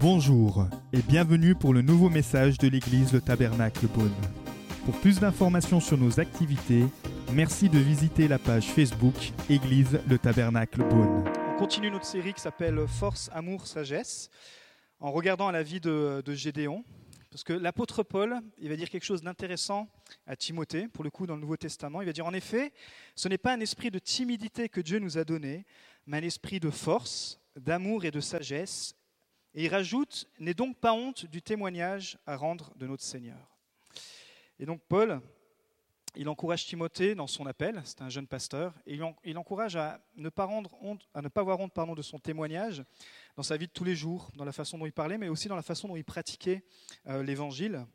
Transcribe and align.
Bonjour 0.00 0.66
et 0.94 1.02
bienvenue 1.02 1.54
pour 1.54 1.74
le 1.74 1.82
nouveau 1.82 2.08
message 2.08 2.56
de 2.56 2.68
l'église 2.68 3.12
Le 3.12 3.20
Tabernacle 3.20 3.86
Beaune. 3.86 4.14
Pour 4.86 4.98
plus 4.98 5.20
d'informations 5.20 5.78
sur 5.78 5.98
nos 5.98 6.18
activités, 6.18 6.86
merci 7.34 7.68
de 7.68 7.78
visiter 7.78 8.26
la 8.26 8.38
page 8.38 8.64
Facebook 8.64 9.14
Église 9.50 10.00
Le 10.08 10.16
Tabernacle 10.16 10.88
Beaune. 10.88 11.30
On 11.50 11.58
continue 11.58 11.90
notre 11.90 12.06
série 12.06 12.32
qui 12.32 12.40
s'appelle 12.40 12.88
Force, 12.88 13.28
Amour, 13.34 13.66
Sagesse, 13.66 14.30
en 15.00 15.12
regardant 15.12 15.48
à 15.48 15.52
la 15.52 15.62
vie 15.62 15.80
de, 15.80 16.22
de 16.24 16.32
Gédéon. 16.32 16.82
Parce 17.30 17.44
que 17.44 17.52
l'apôtre 17.52 18.02
Paul, 18.02 18.40
il 18.56 18.70
va 18.70 18.76
dire 18.76 18.88
quelque 18.88 19.04
chose 19.04 19.20
d'intéressant 19.20 19.86
à 20.26 20.34
Timothée, 20.34 20.88
pour 20.88 21.04
le 21.04 21.10
coup 21.10 21.26
dans 21.26 21.34
le 21.34 21.42
Nouveau 21.42 21.58
Testament. 21.58 22.00
Il 22.00 22.06
va 22.06 22.14
dire 22.14 22.24
en 22.24 22.32
effet, 22.32 22.72
ce 23.16 23.28
n'est 23.28 23.36
pas 23.36 23.52
un 23.52 23.60
esprit 23.60 23.90
de 23.90 23.98
timidité 23.98 24.70
que 24.70 24.80
Dieu 24.80 24.98
nous 24.98 25.18
a 25.18 25.24
donné, 25.24 25.66
mais 26.06 26.16
un 26.16 26.22
esprit 26.22 26.58
de 26.58 26.70
force, 26.70 27.38
d'amour 27.54 28.06
et 28.06 28.10
de 28.10 28.20
sagesse. 28.20 28.94
Et 29.54 29.64
il 29.64 29.68
rajoute, 29.68 30.28
n'aie 30.38 30.54
donc 30.54 30.78
pas 30.78 30.92
honte 30.92 31.26
du 31.26 31.42
témoignage 31.42 32.18
à 32.26 32.36
rendre 32.36 32.72
de 32.76 32.86
notre 32.86 33.02
Seigneur. 33.02 33.58
Et 34.58 34.66
donc 34.66 34.80
Paul, 34.88 35.20
il 36.16 36.28
encourage 36.28 36.66
Timothée 36.66 37.14
dans 37.14 37.26
son 37.26 37.46
appel, 37.46 37.80
c'est 37.84 38.02
un 38.02 38.08
jeune 38.08 38.26
pasteur, 38.26 38.74
et 38.86 38.94
il, 38.94 39.02
en- 39.02 39.16
il 39.24 39.38
encourage 39.38 39.76
à 39.76 40.00
ne 40.16 40.28
pas, 40.28 40.44
rendre 40.44 40.76
honte, 40.82 41.08
à 41.14 41.22
ne 41.22 41.28
pas 41.28 41.40
avoir 41.40 41.58
honte 41.60 41.72
pardon, 41.72 41.94
de 41.94 42.02
son 42.02 42.18
témoignage 42.18 42.84
dans 43.36 43.42
sa 43.42 43.56
vie 43.56 43.66
de 43.66 43.72
tous 43.72 43.84
les 43.84 43.96
jours, 43.96 44.30
dans 44.36 44.44
la 44.44 44.52
façon 44.52 44.76
dont 44.78 44.86
il 44.86 44.92
parlait, 44.92 45.18
mais 45.18 45.28
aussi 45.28 45.48
dans 45.48 45.56
la 45.56 45.62
façon 45.62 45.88
dont 45.88 45.96
il 45.96 46.04
pratiquait 46.04 46.64
euh, 47.06 47.22
l'évangile. 47.22 47.86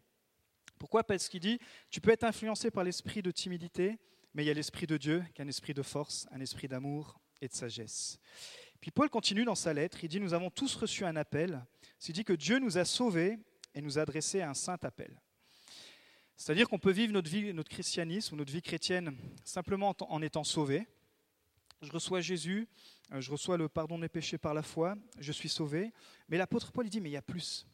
Pourquoi? 0.80 1.04
Parce 1.04 1.30
qu'il 1.30 1.40
dit, 1.40 1.60
tu 1.90 2.02
peux 2.02 2.12
être 2.12 2.24
influencé 2.26 2.72
par 2.72 2.84
l'esprit 2.84 3.22
de 3.22 3.32
timidité, 3.32 3.98
mais 4.34 4.44
il 4.44 4.48
y 4.48 4.50
a 4.50 4.54
l'esprit 4.54 4.88
de 4.88 4.98
Dieu, 4.98 5.24
qui 5.34 5.42
est 5.42 5.46
un 5.46 5.48
esprit 5.48 5.74
de 5.74 5.82
force, 5.82 6.28
un 6.32 6.42
esprit 6.42 6.68
d'amour 6.68 7.20
et 7.42 7.48
de 7.48 7.54
sagesse. 7.54 8.20
Puis 8.86 8.92
Paul 8.92 9.10
continue 9.10 9.46
dans 9.46 9.56
sa 9.56 9.74
lettre, 9.74 10.04
il 10.04 10.10
dit, 10.10 10.20
nous 10.20 10.36
avons 10.36 10.52
tous 10.52 10.76
reçu 10.76 11.06
un 11.06 11.16
appel, 11.16 11.66
il 12.08 12.14
dit 12.14 12.24
que 12.24 12.34
Dieu 12.34 12.60
nous 12.60 12.78
a 12.78 12.86
sauvés 12.86 13.40
et 13.74 13.82
nous 13.82 13.98
a 13.98 14.04
adressé 14.04 14.44
un 14.44 14.54
saint 14.54 14.78
appel. 14.84 15.20
C'est-à-dire 16.38 16.70
qu'on 16.70 16.78
peut 16.78 16.92
vivre 16.92 17.12
notre 17.12 17.28
vie, 17.28 17.52
notre 17.52 17.72
christianisme 17.72 18.36
notre 18.36 18.54
vie 18.54 18.62
chrétienne 18.62 19.18
simplement 19.44 19.96
en 20.02 20.22
étant 20.22 20.44
sauvé. 20.44 20.86
Je 21.82 21.92
reçois 21.92 22.22
Jésus, 22.22 22.68
euh, 23.12 23.22
je 23.22 23.32
reçois 23.32 23.58
le 23.58 23.68
pardon 23.70 23.96
de 23.96 24.02
mes 24.02 24.08
péchés 24.08 24.38
par 24.38 24.54
la 24.54 24.62
foi, 24.62 24.96
je 25.18 25.32
suis 25.32 25.50
sauvé. 25.50 25.92
Mais 26.30 26.38
l'apôtre 26.38 26.72
Paul 26.72 26.86
il 26.86 26.92
dit, 26.92 27.02
mais 27.02 27.10
il 27.10 27.14
y 27.14 27.18
a 27.18 27.24
plus. 27.24 27.66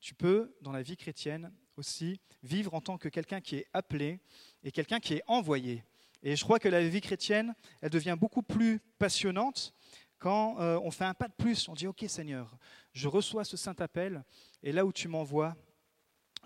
Tu 0.00 0.14
peux, 0.14 0.54
dans 0.60 0.72
la 0.72 0.82
vie 0.82 0.98
chrétienne, 0.98 1.50
aussi 1.78 2.20
vivre 2.42 2.74
en 2.74 2.82
tant 2.82 2.98
que 2.98 3.08
quelqu'un 3.08 3.40
qui 3.40 3.56
est 3.56 3.68
appelé 3.72 4.20
et 4.62 4.70
quelqu'un 4.70 5.00
qui 5.00 5.14
est 5.14 5.22
envoyé. 5.28 5.82
Et 6.22 6.36
je 6.36 6.44
crois 6.44 6.58
que 6.58 6.68
la 6.68 6.86
vie 6.86 7.00
chrétienne, 7.00 7.54
elle 7.80 7.88
devient 7.88 8.16
beaucoup 8.20 8.42
plus 8.42 8.80
passionnante 8.98 9.74
quand 10.18 10.60
euh, 10.60 10.78
on 10.82 10.90
fait 10.90 11.04
un 11.04 11.14
pas 11.14 11.28
de 11.28 11.34
plus. 11.34 11.68
On 11.68 11.74
dit, 11.74 11.86
OK 11.86 12.04
Seigneur, 12.08 12.56
je 12.92 13.08
reçois 13.08 13.44
ce 13.44 13.56
saint 13.56 13.76
appel, 13.78 14.24
et 14.62 14.72
là 14.72 14.84
où 14.84 14.92
tu 14.92 15.08
m'envoies, 15.08 15.56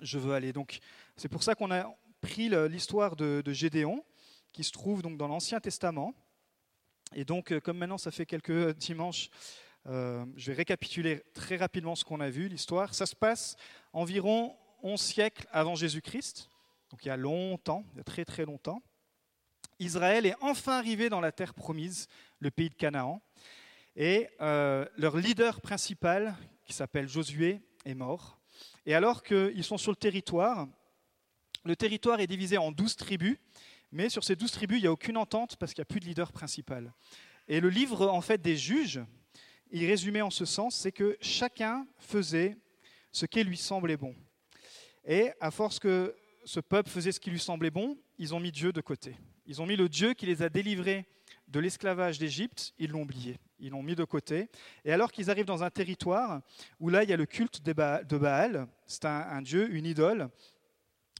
je 0.00 0.18
veux 0.18 0.34
aller. 0.34 0.52
Donc 0.52 0.78
c'est 1.16 1.28
pour 1.28 1.42
ça 1.42 1.54
qu'on 1.54 1.70
a 1.70 1.86
pris 2.20 2.48
l'histoire 2.68 3.16
de, 3.16 3.42
de 3.44 3.52
Gédéon, 3.52 4.04
qui 4.52 4.64
se 4.64 4.72
trouve 4.72 5.02
donc 5.02 5.16
dans 5.16 5.28
l'Ancien 5.28 5.60
Testament. 5.60 6.14
Et 7.14 7.24
donc, 7.24 7.52
euh, 7.52 7.60
comme 7.60 7.78
maintenant 7.78 7.98
ça 7.98 8.10
fait 8.10 8.26
quelques 8.26 8.74
dimanches, 8.76 9.28
euh, 9.86 10.24
je 10.36 10.50
vais 10.50 10.56
récapituler 10.56 11.22
très 11.34 11.56
rapidement 11.56 11.94
ce 11.94 12.04
qu'on 12.04 12.20
a 12.20 12.30
vu, 12.30 12.48
l'histoire. 12.48 12.94
Ça 12.94 13.06
se 13.06 13.16
passe 13.16 13.56
environ 13.92 14.56
11 14.82 15.00
siècles 15.00 15.46
avant 15.50 15.74
Jésus-Christ, 15.74 16.48
donc 16.90 17.04
il 17.04 17.08
y 17.08 17.10
a 17.10 17.16
longtemps, 17.16 17.84
il 17.92 17.98
y 17.98 18.00
a 18.00 18.04
très 18.04 18.24
très 18.24 18.44
longtemps. 18.44 18.82
Israël 19.78 20.26
est 20.26 20.36
enfin 20.40 20.78
arrivé 20.78 21.08
dans 21.08 21.20
la 21.20 21.32
terre 21.32 21.54
promise, 21.54 22.06
le 22.38 22.50
pays 22.50 22.68
de 22.68 22.74
Canaan. 22.74 23.20
Et 23.96 24.28
euh, 24.40 24.86
leur 24.96 25.16
leader 25.16 25.60
principal, 25.60 26.36
qui 26.64 26.72
s'appelle 26.72 27.08
Josué, 27.08 27.60
est 27.84 27.94
mort. 27.94 28.38
Et 28.86 28.94
alors 28.94 29.22
qu'ils 29.22 29.64
sont 29.64 29.78
sur 29.78 29.92
le 29.92 29.96
territoire, 29.96 30.66
le 31.64 31.76
territoire 31.76 32.20
est 32.20 32.26
divisé 32.26 32.58
en 32.58 32.72
12 32.72 32.96
tribus, 32.96 33.38
mais 33.90 34.08
sur 34.08 34.24
ces 34.24 34.34
12 34.34 34.50
tribus, 34.50 34.78
il 34.78 34.82
n'y 34.82 34.86
a 34.86 34.92
aucune 34.92 35.16
entente 35.16 35.56
parce 35.56 35.74
qu'il 35.74 35.82
n'y 35.82 35.86
a 35.86 35.92
plus 35.92 36.00
de 36.00 36.06
leader 36.06 36.32
principal. 36.32 36.92
Et 37.48 37.60
le 37.60 37.68
livre 37.68 38.08
en 38.08 38.20
fait 38.20 38.40
des 38.40 38.56
juges, 38.56 39.00
il 39.70 39.86
résumait 39.86 40.22
en 40.22 40.30
ce 40.30 40.44
sens, 40.44 40.76
c'est 40.76 40.92
que 40.92 41.16
chacun 41.20 41.86
faisait 41.98 42.56
ce 43.10 43.26
qui 43.26 43.44
lui 43.44 43.56
semblait 43.56 43.96
bon. 43.96 44.14
Et 45.04 45.30
à 45.40 45.50
force 45.50 45.78
que 45.78 46.16
ce 46.44 46.60
peuple 46.60 46.88
faisait 46.88 47.12
ce 47.12 47.20
qui 47.20 47.30
lui 47.30 47.38
semblait 47.38 47.70
bon, 47.70 47.98
ils 48.18 48.34
ont 48.34 48.40
mis 48.40 48.52
Dieu 48.52 48.72
de 48.72 48.80
côté. 48.80 49.16
Ils 49.46 49.60
ont 49.60 49.66
mis 49.66 49.76
le 49.76 49.88
Dieu 49.88 50.14
qui 50.14 50.26
les 50.26 50.42
a 50.42 50.48
délivrés 50.48 51.06
de 51.48 51.60
l'esclavage 51.60 52.18
d'Égypte, 52.18 52.72
ils 52.78 52.90
l'ont 52.90 53.02
oublié, 53.02 53.36
ils 53.62 53.70
l'ont 53.70 53.82
mis 53.82 53.94
de 53.94 54.04
côté. 54.04 54.48
Et 54.84 54.92
alors 54.92 55.12
qu'ils 55.12 55.30
arrivent 55.30 55.46
dans 55.46 55.62
un 55.62 55.70
territoire 55.70 56.42
où 56.80 56.88
là, 56.88 57.04
il 57.04 57.08
y 57.08 57.12
a 57.12 57.16
le 57.16 57.26
culte 57.26 57.62
de 57.62 57.72
Ba- 57.72 58.02
de 58.02 58.18
Baal, 58.18 58.66
c'est 58.86 59.04
un, 59.04 59.40
dieu, 59.40 59.72
une 59.72 59.86
idole, 59.86 60.28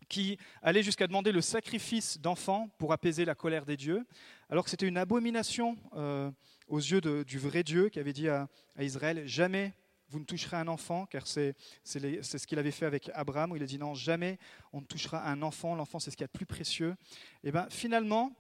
qui 0.09 0.37
allait 0.61 0.83
jusqu'à 0.83 1.07
demander 1.07 1.33
le 1.33 1.41
sacrifice 1.41 2.21
d'enfants 2.21 2.69
pour 2.77 2.93
apaiser 2.93 3.25
la 3.25 3.35
colère 3.35 3.65
des 3.65 3.77
dieux, 3.77 4.05
alors 4.51 4.65
que 4.65 4.71
c'était 4.71 4.89
une 4.89 4.99
abomination 4.99 5.79
euh, 5.95 6.31
aux 6.67 6.81
yeux 6.81 7.01
du 7.01 7.39
vrai 7.39 7.63
Dieu 7.63 7.89
qui 7.89 8.01
avait 8.01 8.13
dit 8.13 8.29
à, 8.29 8.49
Israël, 8.79 9.23
jamais 9.27 9.73
vous 10.09 10.19
ne 10.19 10.25
toucherez 10.25 10.59
un 10.59 10.69
enfant, 10.69 11.07
car 11.07 11.27
c'est 11.27 11.55
ce 11.85 12.47
qu'il 12.47 12.59
avait 12.59 12.73
fait 12.73 12.85
avec 12.85 13.11
Abraham, 13.15 13.53
où 13.53 13.57
il 13.57 13.63
a 13.63 13.67
dit 13.67 13.79
non, 13.79 13.95
jamais 13.95 14.39
on 14.73 14.81
ne 14.81 14.87
touchera 14.87 15.27
un 15.27 15.41
enfant, 15.41 15.75
l'enfant 15.75 16.01
c'est 16.01 16.11
ce 16.11 16.17
qu'il 16.17 16.25
y 16.25 16.29
a 16.29 16.33
de 16.33 16.33
plus 16.33 16.45
précieux. 16.45 16.97
Et 17.45 17.53
bien 17.53 17.67
finalement, 17.71 18.33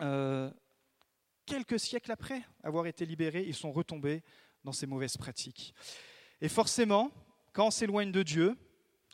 euh, 0.00 0.50
quelques 1.46 1.80
siècles 1.80 2.12
après 2.12 2.42
avoir 2.62 2.86
été 2.86 3.06
libérés, 3.06 3.44
ils 3.46 3.54
sont 3.54 3.72
retombés 3.72 4.22
dans 4.64 4.72
ces 4.72 4.86
mauvaises 4.86 5.16
pratiques. 5.16 5.74
Et 6.40 6.48
forcément, 6.48 7.10
quand 7.52 7.68
on 7.68 7.70
s'éloigne 7.70 8.12
de 8.12 8.22
Dieu, 8.22 8.56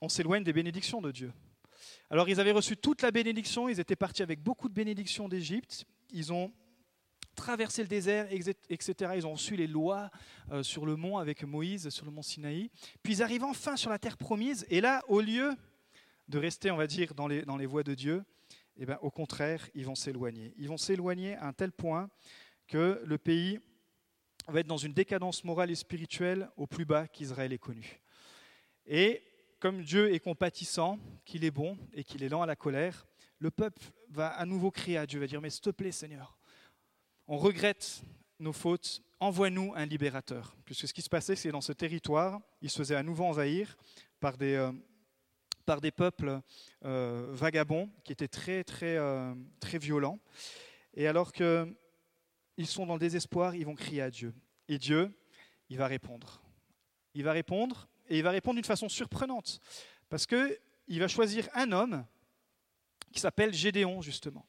on 0.01 0.09
s'éloigne 0.09 0.43
des 0.43 0.53
bénédictions 0.53 1.01
de 1.01 1.13
Dieu. 1.13 1.33
Alors 2.11 2.29
ils 2.29 2.41
avaient 2.41 2.53
reçu 2.53 2.77
toute 2.77 3.03
la 3.03 3.11
bénédiction, 3.11 3.69
ils 3.69 3.79
étaient 3.79 3.97
partis 3.97 4.23
avec 4.23 4.43
beaucoup 4.43 4.69
de 4.69 4.75
bénédictions 4.75 5.29
d'Égypte, 5.29 5.85
ils 6.11 6.33
ont 6.33 6.53
traversé 7.35 7.83
le 7.83 7.89
désert, 7.89 8.29
etc. 8.31 9.13
Ils 9.17 9.27
ont 9.27 9.33
reçu 9.33 9.57
les 9.57 9.67
lois 9.67 10.11
euh, 10.51 10.63
sur 10.63 10.85
le 10.85 10.97
mont 10.97 11.19
avec 11.19 11.45
Moïse, 11.45 11.89
sur 11.89 12.05
le 12.05 12.11
mont 12.11 12.23
Sinaï. 12.23 12.71
Puis 13.03 13.15
ils 13.15 13.23
arrivent 13.23 13.45
enfin 13.45 13.77
sur 13.77 13.91
la 13.91 13.99
terre 13.99 14.17
promise, 14.17 14.67
et 14.69 14.81
là, 14.81 15.03
au 15.09 15.21
lieu 15.21 15.55
de 16.29 16.39
rester, 16.39 16.71
on 16.71 16.77
va 16.77 16.87
dire, 16.87 17.15
dans 17.15 17.29
les, 17.29 17.43
dans 17.43 17.57
les 17.57 17.67
voies 17.67 17.83
de 17.83 17.95
Dieu, 17.95 18.25
eh 18.77 18.87
ben, 18.87 18.99
au 19.03 19.11
contraire, 19.11 19.69
ils 19.75 19.87
vont 19.87 19.95
s'éloigner. 19.95 20.55
Ils 20.57 20.69
vont 20.69 20.77
s'éloigner 20.77 21.37
à 21.37 21.47
un 21.47 21.53
tel 21.53 21.73
point 21.73 22.09
que 22.67 23.01
le 23.05 23.19
pays 23.19 23.59
va 24.49 24.61
être 24.61 24.67
dans 24.67 24.77
une 24.77 24.93
décadence 24.93 25.45
morale 25.45 25.71
et 25.71 25.75
spirituelle 25.75 26.49
au 26.57 26.67
plus 26.67 26.85
bas 26.85 27.07
qu'Israël 27.07 27.53
ait 27.53 27.59
connu. 27.59 28.01
Et 28.87 29.23
comme 29.61 29.83
Dieu 29.83 30.13
est 30.13 30.21
compatissant, 30.21 30.99
qu'il 31.25 31.45
est 31.45 31.51
bon 31.51 31.79
et 31.93 32.03
qu'il 32.03 32.23
est 32.23 32.29
lent 32.29 32.43
à 32.43 32.47
la 32.47 32.57
colère, 32.57 33.07
le 33.39 33.51
peuple 33.51 33.83
va 34.09 34.29
à 34.29 34.45
nouveau 34.45 34.71
crier 34.71 34.99
à 34.99 35.07
Dieu, 35.07 35.21
va 35.21 35.27
dire, 35.27 35.41
mais 35.41 35.51
s'il 35.51 35.63
te 35.63 35.71
plaît 35.71 35.93
Seigneur, 35.93 36.39
on 37.29 37.37
regrette 37.37 38.03
nos 38.41 38.53
fautes, 38.53 39.03
envoie-nous 39.21 39.73
un 39.77 39.87
libérateur. 39.87 40.57
Puisque 40.65 40.89
ce 40.89 40.93
qui 40.93 41.03
se 41.03 41.09
passait, 41.09 41.37
c'est 41.37 41.53
dans 41.53 41.61
ce 41.61 41.73
territoire, 41.73 42.41
il 42.61 42.71
se 42.71 42.79
faisait 42.79 42.97
à 42.97 43.03
nouveau 43.03 43.25
envahir 43.25 43.77
par 44.19 44.37
des, 44.37 44.55
euh, 44.55 44.73
par 45.63 45.81
des 45.81 45.91
peuples 45.91 46.41
euh, 46.85 47.29
vagabonds 47.31 47.91
qui 48.05 48.13
étaient 48.13 48.29
très, 48.29 48.65
très, 48.65 48.97
euh, 48.97 49.35
très 49.61 49.79
violents. 49.79 50.19
Et 50.95 51.07
alors 51.07 51.33
qu'ils 51.33 52.67
sont 52.67 52.87
dans 52.87 52.95
le 52.95 53.01
désespoir, 53.01 53.55
ils 53.55 53.65
vont 53.65 53.75
crier 53.75 54.03
à 54.03 54.11
Dieu. 54.11 54.35
Et 54.69 54.79
Dieu, 54.79 55.13
il 55.69 55.79
va 55.79 55.87
répondre. 55.87 56.43
Il 57.15 57.25
va 57.25 57.33
répondre, 57.33 57.89
et 58.09 58.19
il 58.19 58.23
va 58.23 58.31
répondre 58.31 58.57
d'une 58.57 58.65
façon 58.65 58.89
surprenante. 58.89 59.61
Parce 60.09 60.27
qu'il 60.27 60.99
va 60.99 61.09
choisir 61.09 61.49
un 61.55 61.73
homme 61.73 62.05
qui 63.13 63.21
s'appelle 63.21 63.53
Gédéon, 63.53 64.03
justement. 64.03 64.47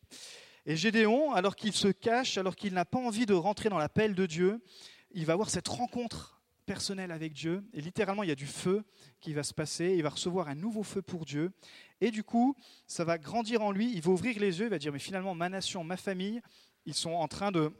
Et 0.65 0.75
Gédéon, 0.77 1.33
alors 1.33 1.55
qu'il 1.55 1.73
se 1.73 1.89
cache, 1.89 2.37
alors 2.37 2.55
qu'il 2.55 2.73
n'a 2.73 2.85
pas 2.85 2.99
envie 2.99 3.25
de 3.25 3.33
rentrer 3.33 3.69
dans 3.69 3.77
l'appel 3.77 4.15
de 4.15 4.25
Dieu, 4.25 4.63
il 5.11 5.25
va 5.25 5.33
avoir 5.33 5.49
cette 5.49 5.67
rencontre 5.67 6.41
personnelle 6.65 7.11
avec 7.11 7.33
Dieu. 7.33 7.63
Et 7.73 7.81
littéralement, 7.81 8.23
il 8.23 8.29
y 8.29 8.31
a 8.31 8.35
du 8.35 8.47
feu 8.47 8.83
qui 9.19 9.33
va 9.33 9.43
se 9.43 9.53
passer. 9.53 9.95
Il 9.95 10.03
va 10.03 10.09
recevoir 10.09 10.47
un 10.47 10.55
nouveau 10.55 10.83
feu 10.83 11.01
pour 11.01 11.25
Dieu. 11.25 11.51
Et 12.01 12.11
du 12.11 12.23
coup, 12.23 12.55
ça 12.87 13.03
va 13.03 13.17
grandir 13.17 13.61
en 13.61 13.71
lui. 13.71 13.91
Il 13.93 14.01
va 14.01 14.11
ouvrir 14.11 14.39
les 14.39 14.59
yeux. 14.59 14.65
Il 14.65 14.69
va 14.69 14.79
dire, 14.79 14.91
mais 14.91 14.99
finalement, 14.99 15.35
ma 15.35 15.49
nation, 15.49 15.83
ma 15.83 15.97
famille, 15.97 16.41
ils 16.85 16.93
sont 16.93 17.11
en 17.11 17.27
train 17.27 17.51
de... 17.51 17.71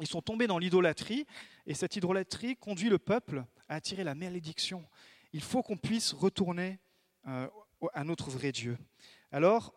Ils 0.00 0.06
sont 0.06 0.22
tombés 0.22 0.46
dans 0.46 0.58
l'idolâtrie. 0.58 1.26
Et 1.66 1.74
cette 1.74 1.96
idolâtrie 1.96 2.56
conduit 2.56 2.88
le 2.88 2.98
peuple 2.98 3.44
à 3.68 3.76
attirer 3.76 4.04
la 4.04 4.14
malédiction. 4.14 4.84
Il 5.32 5.42
faut 5.42 5.62
qu'on 5.62 5.76
puisse 5.76 6.12
retourner 6.12 6.78
euh, 7.26 7.48
à 7.92 8.04
notre 8.04 8.30
vrai 8.30 8.52
Dieu. 8.52 8.78
Alors, 9.32 9.74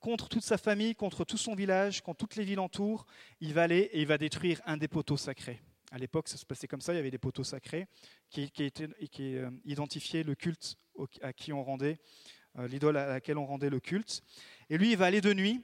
contre 0.00 0.28
toute 0.28 0.44
sa 0.44 0.58
famille, 0.58 0.94
contre 0.94 1.24
tout 1.24 1.36
son 1.36 1.54
village, 1.54 2.00
contre 2.00 2.18
toutes 2.18 2.36
les 2.36 2.44
villes 2.44 2.60
entour, 2.60 3.06
il 3.40 3.54
va 3.54 3.64
aller 3.64 3.90
et 3.92 4.00
il 4.00 4.06
va 4.06 4.18
détruire 4.18 4.60
un 4.64 4.76
des 4.76 4.88
poteaux 4.88 5.16
sacrés. 5.16 5.60
À 5.92 5.98
l'époque, 5.98 6.28
ça 6.28 6.36
se 6.36 6.44
passait 6.44 6.66
comme 6.66 6.80
ça, 6.80 6.92
il 6.92 6.96
y 6.96 6.98
avait 6.98 7.10
des 7.10 7.18
poteaux 7.18 7.44
sacrés 7.44 7.86
qui, 8.30 8.42
étaient, 8.58 8.88
euh, 9.20 9.50
identifiaient 9.64 10.24
le 10.24 10.34
culte 10.34 10.76
à 11.22 11.32
qui 11.32 11.52
on 11.52 11.62
rendait, 11.62 11.98
euh, 12.58 12.66
l'idole 12.66 12.96
à 12.96 13.06
laquelle 13.06 13.38
on 13.38 13.46
rendait 13.46 13.70
le 13.70 13.80
culte. 13.80 14.22
Et 14.68 14.78
lui, 14.78 14.92
il 14.92 14.96
va 14.96 15.06
aller 15.06 15.20
de 15.20 15.32
nuit, 15.32 15.62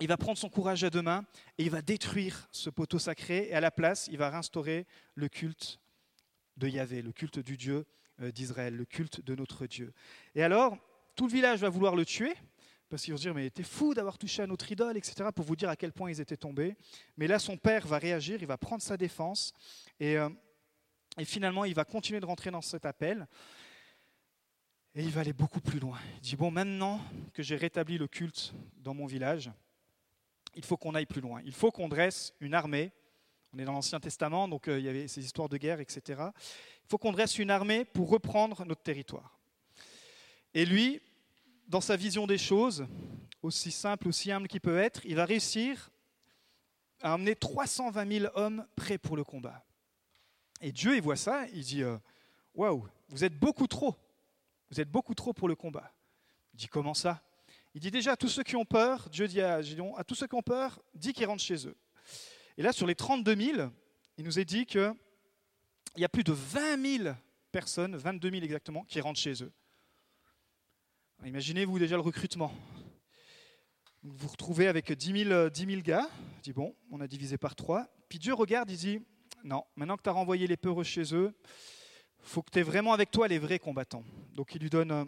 il 0.00 0.08
va 0.08 0.16
prendre 0.16 0.38
son 0.38 0.48
courage 0.48 0.84
à 0.84 0.90
deux 0.90 1.02
mains 1.02 1.24
et 1.58 1.64
il 1.64 1.70
va 1.70 1.82
détruire 1.82 2.48
ce 2.52 2.70
poteau 2.70 2.98
sacré 2.98 3.48
et 3.48 3.54
à 3.54 3.60
la 3.60 3.70
place, 3.70 4.08
il 4.10 4.18
va 4.18 4.30
réinstaurer 4.30 4.86
le 5.14 5.28
culte 5.28 5.80
de 6.56 6.68
Yahvé, 6.68 7.02
le 7.02 7.12
culte 7.12 7.38
du 7.38 7.56
Dieu 7.56 7.86
euh, 8.20 8.30
d'Israël, 8.30 8.74
le 8.74 8.84
culte 8.84 9.20
de 9.20 9.34
notre 9.34 9.66
Dieu. 9.66 9.92
Et 10.34 10.42
alors, 10.42 10.78
tout 11.14 11.26
le 11.26 11.32
village 11.32 11.60
va 11.60 11.68
vouloir 11.68 11.96
le 11.96 12.04
tuer, 12.04 12.34
parce 12.88 13.02
qu'ils 13.02 13.12
vont 13.12 13.18
se 13.18 13.22
dire, 13.22 13.34
mais 13.34 13.50
t'es 13.50 13.62
fou 13.62 13.94
d'avoir 13.94 14.16
touché 14.18 14.42
à 14.42 14.46
notre 14.46 14.70
idole, 14.70 14.96
etc., 14.96 15.28
pour 15.34 15.44
vous 15.44 15.56
dire 15.56 15.68
à 15.68 15.76
quel 15.76 15.92
point 15.92 16.10
ils 16.10 16.20
étaient 16.20 16.36
tombés. 16.36 16.76
Mais 17.16 17.26
là, 17.26 17.38
son 17.38 17.56
père 17.56 17.86
va 17.86 17.98
réagir, 17.98 18.38
il 18.40 18.46
va 18.46 18.56
prendre 18.56 18.82
sa 18.82 18.96
défense, 18.96 19.52
et, 19.98 20.16
euh, 20.16 20.28
et 21.18 21.24
finalement, 21.24 21.64
il 21.64 21.74
va 21.74 21.84
continuer 21.84 22.20
de 22.20 22.26
rentrer 22.26 22.50
dans 22.50 22.62
cet 22.62 22.86
appel. 22.86 23.26
Et 24.94 25.02
il 25.02 25.10
va 25.10 25.20
aller 25.20 25.34
beaucoup 25.34 25.60
plus 25.60 25.78
loin. 25.78 25.98
Il 26.16 26.20
dit, 26.20 26.36
bon, 26.36 26.50
maintenant 26.50 27.00
que 27.34 27.42
j'ai 27.42 27.56
rétabli 27.56 27.98
le 27.98 28.08
culte 28.08 28.54
dans 28.78 28.94
mon 28.94 29.04
village, 29.04 29.50
il 30.54 30.64
faut 30.64 30.78
qu'on 30.78 30.94
aille 30.94 31.06
plus 31.06 31.20
loin. 31.20 31.42
Il 31.44 31.52
faut 31.52 31.70
qu'on 31.70 31.88
dresse 31.88 32.34
une 32.40 32.54
armée. 32.54 32.92
On 33.52 33.58
est 33.58 33.64
dans 33.64 33.72
l'Ancien 33.72 34.00
Testament, 34.00 34.48
donc 34.48 34.68
euh, 34.68 34.78
il 34.78 34.84
y 34.84 34.88
avait 34.88 35.06
ces 35.06 35.24
histoires 35.24 35.48
de 35.48 35.58
guerre, 35.58 35.80
etc. 35.80 36.02
Il 36.84 36.88
faut 36.88 36.98
qu'on 36.98 37.12
dresse 37.12 37.38
une 37.38 37.50
armée 37.50 37.84
pour 37.84 38.08
reprendre 38.08 38.64
notre 38.64 38.82
territoire. 38.82 39.38
Et 40.54 40.64
lui, 40.64 41.02
dans 41.66 41.80
sa 41.80 41.96
vision 41.96 42.26
des 42.26 42.38
choses, 42.38 42.86
aussi 43.42 43.70
simple, 43.70 44.08
aussi 44.08 44.30
humble 44.30 44.48
qu'il 44.48 44.60
peut 44.60 44.78
être, 44.78 45.04
il 45.04 45.16
va 45.16 45.24
réussir 45.24 45.90
à 47.00 47.14
amener 47.14 47.36
320 47.36 48.20
000 48.20 48.32
hommes 48.34 48.66
prêts 48.74 48.98
pour 48.98 49.16
le 49.16 49.24
combat. 49.24 49.64
Et 50.60 50.72
Dieu, 50.72 50.96
il 50.96 51.02
voit 51.02 51.16
ça, 51.16 51.46
il 51.52 51.62
dit 51.62 51.82
euh, 51.82 51.98
Waouh, 52.54 52.88
vous 53.08 53.24
êtes 53.24 53.38
beaucoup 53.38 53.66
trop. 53.66 53.94
Vous 54.70 54.80
êtes 54.80 54.90
beaucoup 54.90 55.14
trop 55.14 55.32
pour 55.32 55.48
le 55.48 55.54
combat. 55.54 55.92
Il 56.54 56.58
dit 56.58 56.68
Comment 56.68 56.94
ça? 56.94 57.22
Il 57.74 57.80
dit 57.80 57.90
déjà 57.90 58.12
à 58.12 58.16
tous 58.16 58.28
ceux 58.28 58.42
qui 58.42 58.56
ont 58.56 58.64
peur, 58.64 59.08
Dieu 59.10 59.28
dit 59.28 59.42
à 59.42 59.60
Gédéon 59.60 59.94
À 59.96 60.04
tous 60.04 60.14
ceux 60.14 60.26
qui 60.26 60.34
ont 60.34 60.42
peur, 60.42 60.80
dis 60.94 61.12
qu'ils 61.12 61.26
rentrent 61.26 61.42
chez 61.42 61.66
eux. 61.66 61.76
Et 62.56 62.62
là, 62.62 62.72
sur 62.72 62.86
les 62.86 62.94
32 62.94 63.36
000, 63.36 63.70
il 64.16 64.24
nous 64.24 64.38
est 64.38 64.46
dit 64.46 64.64
qu'il 64.64 64.94
y 65.96 66.04
a 66.04 66.08
plus 66.08 66.24
de 66.24 66.32
20 66.32 67.02
000 67.04 67.14
personnes, 67.52 67.94
22 67.96 68.30
000 68.30 68.42
exactement, 68.44 68.84
qui 68.84 69.00
rentrent 69.00 69.20
chez 69.20 69.42
eux. 69.42 69.52
Imaginez-vous 71.24 71.78
déjà 71.78 71.96
le 71.96 72.02
recrutement. 72.02 72.52
Vous 74.02 74.14
vous 74.16 74.28
retrouvez 74.28 74.68
avec 74.68 74.92
10 74.92 75.24
000, 75.24 75.50
10 75.50 75.66
000 75.66 75.80
gars. 75.82 76.08
Il 76.36 76.40
dit 76.42 76.52
Bon, 76.52 76.74
on 76.90 77.00
a 77.00 77.08
divisé 77.08 77.38
par 77.38 77.56
3. 77.56 77.88
Puis 78.08 78.18
Dieu 78.18 78.34
regarde, 78.34 78.70
il 78.70 78.76
dit 78.76 79.00
Non, 79.42 79.64
maintenant 79.74 79.96
que 79.96 80.02
tu 80.02 80.10
as 80.10 80.12
renvoyé 80.12 80.46
les 80.46 80.56
peureux 80.56 80.84
chez 80.84 81.14
eux, 81.14 81.34
faut 82.20 82.42
que 82.42 82.50
tu 82.50 82.58
aies 82.58 82.62
vraiment 82.62 82.92
avec 82.92 83.10
toi 83.10 83.26
les 83.28 83.38
vrais 83.38 83.58
combattants. 83.58 84.04
Donc 84.34 84.54
il 84.54 84.60
lui 84.60 84.70
donne 84.70 84.90
euh, 84.92 85.04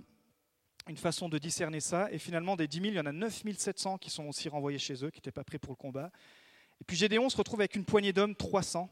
une 0.89 0.97
façon 0.97 1.29
de 1.29 1.39
discerner 1.39 1.81
ça. 1.81 2.11
Et 2.11 2.19
finalement, 2.19 2.57
des 2.57 2.67
10 2.67 2.81
000, 2.81 2.89
il 2.93 2.97
y 2.97 3.01
en 3.01 3.07
a 3.07 3.13
9 3.13 3.43
700 3.57 3.99
qui 3.99 4.11
sont 4.11 4.27
aussi 4.27 4.49
renvoyés 4.49 4.79
chez 4.79 5.05
eux, 5.05 5.11
qui 5.11 5.19
n'étaient 5.19 5.31
pas 5.31 5.45
prêts 5.45 5.59
pour 5.59 5.73
le 5.73 5.77
combat. 5.77 6.11
Et 6.81 6.85
puis 6.85 6.97
Gédéon 6.97 7.29
se 7.29 7.37
retrouve 7.37 7.61
avec 7.61 7.77
une 7.77 7.85
poignée 7.85 8.13
d'hommes, 8.13 8.35
300, 8.35 8.91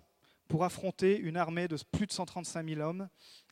pour 0.49 0.65
affronter 0.65 1.19
une 1.19 1.37
armée 1.37 1.69
de 1.69 1.77
plus 1.91 2.07
de 2.07 2.13
135 2.13 2.69
000 2.69 2.81
hommes, 2.81 3.09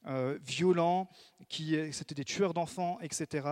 euh, 0.07 0.39
violents, 0.43 1.09
qui 1.49 1.77
c'était 1.93 2.15
des 2.15 2.25
tueurs 2.25 2.55
d'enfants, 2.55 2.99
etc. 3.01 3.49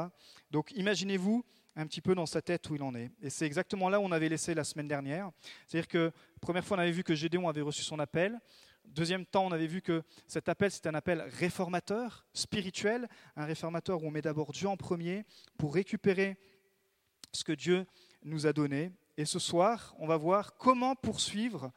Donc 0.51 0.73
imaginez-vous 0.73 1.45
un 1.77 1.87
petit 1.87 2.01
peu 2.01 2.15
dans 2.15 2.27
sa 2.27 2.43
tête 2.43 2.69
où 2.71 2.75
il 2.75 2.83
en 2.83 2.95
est. 2.95 3.11
Et 3.23 3.31
c'est 3.31 3.47
exactement 3.47 3.89
là 3.89 4.01
où 4.01 4.05
on 4.05 4.13
avait 4.13 4.29
laissé 4.29 4.55
la 4.55 4.65
semaine 4.65 4.89
dernière. 4.89 5.31
C'est-à-dire 5.67 5.89
que, 5.89 6.13
première 6.41 6.65
fois, 6.65 6.77
on 6.77 6.81
avait 6.81 6.93
vu 6.93 7.03
que 7.03 7.15
Gédéon 7.15 7.49
avait 7.49 7.63
reçu 7.63 7.83
son 7.83 7.99
appel. 7.99 8.39
Deuxième 8.85 9.25
temps, 9.25 9.47
on 9.47 9.53
avait 9.53 9.67
vu 9.67 9.81
que 9.81 10.03
cet 10.27 10.49
appel, 10.49 10.71
c'est 10.71 10.87
un 10.87 10.95
appel 10.95 11.23
réformateur, 11.39 12.27
spirituel, 12.35 13.09
un 13.37 13.47
réformateur 13.47 14.03
où 14.03 14.07
on 14.07 14.11
met 14.11 14.23
d'abord 14.23 14.53
Dieu 14.53 14.69
en 14.69 14.77
premier 14.77 15.25
pour 15.57 15.75
récupérer 15.75 16.37
ce 17.33 17.45
que 17.45 17.53
Dieu 17.53 17.87
nous 18.23 18.47
a 18.47 18.53
donné. 18.53 18.93
Et 19.17 19.25
ce 19.25 19.39
soir, 19.39 19.95
on 19.99 20.07
va 20.07 20.17
voir 20.17 20.57
comment 20.57 20.95
poursuivre 20.95 21.73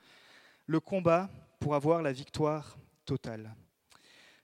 le 0.66 0.80
combat 0.80 1.30
pour 1.60 1.76
avoir 1.76 2.02
la 2.02 2.12
victoire 2.12 2.78
totale. 3.06 3.56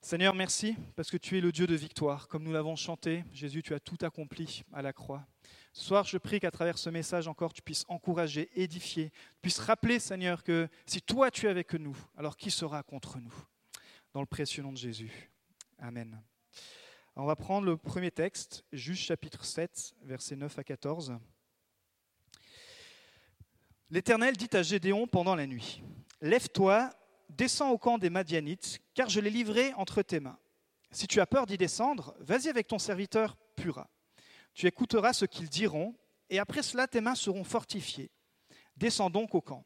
Seigneur, 0.03 0.33
merci 0.33 0.75
parce 0.95 1.11
que 1.11 1.17
tu 1.17 1.37
es 1.37 1.41
le 1.41 1.51
Dieu 1.51 1.67
de 1.67 1.75
victoire. 1.75 2.27
Comme 2.27 2.43
nous 2.43 2.51
l'avons 2.51 2.75
chanté, 2.75 3.23
Jésus, 3.31 3.61
tu 3.61 3.75
as 3.75 3.79
tout 3.79 3.99
accompli 4.01 4.63
à 4.73 4.81
la 4.81 4.93
croix. 4.93 5.27
Ce 5.73 5.85
soir, 5.85 6.05
je 6.05 6.17
prie 6.17 6.39
qu'à 6.39 6.49
travers 6.49 6.77
ce 6.79 6.89
message 6.89 7.27
encore, 7.27 7.53
tu 7.53 7.61
puisses 7.61 7.85
encourager, 7.87 8.49
édifier, 8.55 9.11
tu 9.11 9.41
puisses 9.43 9.59
rappeler, 9.59 9.99
Seigneur, 9.99 10.43
que 10.43 10.67
si 10.87 11.01
toi 11.01 11.29
tu 11.29 11.45
es 11.45 11.49
avec 11.49 11.73
nous, 11.75 11.95
alors 12.17 12.35
qui 12.35 12.49
sera 12.49 12.81
contre 12.81 13.19
nous? 13.19 13.33
Dans 14.13 14.21
le 14.21 14.25
précieux 14.25 14.63
nom 14.63 14.71
de 14.71 14.77
Jésus. 14.77 15.29
Amen. 15.77 16.19
on 17.15 17.25
va 17.25 17.35
prendre 17.35 17.67
le 17.67 17.77
premier 17.77 18.11
texte, 18.11 18.65
Juge 18.71 18.99
chapitre 18.99 19.45
7, 19.45 19.93
versets 20.01 20.35
9 20.35 20.57
à 20.57 20.63
14. 20.63 21.13
L'Éternel 23.91 24.35
dit 24.35 24.49
à 24.53 24.63
Gédéon 24.63 25.05
pendant 25.05 25.35
la 25.35 25.45
nuit, 25.45 25.83
Lève-toi 26.21 26.89
descends 27.31 27.71
au 27.71 27.77
camp 27.77 27.97
des 27.97 28.09
Madianites, 28.09 28.79
car 28.93 29.09
je 29.09 29.19
l'ai 29.19 29.29
livré 29.29 29.73
entre 29.73 30.01
tes 30.01 30.19
mains. 30.19 30.37
Si 30.91 31.07
tu 31.07 31.19
as 31.21 31.25
peur 31.25 31.45
d'y 31.45 31.57
descendre, 31.57 32.15
vas-y 32.19 32.49
avec 32.49 32.67
ton 32.67 32.79
serviteur 32.79 33.37
Pura. 33.55 33.89
Tu 34.53 34.67
écouteras 34.67 35.13
ce 35.13 35.25
qu'ils 35.25 35.49
diront, 35.49 35.95
et 36.29 36.39
après 36.39 36.63
cela 36.63 36.87
tes 36.87 37.01
mains 37.01 37.15
seront 37.15 37.43
fortifiées. 37.43 38.11
Descends 38.75 39.09
donc 39.09 39.35
au 39.35 39.41
camp. 39.41 39.65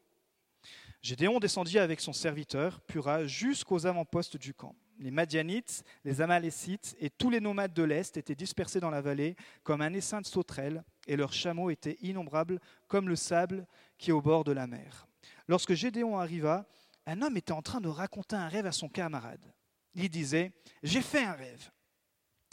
Gédéon 1.02 1.38
descendit 1.38 1.78
avec 1.78 2.00
son 2.00 2.12
serviteur 2.12 2.80
Pura 2.82 3.26
jusqu'aux 3.26 3.86
avant-postes 3.86 4.36
du 4.36 4.54
camp. 4.54 4.74
Les 4.98 5.10
Madianites, 5.10 5.84
les 6.04 6.20
Amalécites 6.20 6.96
et 6.98 7.10
tous 7.10 7.28
les 7.28 7.40
nomades 7.40 7.74
de 7.74 7.82
l'Est 7.82 8.16
étaient 8.16 8.34
dispersés 8.34 8.80
dans 8.80 8.90
la 8.90 9.02
vallée 9.02 9.36
comme 9.62 9.82
un 9.82 9.92
essaim 9.92 10.20
de 10.20 10.26
sauterelles, 10.26 10.84
et 11.06 11.16
leurs 11.16 11.32
chameaux 11.32 11.70
étaient 11.70 11.98
innombrables 12.00 12.60
comme 12.88 13.08
le 13.08 13.16
sable 13.16 13.66
qui 13.98 14.10
est 14.10 14.14
au 14.14 14.22
bord 14.22 14.44
de 14.44 14.52
la 14.52 14.66
mer. 14.66 15.06
Lorsque 15.48 15.74
Gédéon 15.74 16.18
arriva, 16.18 16.66
un 17.06 17.22
homme 17.22 17.36
était 17.36 17.52
en 17.52 17.62
train 17.62 17.80
de 17.80 17.88
raconter 17.88 18.36
un 18.36 18.48
rêve 18.48 18.66
à 18.66 18.72
son 18.72 18.88
camarade. 18.88 19.52
Il 19.94 20.10
disait, 20.10 20.52
J'ai 20.82 21.02
fait 21.02 21.24
un 21.24 21.32
rêve. 21.32 21.70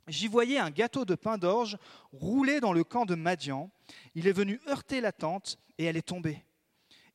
J'y 0.08 0.28
voyais 0.28 0.60
un 0.60 0.70
gâteau 0.70 1.06
de 1.06 1.16
pain 1.16 1.38
d'orge 1.38 1.78
roulé 2.12 2.60
dans 2.60 2.74
le 2.74 2.84
camp 2.84 3.06
de 3.06 3.16
Madian. 3.16 3.72
Il 4.16 4.28
est 4.28 4.34
venu 4.34 4.60
heurter 4.68 5.02
la 5.02 5.12
tente 5.12 5.58
et 5.78 5.86
elle 5.86 5.98
est 5.98 6.08
tombée. 6.08 6.44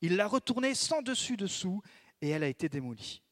Il 0.01 0.17
l'a 0.17 0.27
retournée 0.27 0.75
sans 0.75 1.03
dessus-dessous 1.03 1.83
et 2.23 2.31
elle 2.31 2.43
a 2.43 2.49
été 2.49 2.69
démolie. 2.69 3.23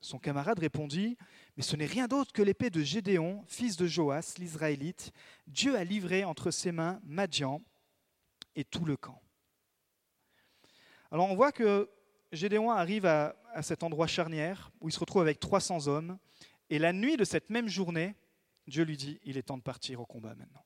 Son 0.00 0.18
camarade 0.18 0.58
répondit, 0.58 1.16
Mais 1.56 1.62
ce 1.62 1.76
n'est 1.76 1.86
rien 1.86 2.08
d'autre 2.08 2.32
que 2.32 2.42
l'épée 2.42 2.70
de 2.70 2.82
Gédéon, 2.82 3.44
fils 3.46 3.76
de 3.76 3.86
Joas, 3.86 4.34
l'Israélite. 4.38 5.12
Dieu 5.46 5.76
a 5.76 5.84
livré 5.84 6.24
entre 6.24 6.50
ses 6.50 6.72
mains 6.72 7.00
Madian 7.04 7.62
et 8.56 8.64
tout 8.64 8.84
le 8.84 8.96
camp. 8.96 9.20
Alors 11.10 11.30
on 11.30 11.36
voit 11.36 11.52
que 11.52 11.90
Gédéon 12.32 12.70
arrive 12.70 13.06
à, 13.06 13.36
cet 13.60 13.82
endroit 13.82 14.06
charnière 14.06 14.70
où 14.80 14.88
il 14.88 14.92
se 14.92 14.98
retrouve 14.98 15.22
avec 15.22 15.38
300 15.38 15.86
hommes. 15.86 16.18
Et 16.70 16.78
la 16.78 16.94
nuit 16.94 17.18
de 17.18 17.24
cette 17.24 17.50
même 17.50 17.68
journée, 17.68 18.14
Dieu 18.66 18.84
lui 18.84 18.96
dit, 18.96 19.20
il 19.24 19.36
est 19.36 19.42
temps 19.42 19.58
de 19.58 19.62
partir 19.62 20.00
au 20.00 20.06
combat 20.06 20.34
maintenant. 20.34 20.64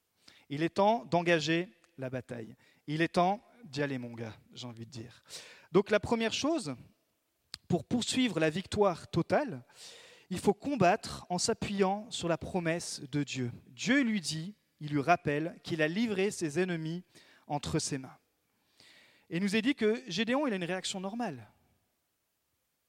Il 0.49 0.63
est 0.63 0.77
temps 0.77 1.05
d'engager 1.07 1.69
la 1.99 2.09
bataille. 2.09 2.55
Il 2.87 3.03
est 3.03 3.15
temps 3.15 3.43
d'y 3.65 3.83
aller, 3.83 3.99
mon 3.99 4.13
gars, 4.13 4.35
j'ai 4.55 4.67
envie 4.67 4.87
de 4.87 4.91
dire. 4.91 5.25
Donc 5.73 5.91
la 5.91 5.99
première 5.99 6.33
chose, 6.33 6.77
pour 7.67 7.85
poursuivre 7.85 8.39
la 8.39 8.51
victoire 8.51 9.09
totale, 9.09 9.65
il 10.31 10.39
faut 10.39 10.55
combattre 10.55 11.27
en 11.29 11.39
s'appuyant 11.39 12.09
sur 12.11 12.29
la 12.29 12.39
promesse 12.39 13.01
de 13.11 13.25
Dieu. 13.25 13.51
Dieu 13.69 14.03
lui 14.03 14.21
dit, 14.21 14.55
il 14.81 14.93
lui 14.93 15.01
rappelle 15.01 15.59
qu'il 15.65 15.83
a 15.83 15.89
livré 15.89 16.31
ses 16.31 16.61
ennemis 16.61 17.03
entre 17.49 17.81
ses 17.81 17.99
mains. 17.99 18.17
Et 19.31 19.39
il 19.39 19.43
nous 19.43 19.57
est 19.57 19.63
dit 19.63 19.75
que 19.75 20.03
Gédéon, 20.07 20.47
il 20.47 20.53
a 20.53 20.57
une 20.57 20.65
réaction 20.65 21.01
normale. 21.01 21.49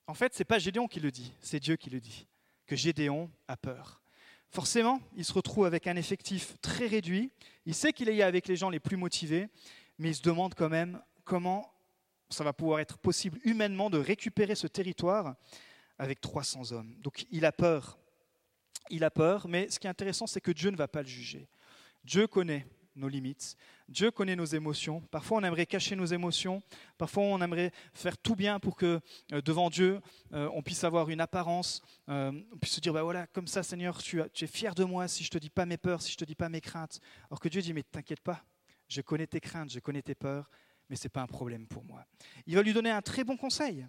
En 0.08 0.14
fait, 0.14 0.34
ce 0.34 0.40
n'est 0.40 0.46
pas 0.46 0.60
Gédéon 0.60 0.88
qui 0.88 1.00
le 1.00 1.12
dit, 1.12 1.34
c'est 1.42 1.60
Dieu 1.60 1.76
qui 1.76 1.90
le 1.90 2.00
dit, 2.00 2.26
que 2.66 2.76
Gédéon 2.76 3.30
a 3.48 3.58
peur. 3.58 4.02
Forcément, 4.50 5.02
il 5.16 5.26
se 5.26 5.34
retrouve 5.34 5.66
avec 5.66 5.88
un 5.88 5.98
effectif 5.98 6.56
très 6.62 6.88
réduit, 6.88 7.32
il 7.66 7.76
sait 7.76 7.92
qu'il 7.92 8.08
est 8.08 8.22
avec 8.22 8.48
les 8.48 8.56
gens 8.56 8.70
les 8.70 8.80
plus 8.80 8.96
motivés, 8.96 9.50
mais 10.00 10.10
il 10.10 10.16
se 10.16 10.22
demande 10.22 10.54
quand 10.56 10.70
même 10.70 11.02
comment 11.26 11.74
ça 12.30 12.44
va 12.44 12.54
pouvoir 12.54 12.80
être 12.80 12.98
possible 12.98 13.40
humainement 13.44 13.90
de 13.90 13.98
récupérer 13.98 14.56
ce 14.56 14.68
territoire 14.68 15.36
avec 16.00 16.22
300 16.22 16.72
hommes. 16.72 16.96
Donc 17.00 17.26
il 17.32 17.46
a 17.46 17.52
peur. 17.52 17.98
Il 18.90 19.04
a 19.04 19.12
peur, 19.12 19.48
mais 19.48 19.70
ce 19.70 19.80
qui 19.80 19.88
est 19.88 19.90
intéressant, 19.90 20.28
c'est 20.28 20.40
que 20.40 20.52
Dieu 20.52 20.70
ne 20.70 20.78
va 20.78 20.88
pas 20.88 21.02
le 21.02 21.08
juger. 21.08 21.50
Dieu 22.06 22.28
connaît 22.28 22.66
nos 22.98 23.08
limites. 23.08 23.56
Dieu 23.88 24.12
connaît 24.12 24.36
nos 24.36 24.46
émotions. 24.46 25.02
Parfois, 25.12 25.38
on 25.38 25.44
aimerait 25.44 25.66
cacher 25.66 25.96
nos 25.96 26.06
émotions. 26.06 26.62
Parfois, 26.98 27.24
on 27.24 27.42
aimerait 27.42 27.72
faire 27.94 28.18
tout 28.18 28.36
bien 28.36 28.60
pour 28.60 28.76
que 28.76 29.00
euh, 29.32 29.42
devant 29.42 29.70
Dieu, 29.70 30.02
euh, 30.34 30.50
on 30.54 30.62
puisse 30.62 30.84
avoir 30.84 31.10
une 31.10 31.22
apparence. 31.22 31.82
Euh, 32.10 32.32
on 32.52 32.58
puisse 32.58 32.74
se 32.74 32.82
dire, 32.82 32.94
bah 32.94 33.04
voilà, 33.04 33.28
comme 33.28 33.48
ça, 33.48 33.64
Seigneur, 33.64 34.02
tu, 34.02 34.22
es 34.22 34.48
fier 34.48 34.76
de 34.76 34.84
moi 34.84 35.08
si 35.08 35.24
je 35.24 35.30
te 35.30 35.38
dis 35.38 35.50
pas 35.50 35.66
mes 35.66 35.78
peurs, 35.78 36.02
si 36.02 36.12
je 36.12 36.18
te 36.18 36.26
dis 36.26 36.36
pas 36.36 36.50
mes 36.50 36.62
craintes. 36.62 37.00
Alors 37.30 37.40
que 37.40 37.50
Dieu 37.50 37.62
dit, 37.62 37.74
mais 37.74 37.84
t'inquiète 37.84 38.22
pas, 38.22 38.44
je 38.88 39.02
connais 39.02 39.28
tes 39.28 39.40
craintes, 39.40 39.72
je 39.72 39.80
connais 39.80 40.02
tes 40.02 40.16
peurs, 40.16 40.50
mais 40.90 40.96
ce 40.96 41.06
n'est 41.06 41.10
pas 41.10 41.22
un 41.22 41.28
problème 41.28 41.68
pour 41.68 41.86
moi. 41.86 42.06
Il 42.46 42.56
va 42.56 42.64
lui 42.64 42.74
donner 42.74 42.92
un 42.92 43.02
très 43.02 43.24
bon 43.24 43.38
conseil. 43.38 43.88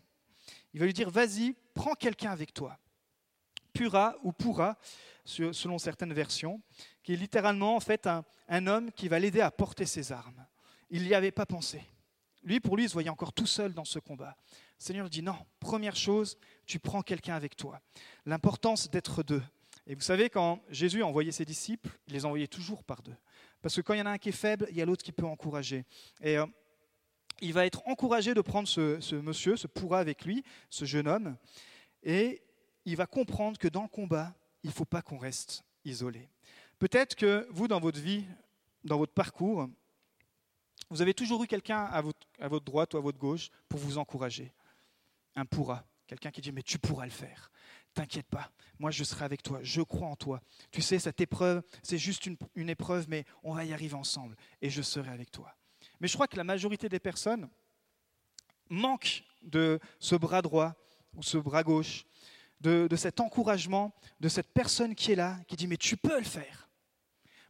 Il 0.73 0.81
va 0.81 0.87
lui 0.87 0.93
dire, 0.93 1.11
vas-y, 1.11 1.55
prends 1.75 1.95
quelqu'un 1.95 2.31
avec 2.31 2.53
toi. 2.53 2.79
Pura 3.73 4.17
ou 4.23 4.33
Pura, 4.33 4.77
selon 5.25 5.79
certaines 5.79 6.13
versions, 6.13 6.61
qui 7.03 7.13
est 7.13 7.17
littéralement 7.17 7.77
en 7.77 7.81
fait 7.81 8.07
un, 8.49 8.67
homme 8.67 8.93
qui 8.93 9.09
va 9.09 9.19
l'aider 9.19 9.41
à 9.41 9.51
porter 9.51 9.87
ses 9.87 10.13
armes. 10.13 10.47
Il 10.91 11.03
n'y 11.03 11.15
avait 11.15 11.31
pas 11.31 11.47
pensé. 11.47 11.83
Lui, 12.43 12.61
pour 12.61 12.77
lui, 12.77 12.85
il 12.85 12.89
se 12.89 12.95
voyait 12.95 13.11
encore 13.11 13.33
tout 13.33 13.47
seul 13.47 13.75
dans 13.75 13.85
ce 13.85 13.99
combat. 13.99 14.37
Seigneur 14.79 15.11
dit 15.11 15.23
non, 15.23 15.37
première 15.61 15.97
chose, 15.97 16.39
tu 16.67 16.79
prends 16.79 17.03
quelqu'un 17.03 17.35
avec 17.35 17.57
toi. 17.57 17.81
L'importance 18.27 18.91
d'être 18.91 19.23
deux. 19.23 19.43
Et 19.87 19.95
vous 19.95 20.03
savez, 20.03 20.31
quand 20.31 20.63
Jésus 20.69 21.03
a 21.03 21.07
envoyé 21.07 21.33
ses 21.33 21.45
disciples, 21.45 21.91
il 22.07 22.13
les 22.13 22.25
envoyait 22.25 22.47
toujours 22.47 22.85
par 22.85 23.03
deux. 23.03 23.17
Parce 23.61 23.75
que 23.75 23.81
quand 23.81 23.95
il 23.95 23.99
y 23.99 24.03
en 24.03 24.07
a 24.07 24.11
un 24.11 24.19
qui 24.19 24.29
est 24.29 24.33
faible, 24.33 24.67
il 24.71 24.77
y 24.77 24.83
a 24.83 24.85
l'autre 24.85 25.03
qui 25.03 25.13
peut 25.13 25.27
encourager. 25.27 25.85
Et 26.21 26.39
euh, 26.39 26.47
il 27.41 27.53
va 27.53 27.67
être 27.67 27.83
encouragé 27.87 28.35
de 28.35 28.41
prendre 28.41 28.69
ce, 28.69 29.01
ce, 29.01 29.15
monsieur, 29.17 29.57
ce 29.57 29.67
pourra 29.67 29.99
avec 29.99 30.25
lui, 30.25 30.45
ce 30.71 30.85
jeune 30.85 31.09
homme, 31.09 31.37
et 32.03 32.43
il 32.89 32.97
va 32.97 33.07
comprendre 33.07 33.59
que 33.59 33.69
dans 33.69 33.83
le 33.83 33.89
combat, 33.89 34.35
il 34.63 34.69
ne 34.69 34.75
faut 34.75 34.85
pas 34.85 35.03
qu'on 35.03 35.19
reste 35.19 35.63
isolé. 35.85 36.29
Peut-être 36.79 37.15
que 37.15 37.47
vous, 37.51 37.69
dans 37.69 37.81
votre 37.81 38.01
vie, 38.01 38.25
dans 38.85 38.97
votre 38.97 39.13
parcours, 39.13 39.69
vous 40.91 41.03
avez 41.03 41.13
toujours 41.13 41.43
eu 41.45 41.47
quelqu'un 41.47 41.85
à 41.85 42.01
votre, 42.01 42.65
droite 42.65 42.95
ou 42.95 42.97
à 42.97 43.01
votre 43.01 43.19
gauche 43.19 43.51
pour 43.69 43.79
vous 43.79 43.99
encourager. 43.99 44.53
Un 45.37 45.45
pourra. 45.45 45.85
Quelqu'un 46.07 46.31
qui 46.31 46.41
dit, 46.41 46.53
mais 46.53 46.63
tu 46.63 46.79
pourras 46.79 47.05
le 47.05 47.11
faire. 47.11 47.51
T'inquiète 47.93 48.29
pas, 48.29 48.51
moi 48.79 48.91
je 48.91 49.03
serai 49.03 49.25
avec 49.25 49.43
toi, 49.43 49.59
je 49.63 49.83
crois 49.83 50.07
en 50.07 50.17
toi. 50.17 50.41
Tu 50.71 50.83
sais, 50.83 50.99
cette 50.99 51.21
épreuve, 51.21 51.63
c'est 51.83 51.99
juste 51.99 52.27
une, 52.27 52.37
une, 52.55 52.71
épreuve, 52.71 53.07
mais 53.09 53.25
on 53.43 53.55
va 53.55 53.65
y 53.65 53.73
arriver 53.73 53.95
ensemble 53.95 54.37
et 54.63 54.71
je 54.71 54.83
serai 54.83 55.11
avec 55.11 55.31
toi. 55.31 55.55
Mais 56.01 56.07
je 56.07 56.15
crois 56.15 56.29
que 56.29 56.37
la 56.37 56.45
majorité 56.45 56.89
des 56.89 57.01
personnes 57.01 57.49
manquent 58.69 59.25
de 59.43 59.81
ce 59.99 60.15
bras 60.15 60.43
droit 60.43 60.75
ou 61.17 61.23
ce 61.23 61.39
bras 61.39 61.65
gauche, 61.65 62.07
de, 62.61 62.89
cet 62.97 63.21
encouragement, 63.21 63.95
de 64.21 64.29
cette 64.29 64.53
personne 64.53 64.95
qui 64.95 65.13
est 65.13 65.17
là, 65.17 65.39
qui 65.47 65.57
dit, 65.57 65.67
mais 65.67 65.77
tu 65.77 65.97
peux 65.97 66.19
le 66.19 66.25
faire. 66.25 66.69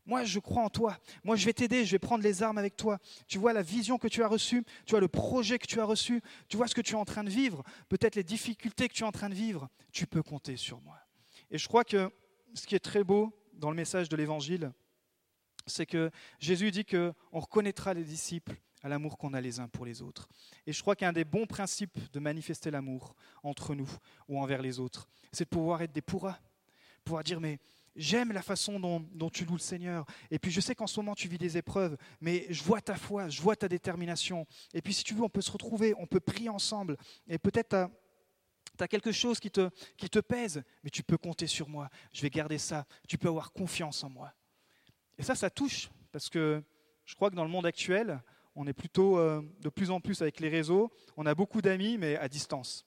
Moi, 0.07 0.25
je 0.25 0.39
crois 0.39 0.63
en 0.63 0.71
toi. 0.71 0.97
Moi, 1.23 1.37
je 1.37 1.45
vais 1.45 1.53
t'aider. 1.53 1.85
Je 1.85 1.93
vais 1.93 1.99
prendre 1.99 2.25
les 2.25 2.43
armes 2.43 2.57
avec 2.57 2.77
toi. 2.77 2.99
Tu 3.27 3.37
vois 3.37 3.53
la 3.53 3.61
vision 3.61 3.99
que 3.99 4.09
tu 4.09 4.23
as 4.23 4.27
reçue. 4.27 4.65
Tu 4.87 4.93
vois 4.93 5.01
le 5.01 5.09
projet 5.09 5.59
que 5.59 5.67
tu 5.67 5.81
as 5.81 5.85
reçu. 5.85 6.23
Tu 6.49 6.57
vois 6.57 6.67
ce 6.67 6.75
que 6.75 6.81
tu 6.81 6.95
es 6.95 6.97
en 6.97 7.05
train 7.05 7.25
de 7.25 7.29
vivre. 7.29 7.63
Peut-être 7.91 8.15
les 8.15 8.25
difficultés 8.25 8.89
que 8.89 8.95
tu 8.95 9.03
es 9.03 9.07
en 9.07 9.13
train 9.13 9.29
de 9.29 9.35
vivre. 9.35 9.69
Tu 9.93 10.07
peux 10.07 10.23
compter 10.23 10.57
sur 10.57 10.81
moi. 10.81 10.99
Et 11.51 11.59
je 11.59 11.69
crois 11.69 11.85
que 11.85 12.11
ce 12.55 12.67
qui 12.67 12.75
est 12.75 12.81
très 12.81 13.05
beau 13.05 13.39
dans 13.53 13.69
le 13.69 13.77
message 13.77 14.09
de 14.09 14.17
l'Évangile, 14.17 14.73
c'est 15.67 15.85
que 15.85 16.11
Jésus 16.39 16.71
dit 16.71 16.87
qu'on 16.87 17.15
reconnaîtra 17.33 17.93
les 17.93 18.05
disciples 18.05 18.57
à 18.83 18.89
l'amour 18.89 19.19
qu'on 19.19 19.35
a 19.35 19.41
les 19.41 19.61
uns 19.61 19.69
pour 19.69 19.85
les 19.85 20.03
autres. 20.03 20.29
Et 20.67 20.73
je 20.73 20.81
crois 20.81 20.97
qu'un 20.97 21.13
des 21.13 21.25
bons 21.25 21.47
principes 21.47 21.99
de 22.13 22.21
manifester 22.21 22.71
l'amour 22.71 23.15
entre 23.43 23.75
nous 23.75 23.91
ou 24.29 24.41
envers 24.41 24.63
les 24.63 24.79
autres, 24.79 25.09
c'est 25.33 25.45
de 25.45 25.51
pouvoir 25.51 25.83
être 25.83 25.93
des 25.93 26.03
pourras. 26.03 26.39
Pouvoir 27.05 27.25
dire, 27.25 27.41
mais 27.41 27.59
J'aime 27.99 28.31
la 28.31 28.43
façon 28.43 28.79
dont, 28.79 29.31
tu 29.31 29.45
loues 29.45 29.55
le 29.55 29.59
Seigneur. 29.59 30.07
Et 30.31 30.39
puis 30.39 30.53
je 30.53 30.61
sais 30.61 30.77
qu'en 30.77 30.87
ce 30.87 31.01
moment 31.01 31.17
tu 31.17 31.27
vis 31.27 31.37
des 31.37 31.59
épreuves, 31.59 31.97
mais 32.21 32.47
je 32.49 32.63
vois 32.63 32.81
ta 32.81 32.95
foi, 32.95 33.29
je 33.29 33.43
vois 33.43 33.57
ta 33.57 33.67
détermination. 33.67 34.47
Et 34.73 34.81
puis 34.81 34.95
si 34.95 35.03
tu 35.03 35.15
veux, 35.15 35.23
on 35.23 35.29
peut 35.29 35.41
se 35.41 35.51
retrouver, 35.51 35.95
on 35.99 36.07
peut 36.07 36.21
prier 36.21 36.49
ensemble. 36.49 36.97
Et 37.27 37.39
peut-être 37.39 37.71
tu 38.77 38.85
as, 38.85 38.89
quelque 38.89 39.11
chose 39.11 39.41
qui 39.41 39.51
te, 39.51 40.21
pèse, 40.21 40.63
mais 40.85 40.91
tu 40.91 41.03
peux 41.03 41.19
compter 41.19 41.49
sur 41.49 41.69
moi. 41.69 41.91
Je 42.13 42.23
vais 42.23 42.31
garder 42.31 42.59
ça. 42.59 42.87
Tu 43.09 43.19
peux 43.19 43.27
avoir 43.27 43.53
confiance 43.53 44.05
en 44.05 44.11
moi. 44.11 44.33
Et 45.19 45.25
ça, 45.25 45.35
ça 45.35 45.51
touche, 45.51 45.91
parce 46.13 46.31
que 46.31 46.63
je 47.05 47.17
crois 47.17 47.31
que 47.31 47.35
dans 47.35 47.45
le 47.45 47.51
monde 47.51 47.67
actuel, 47.67 48.23
on 48.59 48.67
est 48.67 48.73
plutôt 48.73 49.19
euh, 49.19 49.41
de 49.61 49.69
plus 49.69 49.91
en 49.93 50.01
plus 50.01 50.21
avec 50.21 50.41
les 50.41 50.49
réseaux. 50.49 50.91
On 51.17 51.27
a 51.27 51.35
beaucoup 51.35 51.63
d'amis, 51.63 51.97
mais 51.97 52.17
à 52.17 52.29
distance. 52.29 52.85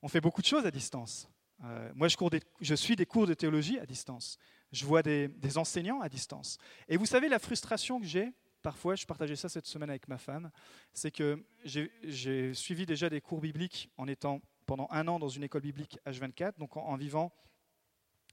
On 0.00 0.06
fait 0.06 0.20
beaucoup 0.20 0.40
de 0.40 0.46
choses 0.46 0.64
à 0.64 0.70
distance. 0.70 1.28
Euh, 1.64 1.90
moi, 1.96 2.06
je, 2.06 2.16
je, 2.60 2.74
suis 2.76 2.94
des 2.94 3.04
cours 3.04 3.26
de 3.26 3.34
théologie 3.34 3.80
à 3.80 3.84
distance. 3.84 4.38
Je 4.70 4.86
vois 4.86 5.02
des, 5.02 5.26
des 5.26 5.58
enseignants 5.58 6.00
à 6.00 6.08
distance. 6.08 6.56
Et 6.88 6.96
vous 6.96 7.04
savez, 7.04 7.28
la 7.28 7.40
frustration 7.40 7.98
que 7.98 8.06
j'ai, 8.06 8.32
parfois, 8.62 8.94
je 8.94 9.06
partageais 9.06 9.34
ça 9.34 9.48
cette 9.48 9.66
semaine 9.66 9.90
avec 9.90 10.06
ma 10.06 10.18
femme, 10.18 10.52
c'est 10.92 11.10
que 11.10 11.44
j'ai 11.64 12.54
suivi 12.54 12.86
déjà 12.86 13.10
des 13.10 13.20
cours 13.20 13.40
bibliques 13.40 13.90
en 13.96 14.06
étant 14.06 14.40
pendant 14.66 14.86
un 14.92 15.08
an 15.08 15.18
dans 15.18 15.28
une 15.28 15.42
école 15.42 15.62
biblique 15.62 15.98
H24, 16.06 16.58
donc 16.58 16.76
en, 16.76 16.82
en 16.82 16.96
vivant 16.96 17.32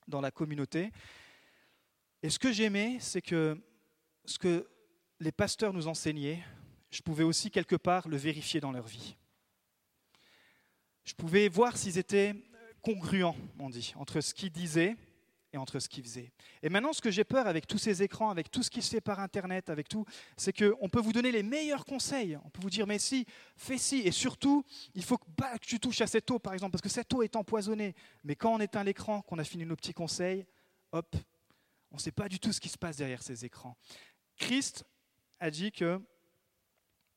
dans 0.07 0.21
la 0.21 0.29
communauté. 0.29 0.91
Et 2.21 2.29
ce 2.29 2.37
que 2.37 2.51
j'aimais, 2.51 2.97
c'est 2.99 3.23
que 3.23 3.59
ce 4.25 4.37
que 4.37 4.67
les 5.19 5.31
pasteurs 5.31 5.73
nous 5.73 5.87
enseignaient, 5.87 6.43
je 6.91 7.01
pouvais 7.01 7.23
aussi 7.23 7.51
quelque 7.51 7.75
part 7.75 8.07
le 8.07 8.17
vérifier 8.17 8.59
dans 8.59 8.71
leur 8.71 8.85
vie. 8.85 9.15
Je 11.03 11.13
pouvais 11.13 11.47
voir 11.47 11.77
s'ils 11.77 11.97
étaient 11.97 12.35
congruent, 12.81 13.35
on 13.59 13.69
dit, 13.69 13.93
entre 13.95 14.21
ce 14.21 14.33
qu'il 14.33 14.51
disait 14.51 14.95
et 15.53 15.57
entre 15.57 15.79
ce 15.79 15.87
qu'il 15.87 16.03
faisait. 16.03 16.31
Et 16.61 16.69
maintenant, 16.69 16.93
ce 16.93 17.01
que 17.01 17.09
j'ai 17.09 17.23
peur 17.23 17.47
avec 17.47 17.65
tous 17.65 17.77
ces 17.77 18.03
écrans, 18.03 18.29
avec 18.29 18.51
tout 18.51 18.61
ce 18.61 18.69
qui 18.69 18.81
se 18.81 18.89
fait 18.89 19.01
par 19.01 19.19
Internet, 19.19 19.69
avec 19.69 19.87
tout, 19.87 20.05
c'est 20.35 20.53
qu'on 20.53 20.89
peut 20.89 20.99
vous 20.99 21.13
donner 21.13 21.31
les 21.31 21.43
meilleurs 21.43 21.85
conseils. 21.85 22.37
On 22.43 22.49
peut 22.49 22.61
vous 22.61 22.69
dire, 22.69 22.85
mais 22.85 22.99
si, 22.99 23.25
fais 23.55 23.77
ci. 23.77 24.01
Et 24.01 24.11
surtout, 24.11 24.65
il 24.93 25.03
faut 25.03 25.17
que, 25.17 25.25
que 25.57 25.65
tu 25.65 25.79
touches 25.79 26.01
à 26.01 26.07
cette 26.07 26.29
eau, 26.29 26.39
par 26.39 26.53
exemple, 26.53 26.71
parce 26.71 26.81
que 26.81 26.89
cette 26.89 27.11
eau 27.13 27.23
est 27.23 27.35
empoisonnée. 27.35 27.95
Mais 28.23 28.35
quand 28.35 28.53
on 28.53 28.59
éteint 28.59 28.83
l'écran, 28.83 29.21
qu'on 29.21 29.39
a 29.39 29.43
fini 29.43 29.65
nos 29.65 29.75
petits 29.75 29.93
conseils, 29.93 30.45
hop, 30.91 31.15
on 31.91 31.95
ne 31.95 32.01
sait 32.01 32.11
pas 32.11 32.27
du 32.27 32.39
tout 32.39 32.51
ce 32.51 32.59
qui 32.59 32.69
se 32.69 32.77
passe 32.77 32.97
derrière 32.97 33.23
ces 33.23 33.45
écrans. 33.45 33.77
Christ 34.37 34.85
a 35.39 35.49
dit 35.49 35.71
que 35.71 36.01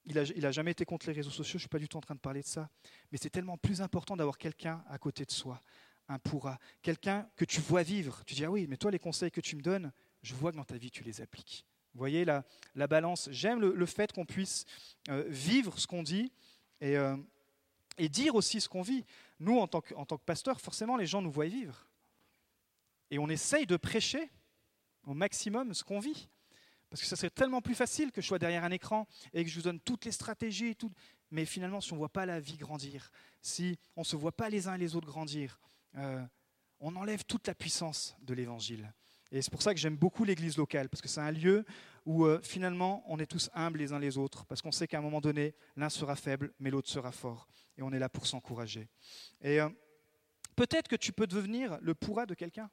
il 0.04 0.40
n'a 0.40 0.52
jamais 0.52 0.70
été 0.70 0.84
contre 0.84 1.06
les 1.06 1.12
réseaux 1.12 1.30
sociaux, 1.30 1.52
je 1.52 1.56
ne 1.56 1.60
suis 1.60 1.68
pas 1.68 1.78
du 1.78 1.88
tout 1.88 1.98
en 1.98 2.00
train 2.00 2.14
de 2.14 2.20
parler 2.20 2.40
de 2.40 2.46
ça. 2.46 2.70
Mais 3.12 3.18
c'est 3.20 3.30
tellement 3.30 3.58
plus 3.58 3.82
important 3.82 4.16
d'avoir 4.16 4.38
quelqu'un 4.38 4.82
à 4.88 4.98
côté 4.98 5.24
de 5.24 5.30
soi, 5.30 5.62
un 6.08 6.18
pourra, 6.18 6.58
quelqu'un 6.80 7.28
que 7.36 7.44
tu 7.44 7.60
vois 7.60 7.82
vivre. 7.82 8.22
Tu 8.24 8.34
dis, 8.34 8.44
ah 8.44 8.50
oui, 8.50 8.66
mais 8.68 8.78
toi, 8.78 8.90
les 8.90 8.98
conseils 8.98 9.30
que 9.30 9.42
tu 9.42 9.54
me 9.56 9.60
donnes, 9.60 9.92
je 10.22 10.34
vois 10.34 10.50
que 10.50 10.56
dans 10.56 10.64
ta 10.64 10.78
vie, 10.78 10.90
tu 10.90 11.04
les 11.04 11.20
appliques. 11.20 11.66
Vous 11.94 11.98
voyez 11.98 12.24
la, 12.24 12.44
la 12.74 12.86
balance. 12.86 13.28
J'aime 13.32 13.60
le, 13.60 13.74
le, 13.74 13.86
fait 13.86 14.12
qu'on 14.12 14.24
puisse 14.24 14.64
euh, 15.08 15.24
vivre 15.28 15.78
ce 15.78 15.86
qu'on 15.86 16.02
dit 16.02 16.32
et, 16.80 16.96
euh, 16.96 17.16
et, 17.98 18.08
dire 18.08 18.34
aussi 18.34 18.60
ce 18.60 18.68
qu'on 18.68 18.82
vit. 18.82 19.04
Nous, 19.40 19.58
en 19.58 19.66
tant, 19.66 19.80
que, 19.80 19.94
en 19.94 20.06
tant 20.06 20.16
que 20.16 20.24
pasteur, 20.24 20.60
forcément, 20.60 20.96
les 20.96 21.06
gens 21.06 21.22
nous 21.22 21.30
voient 21.30 21.46
vivre. 21.46 21.86
Et 23.10 23.18
on 23.18 23.28
essaye 23.28 23.66
de 23.66 23.76
prêcher 23.76 24.30
au 25.04 25.14
maximum 25.14 25.74
ce 25.74 25.82
qu'on 25.82 25.98
vit. 25.98 26.28
Parce 26.90 27.02
que 27.02 27.06
ça 27.06 27.16
serait 27.16 27.30
tellement 27.30 27.60
plus 27.60 27.74
facile 27.74 28.12
que 28.12 28.20
je 28.20 28.26
sois 28.26 28.38
derrière 28.38 28.64
un 28.64 28.70
écran 28.70 29.06
et 29.32 29.44
que 29.44 29.50
je 29.50 29.56
vous 29.56 29.62
donne 29.62 29.80
toutes 29.80 30.04
les 30.04 30.12
stratégies. 30.12 30.76
Mais 31.30 31.44
finalement, 31.44 31.80
si 31.80 31.92
on 31.92 31.96
ne 31.96 32.00
voit 32.00 32.08
pas 32.08 32.26
la 32.26 32.40
vie 32.40 32.56
grandir, 32.56 33.10
si 33.42 33.78
on 33.96 34.00
ne 34.00 34.06
se 34.06 34.16
voit 34.16 34.32
pas 34.32 34.48
les 34.48 34.68
uns 34.68 34.74
et 34.74 34.78
les 34.78 34.96
autres 34.96 35.06
grandir, 35.06 35.60
euh, 35.96 36.24
on 36.80 36.96
enlève 36.96 37.24
toute 37.24 37.46
la 37.46 37.54
puissance 37.54 38.16
de 38.22 38.34
l'Évangile. 38.34 38.92
Et 39.30 39.42
c'est 39.42 39.50
pour 39.50 39.62
ça 39.62 39.74
que 39.74 39.80
j'aime 39.80 39.96
beaucoup 39.96 40.24
l'Église 40.24 40.56
locale, 40.56 40.88
parce 40.88 41.02
que 41.02 41.08
c'est 41.08 41.20
un 41.20 41.30
lieu 41.30 41.64
où 42.06 42.24
euh, 42.24 42.40
finalement 42.42 43.04
on 43.06 43.18
est 43.18 43.26
tous 43.26 43.50
humbles 43.52 43.78
les 43.78 43.92
uns 43.92 43.98
les 43.98 44.16
autres, 44.16 44.46
parce 44.46 44.62
qu'on 44.62 44.72
sait 44.72 44.86
qu'à 44.86 44.98
un 44.98 45.02
moment 45.02 45.20
donné, 45.20 45.54
l'un 45.76 45.90
sera 45.90 46.16
faible, 46.16 46.54
mais 46.58 46.70
l'autre 46.70 46.88
sera 46.88 47.12
fort. 47.12 47.48
Et 47.76 47.82
on 47.82 47.92
est 47.92 47.98
là 47.98 48.08
pour 48.08 48.26
s'encourager. 48.26 48.88
Et 49.42 49.60
euh, 49.60 49.68
peut-être 50.56 50.88
que 50.88 50.96
tu 50.96 51.12
peux 51.12 51.26
devenir 51.26 51.78
le 51.82 51.94
pourra 51.94 52.24
de 52.24 52.34
quelqu'un. 52.34 52.70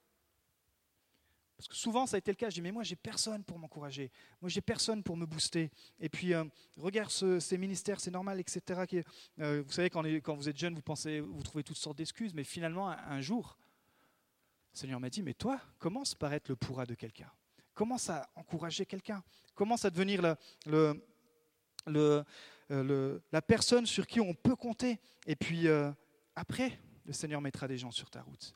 Parce 1.57 1.69
que 1.69 1.75
souvent, 1.75 2.05
ça 2.05 2.15
a 2.15 2.17
été 2.17 2.31
le 2.31 2.35
cas. 2.35 2.49
Je 2.49 2.55
dis, 2.55 2.61
mais 2.61 2.71
moi, 2.71 2.83
j'ai 2.83 2.95
personne 2.95 3.43
pour 3.43 3.57
m'encourager. 3.57 4.11
Moi, 4.41 4.49
j'ai 4.49 4.61
personne 4.61 5.01
pour 5.03 5.15
me 5.15 5.25
booster. 5.25 5.71
Et 5.99 6.09
puis, 6.09 6.33
euh, 6.33 6.43
regarde 6.77 7.09
ce, 7.09 7.39
ces 7.39 7.57
ministères, 7.57 7.99
c'est 7.99 8.11
normal, 8.11 8.39
etc. 8.39 8.81
Euh, 9.39 9.63
vous 9.65 9.71
savez, 9.71 9.89
quand, 9.89 10.35
vous 10.35 10.49
êtes 10.49 10.57
jeune, 10.57 10.75
vous 10.75 10.81
pensez, 10.81 11.21
vous 11.21 11.43
trouvez 11.43 11.63
toutes 11.63 11.77
sortes 11.77 11.97
d'excuses. 11.97 12.33
Mais 12.33 12.43
finalement, 12.43 12.89
un, 12.89 13.21
jour, 13.21 13.57
le 14.73 14.79
Seigneur 14.79 14.99
m'a 14.99 15.09
dit, 15.09 15.21
mais 15.21 15.33
toi, 15.33 15.61
commence 15.79 16.13
par 16.13 16.33
être 16.33 16.49
le 16.49 16.57
pourra 16.57 16.85
de 16.85 16.93
quelqu'un? 16.93 17.31
Commence 17.73 18.09
à 18.09 18.29
encourager 18.35 18.85
quelqu'un? 18.85 19.23
Commence 19.53 19.85
à 19.85 19.89
devenir 19.89 20.35
euh, 20.67 20.93
la 23.31 23.41
personne 23.41 23.85
sur 23.85 24.07
qui 24.07 24.19
on 24.19 24.33
peut 24.33 24.57
compter? 24.57 24.99
Et 25.25 25.37
puis, 25.37 25.67
après, 26.35 26.77
le 27.05 27.13
Seigneur 27.13 27.39
mettra 27.39 27.65
des 27.65 27.77
gens 27.77 27.91
sur 27.91 28.09
ta 28.09 28.21
route. 28.21 28.53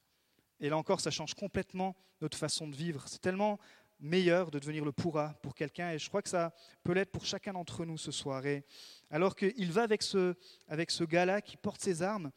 Et 0.59 0.69
là 0.69 0.77
encore, 0.77 1.01
ça 1.01 1.11
change 1.11 1.33
complètement 1.33 1.95
notre 2.21 2.37
façon 2.37 2.67
de 2.67 2.75
vivre. 2.75 3.07
C'est 3.07 3.21
tellement 3.21 3.59
meilleur 3.99 4.51
de 4.51 4.59
devenir 4.59 4.85
le 4.85 4.91
pourra 4.91 5.33
pour 5.41 5.55
quelqu'un, 5.55 5.91
et 5.91 5.99
je 5.99 6.07
crois 6.07 6.21
que 6.21 6.29
ça 6.29 6.53
peut 6.83 6.93
l'être 6.93 7.11
pour 7.11 7.25
chacun 7.25 7.53
d'entre 7.53 7.85
nous 7.85 7.97
ce 7.97 8.11
soir. 8.11 8.45
Et 8.45 8.65
alors 9.09 9.35
qu'il 9.35 9.71
va 9.71 9.83
avec 9.83 10.01
ce, 10.01 10.35
avec 10.67 10.91
ce 10.91 11.03
gars-là 11.03 11.41
qui 11.41 11.57
porte 11.57 11.81
ses 11.81 12.01
armes, 12.01 12.31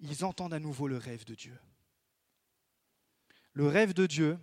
ils 0.00 0.24
entendent 0.24 0.54
à 0.54 0.58
nouveau 0.58 0.88
le 0.88 0.96
rêve 0.96 1.24
de 1.24 1.34
Dieu. 1.34 1.58
Le 3.52 3.66
rêve 3.66 3.92
de 3.92 4.06
Dieu 4.06 4.38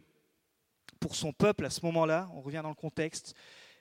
pour 1.00 1.16
son 1.16 1.34
peuple 1.34 1.66
à 1.66 1.70
ce 1.70 1.84
moment-là, 1.86 2.30
on 2.34 2.42
revient 2.42 2.62
dans 2.62 2.70
le 2.70 2.76
contexte, 2.76 3.36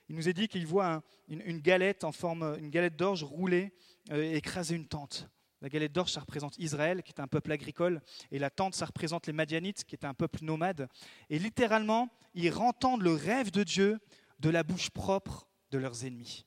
il 0.07 0.15
nous 0.15 0.27
est 0.27 0.33
dit 0.33 0.47
qu'il 0.47 0.65
voit 0.65 0.87
un, 0.87 1.03
une, 1.27 1.59
galette 1.59 2.03
en 2.03 2.11
forme, 2.11 2.57
une 2.59 2.69
galette 2.71 2.95
d'orge 2.95 3.23
rouler 3.23 3.71
euh, 4.11 4.33
écraser 4.33 4.75
une 4.75 4.87
tente. 4.87 5.29
La 5.61 5.69
galette 5.69 5.91
d'orge, 5.91 6.11
ça 6.11 6.21
représente 6.21 6.57
Israël, 6.57 7.03
qui 7.03 7.11
est 7.11 7.19
un 7.19 7.27
peuple 7.27 7.51
agricole, 7.51 8.01
et 8.31 8.39
la 8.39 8.49
tente, 8.49 8.75
ça 8.75 8.85
représente 8.85 9.27
les 9.27 9.33
Madianites, 9.33 9.83
qui 9.83 9.95
est 9.95 10.05
un 10.05 10.13
peuple 10.13 10.43
nomade. 10.43 10.87
Et 11.29 11.37
littéralement, 11.37 12.09
ils 12.33 12.53
entendent 12.53 13.01
le 13.01 13.13
rêve 13.13 13.51
de 13.51 13.63
Dieu 13.63 13.99
de 14.39 14.49
la 14.49 14.63
bouche 14.63 14.89
propre 14.89 15.49
de 15.71 15.77
leurs 15.77 16.05
ennemis. 16.05 16.45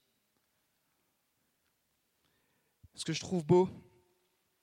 Ce 2.94 3.04
que 3.04 3.12
je 3.12 3.20
trouve 3.20 3.44
beau 3.44 3.68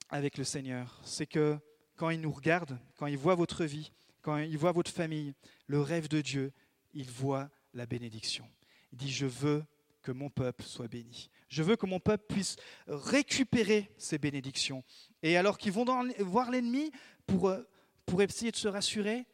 avec 0.10 0.38
le 0.38 0.44
Seigneur, 0.44 1.00
c'est 1.04 1.28
que 1.28 1.60
quand 1.96 2.10
il 2.10 2.22
nous 2.22 2.32
regarde, 2.32 2.80
quand 2.96 3.08
il 3.08 3.18
voit 3.18 3.36
votre 3.36 3.66
vie, 3.66 3.92
quand 4.22 4.38
il 4.38 4.58
voit 4.58 4.72
votre 4.72 4.92
famille, 4.92 5.34
le 5.68 5.82
rêve 5.82 6.08
de 6.08 6.22
Dieu, 6.22 6.54
il 6.94 7.10
voit 7.10 7.50
la 7.74 7.86
bénédiction. 7.86 8.50
Il 8.92 8.98
dit, 8.98 9.12
je 9.12 9.26
veux 9.26 9.64
que 10.02 10.12
mon 10.12 10.30
peuple 10.30 10.64
soit 10.64 10.88
béni. 10.88 11.30
Je 11.50 11.64
veux 11.64 11.76
que 11.76 11.86
mon 11.86 12.00
peuple 12.00 12.26
puisse 12.34 12.56
récupérer 12.88 13.92
ces 13.98 14.18
bénédictions. 14.18 14.84
Et 15.24 15.36
alors 15.36 15.58
qu'ils 15.58 15.72
vont 15.72 15.86
voir 16.20 16.52
l'ennemi 16.52 16.92
pour, 17.26 17.50
euh, 17.50 17.68
pour 18.06 18.22
essayer 18.22 18.52
de 18.52 18.56
se 18.56 18.68
rassurer, 18.68 19.26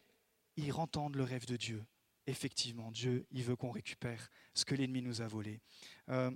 ils 0.57 0.73
entendent 0.73 1.15
le 1.15 1.23
rêve 1.23 1.45
de 1.45 1.57
Dieu. 1.57 1.83
Effectivement, 2.27 2.91
Dieu, 2.91 3.27
il 3.31 3.43
veut 3.43 3.55
qu'on 3.55 3.71
récupère 3.71 4.29
ce 4.53 4.65
que 4.65 4.73
l'ennemi 4.73 5.01
nous 5.01 5.21
a 5.21 5.27
volé. 5.27 5.59
Euh, 6.09 6.31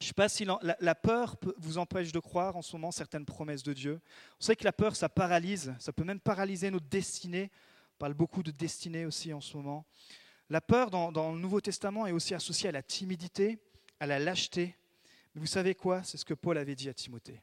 je 0.00 0.04
ne 0.04 0.08
sais 0.08 0.14
pas 0.14 0.28
si 0.28 0.44
la, 0.44 0.94
peur 0.94 1.36
vous 1.56 1.78
empêche 1.78 2.12
de 2.12 2.20
croire 2.20 2.56
en 2.56 2.62
ce 2.62 2.76
moment 2.76 2.92
certaines 2.92 3.24
promesses 3.24 3.64
de 3.64 3.72
Dieu. 3.72 4.00
On 4.40 4.44
sait 4.44 4.54
que 4.54 4.64
la 4.64 4.72
peur, 4.72 4.94
ça 4.94 5.08
paralyse, 5.08 5.74
ça 5.80 5.92
peut 5.92 6.04
même 6.04 6.20
paralyser 6.20 6.70
notre 6.70 6.86
destinée. 6.86 7.50
On 7.94 7.98
parle 7.98 8.14
beaucoup 8.14 8.44
de 8.44 8.52
destinée 8.52 9.06
aussi 9.06 9.32
en 9.32 9.40
ce 9.40 9.56
moment. 9.56 9.86
La 10.50 10.60
peur 10.60 10.90
dans, 10.90 11.32
le 11.32 11.38
Nouveau 11.38 11.60
Testament 11.60 12.06
est 12.06 12.12
aussi 12.12 12.32
associée 12.32 12.68
à 12.68 12.72
la 12.72 12.82
timidité, 12.82 13.58
à 13.98 14.06
la 14.06 14.20
lâcheté. 14.20 14.76
Vous 15.38 15.46
savez 15.46 15.74
quoi? 15.74 16.02
C'est 16.02 16.16
ce 16.16 16.24
que 16.24 16.34
Paul 16.34 16.58
avait 16.58 16.74
dit 16.74 16.88
à 16.88 16.94
Timothée. 16.94 17.40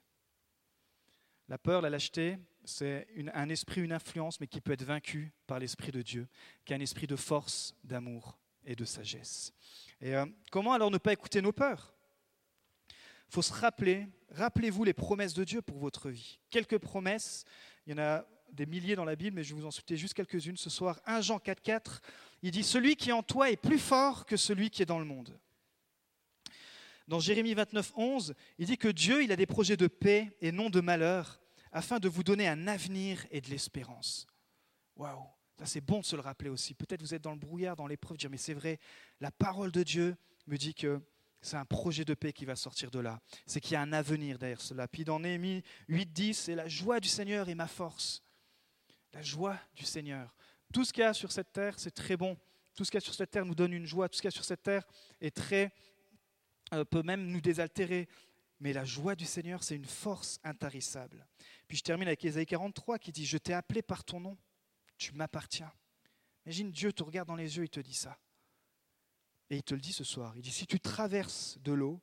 La 1.48 1.58
peur, 1.58 1.82
la 1.82 1.90
lâcheté, 1.90 2.38
c'est 2.64 3.08
un 3.34 3.50
esprit, 3.50 3.82
une 3.82 3.92
influence, 3.92 4.40
mais 4.40 4.48
qui 4.48 4.62
peut 4.62 4.72
être 4.72 4.84
vaincu 4.84 5.32
par 5.48 5.60
l'Esprit 5.60 5.92
de 5.92 6.02
Dieu, 6.02 6.28
qui 6.66 6.74
est 6.74 6.76
un 6.76 6.82
esprit 6.82 7.08
de 7.08 7.16
force, 7.16 7.76
d'amour 7.84 8.38
et 8.66 8.76
de 8.76 8.84
sagesse. 8.84 9.54
Et 10.02 10.16
euh, 10.16 10.26
comment 10.52 10.74
alors 10.74 10.92
ne 10.92 10.98
pas 10.98 11.14
écouter 11.14 11.42
nos 11.42 11.52
peurs? 11.52 11.96
Il 12.90 13.34
faut 13.34 13.42
se 13.42 13.54
rappeler, 13.54 14.08
rappelez-vous 14.32 14.84
les 14.84 14.94
promesses 14.94 15.34
de 15.34 15.44
Dieu 15.44 15.62
pour 15.62 15.78
votre 15.78 16.10
vie. 16.10 16.40
Quelques 16.50 16.80
promesses, 16.80 17.46
il 17.86 17.92
y 17.92 17.94
en 17.94 18.04
a 18.04 18.26
des 18.52 18.66
milliers 18.66 18.96
dans 18.96 19.06
la 19.06 19.16
Bible, 19.16 19.36
mais 19.36 19.44
je 19.44 19.54
vais 19.54 19.62
vous 19.62 19.68
en 19.68 19.72
citer 19.72 19.98
juste 19.98 20.14
quelques-unes 20.14 20.58
ce 20.58 20.70
soir. 20.70 21.00
1 21.06 21.22
Jean 21.22 21.38
4,4, 21.38 22.00
il 22.42 22.52
dit 22.52 22.64
Celui 22.64 22.96
qui 22.96 23.10
est 23.10 23.14
en 23.14 23.24
toi 23.24 23.52
est 23.52 23.58
plus 23.58 23.80
fort 23.80 24.26
que 24.26 24.38
celui 24.38 24.70
qui 24.70 24.82
est 24.82 24.86
dans 24.86 25.00
le 25.00 25.06
monde. 25.06 25.38
Dans 27.08 27.20
Jérémie 27.20 27.54
29, 27.54 27.94
11, 27.96 28.34
il 28.58 28.68
dit 28.68 28.78
que 28.78 28.88
Dieu, 28.88 29.24
il 29.24 29.32
a 29.32 29.36
des 29.36 29.46
projets 29.46 29.78
de 29.78 29.88
paix 29.88 30.36
et 30.42 30.52
non 30.52 30.70
de 30.70 30.82
malheur, 30.82 31.40
afin 31.72 32.00
de 32.00 32.08
vous 32.08 32.24
donner 32.24 32.48
un 32.48 32.68
avenir 32.68 33.26
et 33.32 33.42
de 33.42 33.50
l'espérance. 33.50 34.26
Waouh, 34.96 35.24
ça 35.60 35.66
c'est 35.66 35.82
bon 35.82 36.00
de 36.00 36.06
se 36.06 36.16
le 36.16 36.22
rappeler 36.22 36.50
aussi. 36.50 36.74
Peut-être 36.74 37.02
vous 37.02 37.14
êtes 37.14 37.22
dans 37.22 37.34
le 37.34 37.40
brouillard, 37.40 37.76
dans 37.76 37.88
l'épreuve, 37.88 38.18
dire 38.18 38.30
mais 38.30 38.38
c'est 38.38 38.54
vrai, 38.54 38.80
la 39.20 39.32
parole 39.32 39.72
de 39.72 39.84
Dieu 39.84 40.16
me 40.48 40.58
dit 40.58 40.74
que 40.74 41.02
c'est 41.42 41.58
un 41.58 41.66
projet 41.66 42.06
de 42.06 42.14
paix 42.14 42.34
qui 42.34 42.46
va 42.46 42.56
sortir 42.56 42.90
de 42.90 43.00
là. 43.00 43.20
C'est 43.46 43.62
qu'il 43.62 43.74
y 43.74 43.76
a 43.76 43.82
un 43.82 43.94
avenir 43.94 44.40
derrière 44.40 44.62
cela. 44.62 44.88
Puis 44.88 45.04
dans 45.04 45.20
Néhémie 45.20 45.62
8, 45.90 46.12
10, 46.12 46.34
c'est 46.34 46.56
la 46.56 46.68
joie 46.68 47.00
du 47.00 47.10
Seigneur 47.10 47.50
et 47.50 47.56
ma 47.56 47.68
force 47.68 48.24
la 49.16 49.22
joie 49.22 49.58
du 49.74 49.86
Seigneur. 49.86 50.36
Tout 50.74 50.84
ce 50.84 50.92
qu'il 50.92 51.02
y 51.02 51.06
a 51.06 51.14
sur 51.14 51.32
cette 51.32 51.54
terre, 51.54 51.80
c'est 51.80 51.92
très 51.92 52.18
bon. 52.18 52.38
Tout 52.76 52.84
ce 52.84 52.92
qu'il 52.92 52.98
y 52.98 53.04
a 53.04 53.06
sur 53.06 53.14
cette 53.14 53.32
terre 53.32 53.46
nous 53.46 53.56
donne 53.56 53.72
une 53.72 53.86
joie. 53.86 54.10
Tout 54.10 54.18
ce 54.18 54.22
qu'il 54.22 54.28
y 54.28 54.34
a 54.34 54.36
sur 54.36 54.44
cette 54.44 54.62
terre 54.62 54.84
est 55.22 55.34
très, 55.34 55.72
peut 56.90 57.04
même 57.04 57.28
nous 57.28 57.42
désaltérer. 57.42 58.08
Mais 58.60 58.74
la 58.74 58.86
joie 58.86 59.16
du 59.16 59.26
Seigneur, 59.26 59.64
c'est 59.64 59.76
une 59.76 59.86
force 59.86 60.40
intarissable. 60.44 61.28
Puis 61.68 61.78
je 61.78 61.84
termine 61.84 62.08
avec 62.08 62.24
Ésaïe 62.24 62.46
43 62.46 63.00
qui 63.00 63.12
dit 63.12 63.26
Je 63.26 63.38
t'ai 63.38 63.54
appelé 63.54 63.82
par 63.82 64.04
ton 64.04 64.20
nom, 64.20 64.38
tu 64.98 65.14
m'appartiens. 65.14 65.72
Imagine 66.46 66.72
Dieu 66.72 66.94
te 66.94 67.04
regarde 67.04 67.28
dans 67.28 67.36
les 67.36 67.58
yeux, 67.58 67.64
il 67.64 67.70
te 67.70 67.80
dit 67.80 67.94
ça. 67.94 68.18
Et 69.50 69.58
il 69.58 69.64
te 69.64 69.74
le 69.74 69.82
dit 69.82 69.94
ce 69.94 70.04
soir. 70.04 70.34
Il 70.36 70.42
dit 70.42 70.52
Si 70.52 70.66
tu 70.66 70.80
traverses 70.80 71.58
de 71.60 71.74
l'eau, 71.74 72.02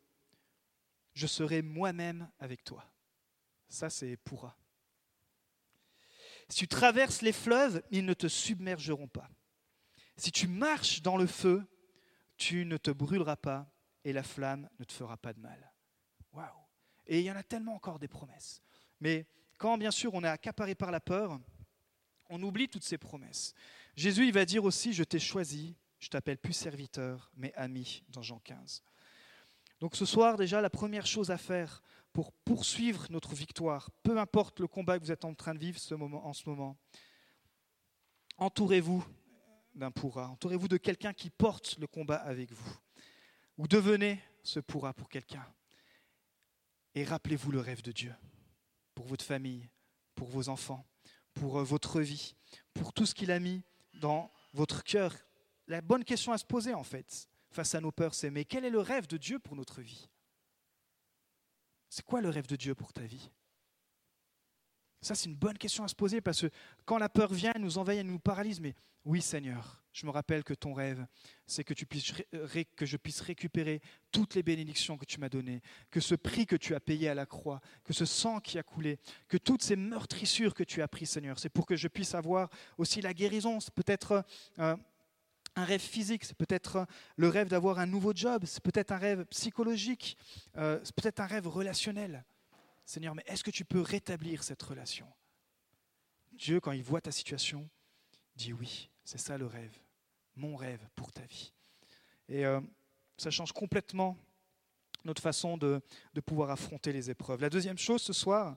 je 1.15 1.27
serai 1.27 1.63
moi-même 1.63 2.31
avec 2.39 2.65
toi. 2.65 2.93
Ça, 3.69 3.89
c'est 3.89 4.17
pourra. 4.19 4.57
Si 6.49 6.59
tu 6.59 6.69
traverses 6.69 7.23
les 7.23 7.33
fleuves, 7.33 7.83
ils 7.91 8.05
ne 8.05 8.15
te 8.15 8.29
submergeront 8.29 9.09
pas. 9.09 9.31
Si 10.17 10.31
tu 10.31 10.47
marches 10.47 11.01
dans 11.01 11.17
le 11.17 11.27
feu, 11.27 11.65
tu 12.37 12.67
ne 12.67 12.77
te 12.77 12.91
brûleras 12.91 13.37
pas 13.37 13.72
et 14.05 14.13
la 14.13 14.23
flamme 14.23 14.69
ne 14.79 14.85
te 14.85 14.93
fera 14.93 15.17
pas 15.17 15.33
de 15.33 15.41
mal. 15.41 15.73
Waouh 16.33 16.47
Et 17.07 17.21
il 17.21 17.25
y 17.25 17.31
en 17.31 17.37
a 17.37 17.43
tellement 17.43 17.75
encore 17.75 17.99
des 17.99 18.09
promesses. 18.09 18.63
Mais 19.01 19.27
quand 19.59 19.79
bien 19.79 19.91
sûr 19.91 20.15
on 20.15 20.25
est 20.25 20.29
accaparé 20.29 20.75
par 20.75 20.91
la 20.91 21.01
peur, 21.01 21.39
on 22.29 22.43
oublie 22.43 22.69
toutes 22.69 22.85
ces 22.85 22.99
promesses. 22.99 23.55
Jésus 23.97 24.27
il 24.27 24.33
va 24.33 24.45
dire 24.45 24.65
aussi 24.65 24.93
je 24.93 25.05
t'ai 25.05 25.19
choisi, 25.19 25.77
je 25.99 26.09
t'appelle 26.09 26.39
plus 26.39 26.53
serviteur 26.53 27.31
mais 27.37 27.53
ami 27.55 28.03
dans 28.09 28.23
Jean 28.23 28.39
15. 28.39 28.83
Donc 29.81 29.97
ce 29.97 30.05
soir 30.05 30.37
déjà 30.37 30.61
la 30.61 30.71
première 30.71 31.07
chose 31.07 31.31
à 31.31 31.39
faire 31.39 31.83
pour 32.13 32.33
poursuivre 32.33 33.07
notre 33.11 33.35
victoire, 33.35 33.91
peu 34.03 34.19
importe 34.19 34.61
le 34.61 34.69
combat 34.69 34.99
que 34.99 35.05
vous 35.05 35.13
êtes 35.13 35.25
en 35.25 35.35
train 35.35 35.55
de 35.55 35.59
vivre 35.59 35.79
en 36.25 36.33
ce 36.33 36.49
moment. 36.49 36.77
Entourez-vous 38.37 39.05
d'un 39.75 39.91
pourra, 39.91 40.29
entourez-vous 40.29 40.69
de 40.69 40.77
quelqu'un 40.77 41.13
qui 41.13 41.31
porte 41.31 41.79
le 41.79 41.87
combat 41.87 42.17
avec 42.17 42.53
vous, 42.53 42.79
ou 43.59 43.69
devenez 43.69 44.21
ce 44.43 44.61
pourra 44.61 44.93
pour 44.93 45.09
quelqu'un. 45.09 45.47
Et 46.95 47.05
rappelez-vous 47.05 47.53
le 47.53 47.61
rêve 47.61 47.83
de 47.83 47.93
Dieu 47.93 48.15
pour 48.95 49.07
votre 49.07 49.25
famille, 49.25 49.69
pour 50.15 50.29
vos 50.29 50.49
enfants, 50.49 50.87
pour 51.35 51.59
euh, 51.59 51.65
votre 51.65 52.01
vie, 52.01 52.35
pour 52.75 52.93
tout 52.93 53.07
ce 53.07 53.15
qu'il 53.15 53.31
a 53.31 53.39
mis 53.39 53.63
dans 53.95 54.31
votre 54.53 54.85
cœur. 54.85 55.15
La 55.67 55.81
bonne 55.81 56.05
question 56.05 56.33
à 56.33 56.39
se 56.39 56.45
poser 56.45 56.75
en 56.75 56.85
fait 56.85 57.29
face 57.51 57.75
à 57.75 57.81
nos 57.81 57.93
peurs, 57.93 58.15
c'est 58.15 58.31
mais 58.31 58.45
quel 58.45 58.65
est 58.65 58.71
le 58.71 58.81
rêve 58.81 59.07
de 59.07 59.17
Dieu 59.17 59.39
pour 59.39 59.57
notre 59.57 59.81
vie? 59.81 60.09
C'est 61.89 62.05
quoi 62.05 62.21
le 62.21 62.31
rêve 62.31 62.47
de 62.47 62.57
Dieu 62.57 62.75
pour 62.75 62.93
ta 62.93 63.03
vie? 63.03 63.31
Ça, 65.03 65.17
c'est 65.17 65.29
une 65.29 65.37
bonne 65.37 65.59
question 65.59 65.83
à 65.83 65.89
se 65.89 65.95
poser 65.95 66.21
parce 66.21 66.43
que 66.43 66.51
quand 66.85 66.97
la 66.97 67.09
peur 67.09 67.33
vient, 67.33 67.53
elle 67.55 67.63
nous 67.63 67.77
envahit, 67.77 68.01
elle 68.01 68.07
nous 68.07 68.21
paralyse. 68.21 68.61
Mais 68.61 68.75
oui, 69.05 69.21
Seigneur, 69.21 69.83
je 69.93 70.07
me 70.07 70.13
rappelle 70.13 70.45
que 70.45 70.55
ton 70.55 70.73
rêve, 70.73 71.05
c'est 71.45 71.65
que, 71.65 71.75
que 71.75 72.87
je 72.87 72.97
puisse 72.97 73.21
récupérer 73.21 73.83
toutes 74.13 74.37
les 74.37 74.45
bénédictions 74.45 74.97
que 74.97 75.05
tu 75.05 75.19
m'as 75.19 75.29
données, 75.29 75.61
que 75.91 75.99
ce 75.99 76.15
prix 76.15 76.47
que 76.47 76.55
tu 76.55 76.77
as 76.77 76.81
payé 76.81 77.09
à 77.09 77.15
la 77.15 77.27
croix, 77.27 77.61
que 77.83 77.93
ce 77.93 78.05
sang 78.05 78.39
qui 78.39 78.59
a 78.59 78.63
coulé, 78.63 79.01
que 79.29 79.37
toutes 79.37 79.63
ces 79.63 79.75
meurtrissures 79.75 80.55
que 80.55 80.63
tu 80.63 80.83
as 80.83 80.89
prises, 80.89 81.11
Seigneur, 81.11 81.39
c'est 81.41 81.51
pour 81.51 81.67
que 81.67 81.75
je 81.75 81.89
puisse 81.89 82.15
avoir 82.15 82.49
aussi 82.79 83.01
la 83.01 83.13
guérison. 83.13 83.59
C'est 83.59 83.75
peut-être 83.75 84.25
euh, 84.61 84.77
un 85.57 85.65
rêve 85.65 85.81
physique, 85.81 86.25
c'est 86.25 86.37
peut-être 86.37 86.87
le 87.17 87.29
rêve 87.29 87.49
d'avoir 87.49 87.81
un 87.81 87.87
nouveau 87.87 88.13
job, 88.15 88.45
c'est 88.47 88.63
peut-être 88.63 88.93
un 88.93 88.99
rêve 88.99 89.25
psychologique, 89.27 90.17
euh, 90.57 90.79
c'est 90.85 90.95
peut-être 90.95 91.19
un 91.19 91.27
rêve 91.27 91.49
relationnel. 91.49 92.25
Seigneur, 92.85 93.15
mais 93.15 93.23
est-ce 93.27 93.45
que 93.45 93.51
tu 93.51 93.65
peux 93.65 93.81
rétablir 93.81 94.43
cette 94.43 94.63
relation? 94.63 95.07
Dieu, 96.33 96.61
quand 96.61 96.73
il 96.73 96.83
voit 96.83 97.01
ta 97.01 97.13
situation, 97.13 97.69
dit 98.37 98.53
oui, 98.53 98.91
c'est 99.05 99.19
ça 99.19 99.39
le 99.39 99.47
rêve, 99.47 99.77
mon 100.35 100.57
rêve 100.57 100.87
pour 100.95 101.13
ta 101.13 101.23
vie. 101.23 101.53
Et 102.29 102.45
euh, 102.47 102.61
ça 103.17 103.31
change 103.31 103.53
complètement 103.53 104.17
notre 105.05 105.23
façon 105.23 105.57
de, 105.57 105.81
de 106.15 106.21
pouvoir 106.21 106.51
affronter 106.51 106.93
les 106.93 107.11
épreuves. 107.11 107.41
La 107.41 107.51
deuxième 107.51 107.79
chose 107.79 108.03
ce 108.03 108.13
soir, 108.13 108.57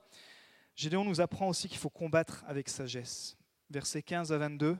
Gédéon 0.76 1.06
nous 1.06 1.22
apprend 1.22 1.48
aussi 1.48 1.68
qu'il 1.68 1.78
faut 1.78 1.90
combattre 1.90 2.44
avec 2.48 2.70
sagesse. 2.70 3.38
Versets 3.70 4.04
15 4.04 4.32
à 4.32 4.38
22. 4.38 4.78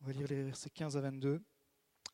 On 0.00 0.06
va 0.06 0.12
lire 0.12 0.28
les 0.28 0.42
versets 0.42 0.70
15 0.70 0.96
à 0.96 1.00
22. 1.00 1.40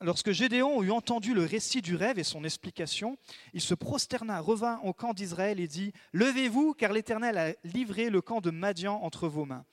Lorsque 0.03 0.33
Gédéon 0.33 0.83
eut 0.83 0.91
entendu 0.91 1.33
le 1.33 1.45
récit 1.45 1.81
du 1.81 1.95
rêve 1.95 2.19
et 2.19 2.25
son 2.25 2.43
explication, 2.43 3.17
il 3.55 3.61
se 3.61 3.75
prosterna, 3.75 4.41
revint 4.41 4.81
au 4.83 4.93
camp 4.93 5.15
d'Israël 5.15 5.61
et 5.61 5.69
dit 5.69 5.93
Levez-vous, 6.13 6.75
car 6.75 6.93
l'Éternel 6.93 7.39
a 7.39 7.53
livré 7.63 8.11
le 8.11 8.21
camp 8.21 8.41
de 8.41 8.51
Madian 8.51 9.01
entre 9.03 9.29
vos 9.29 9.45
mains. 9.45 9.65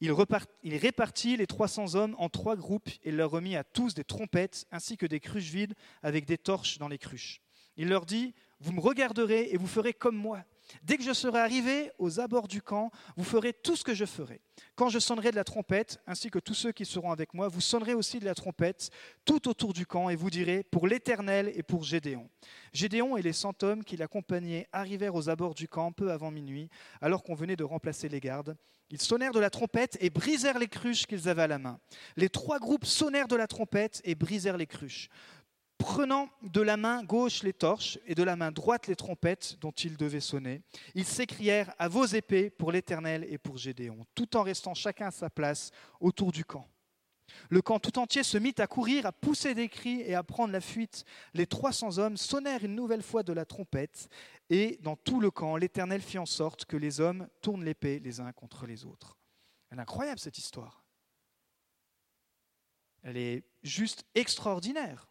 Il, 0.00 0.12
répartit 0.12 1.36
les 1.36 1.46
300 1.46 1.94
hommes 1.94 2.16
en 2.18 2.28
trois 2.28 2.56
groupes 2.56 2.88
et 3.04 3.12
leur 3.12 3.30
remit 3.30 3.54
à 3.54 3.62
tous 3.62 3.94
des 3.94 4.02
trompettes 4.02 4.66
ainsi 4.72 4.96
que 4.96 5.06
des 5.06 5.20
cruches 5.20 5.50
vides 5.50 5.74
avec 6.02 6.24
des 6.24 6.38
torches 6.38 6.78
dans 6.78 6.88
les 6.88 6.98
cruches. 6.98 7.40
Il 7.76 7.88
leur 7.88 8.06
dit 8.06 8.34
Vous 8.60 8.72
me 8.72 8.80
regarderez 8.80 9.50
et 9.52 9.56
vous 9.56 9.68
ferez 9.68 9.92
comme 9.92 10.16
moi. 10.16 10.42
Dès 10.82 10.96
que 10.96 11.02
je 11.02 11.12
serai 11.12 11.38
arrivé 11.38 11.90
aux 11.98 12.20
abords 12.20 12.48
du 12.48 12.62
camp, 12.62 12.90
vous 13.16 13.24
ferez 13.24 13.52
tout 13.52 13.76
ce 13.76 13.84
que 13.84 13.94
je 13.94 14.04
ferai. 14.04 14.40
Quand 14.74 14.88
je 14.88 14.98
sonnerai 14.98 15.30
de 15.30 15.36
la 15.36 15.44
trompette, 15.44 16.00
ainsi 16.06 16.30
que 16.30 16.38
tous 16.38 16.54
ceux 16.54 16.72
qui 16.72 16.84
seront 16.84 17.12
avec 17.12 17.34
moi, 17.34 17.48
vous 17.48 17.60
sonnerez 17.60 17.94
aussi 17.94 18.18
de 18.18 18.24
la 18.24 18.34
trompette 18.34 18.90
tout 19.24 19.48
autour 19.48 19.72
du 19.72 19.86
camp 19.86 20.08
et 20.08 20.16
vous 20.16 20.30
direz 20.30 20.62
pour 20.62 20.86
l'Éternel 20.86 21.52
et 21.54 21.62
pour 21.62 21.84
Gédéon. 21.84 22.28
Gédéon 22.72 23.16
et 23.16 23.22
les 23.22 23.32
cent 23.32 23.62
hommes 23.62 23.84
qui 23.84 23.96
l'accompagnaient 23.96 24.68
arrivèrent 24.72 25.14
aux 25.14 25.28
abords 25.28 25.54
du 25.54 25.68
camp 25.68 25.92
peu 25.92 26.10
avant 26.10 26.30
minuit, 26.30 26.68
alors 27.00 27.22
qu'on 27.22 27.34
venait 27.34 27.56
de 27.56 27.64
remplacer 27.64 28.08
les 28.08 28.20
gardes. 28.20 28.56
Ils 28.92 29.00
sonnèrent 29.00 29.32
de 29.32 29.38
la 29.38 29.50
trompette 29.50 29.96
et 30.00 30.10
brisèrent 30.10 30.58
les 30.58 30.66
cruches 30.66 31.06
qu'ils 31.06 31.28
avaient 31.28 31.42
à 31.42 31.46
la 31.46 31.58
main. 31.58 31.78
Les 32.16 32.28
trois 32.28 32.58
groupes 32.58 32.84
sonnèrent 32.84 33.28
de 33.28 33.36
la 33.36 33.46
trompette 33.46 34.00
et 34.04 34.16
brisèrent 34.16 34.56
les 34.56 34.66
cruches 34.66 35.08
prenant 35.80 36.28
de 36.42 36.60
la 36.60 36.76
main 36.76 37.02
gauche 37.02 37.42
les 37.42 37.54
torches 37.54 37.98
et 38.06 38.14
de 38.14 38.22
la 38.22 38.36
main 38.36 38.52
droite 38.52 38.86
les 38.86 38.96
trompettes 38.96 39.56
dont 39.60 39.70
ils 39.70 39.96
devaient 39.96 40.20
sonner, 40.20 40.60
ils 40.94 41.06
s'écrièrent 41.06 41.72
à 41.78 41.88
vos 41.88 42.04
épées 42.04 42.50
pour 42.50 42.70
l'Éternel 42.70 43.26
et 43.28 43.38
pour 43.38 43.56
Gédéon, 43.56 44.06
tout 44.14 44.36
en 44.36 44.42
restant 44.42 44.74
chacun 44.74 45.06
à 45.06 45.10
sa 45.10 45.30
place 45.30 45.70
autour 45.98 46.32
du 46.32 46.44
camp. 46.44 46.68
Le 47.48 47.62
camp 47.62 47.78
tout 47.78 47.98
entier 47.98 48.22
se 48.22 48.36
mit 48.36 48.54
à 48.58 48.66
courir, 48.66 49.06
à 49.06 49.12
pousser 49.12 49.54
des 49.54 49.68
cris 49.68 50.02
et 50.02 50.14
à 50.14 50.22
prendre 50.22 50.52
la 50.52 50.60
fuite. 50.60 51.04
Les 51.32 51.46
trois 51.46 51.72
cents 51.72 51.96
hommes 51.98 52.16
sonnèrent 52.16 52.64
une 52.64 52.74
nouvelle 52.74 53.02
fois 53.02 53.22
de 53.22 53.32
la 53.32 53.46
trompette, 53.46 54.08
et 54.50 54.78
dans 54.82 54.96
tout 54.96 55.20
le 55.20 55.30
camp, 55.30 55.56
l'Éternel 55.56 56.02
fit 56.02 56.18
en 56.18 56.26
sorte 56.26 56.66
que 56.66 56.76
les 56.76 57.00
hommes 57.00 57.26
tournent 57.40 57.64
l'épée 57.64 58.00
les 58.00 58.20
uns 58.20 58.32
contre 58.32 58.66
les 58.66 58.84
autres. 58.84 59.16
Elle 59.70 59.78
est 59.78 59.82
incroyable 59.82 60.18
cette 60.18 60.38
histoire. 60.38 60.84
Elle 63.02 63.16
est 63.16 63.44
juste 63.62 64.04
extraordinaire. 64.14 65.09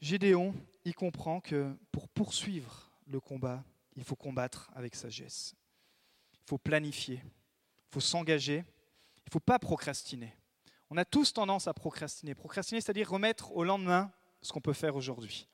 Gédéon, 0.00 0.54
il 0.84 0.94
comprend 0.94 1.40
que 1.40 1.76
pour 1.92 2.08
poursuivre 2.08 2.90
le 3.06 3.20
combat, 3.20 3.62
il 3.96 4.04
faut 4.04 4.16
combattre 4.16 4.70
avec 4.74 4.94
sagesse. 4.94 5.54
Il 6.32 6.48
faut 6.48 6.58
planifier, 6.58 7.22
il 7.22 7.92
faut 7.92 8.00
s'engager, 8.00 8.64
il 9.18 9.28
ne 9.28 9.32
faut 9.32 9.40
pas 9.40 9.58
procrastiner. 9.58 10.34
On 10.88 10.96
a 10.96 11.04
tous 11.04 11.32
tendance 11.32 11.68
à 11.68 11.74
procrastiner. 11.74 12.34
Procrastiner, 12.34 12.80
c'est-à-dire 12.80 13.10
remettre 13.10 13.52
au 13.52 13.62
lendemain 13.62 14.12
ce 14.42 14.52
qu'on 14.52 14.60
peut 14.60 14.72
faire 14.72 14.96
aujourd'hui. 14.96 15.46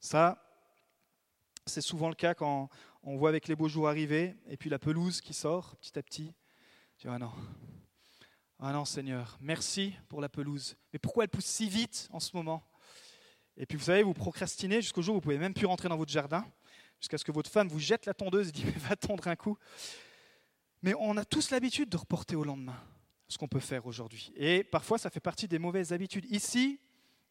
Ça, 0.00 0.42
c'est 1.64 1.80
souvent 1.80 2.08
le 2.08 2.14
cas 2.14 2.34
quand 2.34 2.68
on 3.02 3.16
voit 3.16 3.28
avec 3.28 3.48
les 3.48 3.56
beaux 3.56 3.68
jours 3.68 3.88
arriver 3.88 4.36
et 4.46 4.56
puis 4.56 4.68
la 4.68 4.78
pelouse 4.78 5.20
qui 5.20 5.32
sort 5.32 5.76
petit 5.76 5.98
à 5.98 6.02
petit. 6.02 6.34
Je 6.98 7.02
dis, 7.02 7.08
ah 7.08 7.18
non, 7.18 7.32
ah 8.58 8.72
non 8.72 8.84
Seigneur, 8.84 9.38
merci 9.40 9.94
pour 10.08 10.20
la 10.20 10.28
pelouse. 10.28 10.76
Mais 10.92 10.98
pourquoi 10.98 11.24
elle 11.24 11.30
pousse 11.30 11.46
si 11.46 11.68
vite 11.68 12.08
en 12.12 12.20
ce 12.20 12.36
moment? 12.36 12.62
Et 13.56 13.66
puis 13.66 13.78
vous 13.78 13.84
savez, 13.84 14.02
vous 14.02 14.14
procrastinez 14.14 14.82
jusqu'au 14.82 15.02
jour 15.02 15.14
où 15.14 15.18
vous 15.18 15.22
pouvez 15.22 15.38
même 15.38 15.54
plus 15.54 15.66
rentrer 15.66 15.88
dans 15.88 15.96
votre 15.96 16.12
jardin, 16.12 16.44
jusqu'à 17.00 17.18
ce 17.18 17.24
que 17.24 17.32
votre 17.32 17.50
femme 17.50 17.68
vous 17.68 17.78
jette 17.78 18.06
la 18.06 18.14
tondeuse 18.14 18.48
et 18.48 18.52
dit, 18.52 18.64
mais 18.66 18.72
va 18.72 18.96
tondre 18.96 19.26
un 19.28 19.36
coup. 19.36 19.56
Mais 20.82 20.94
on 20.98 21.16
a 21.16 21.24
tous 21.24 21.50
l'habitude 21.50 21.88
de 21.88 21.96
reporter 21.96 22.36
au 22.36 22.44
lendemain 22.44 22.80
ce 23.28 23.38
qu'on 23.38 23.48
peut 23.48 23.60
faire 23.60 23.86
aujourd'hui. 23.86 24.32
Et 24.36 24.62
parfois, 24.62 24.98
ça 24.98 25.10
fait 25.10 25.20
partie 25.20 25.48
des 25.48 25.58
mauvaises 25.58 25.92
habitudes. 25.92 26.26
Ici, 26.30 26.78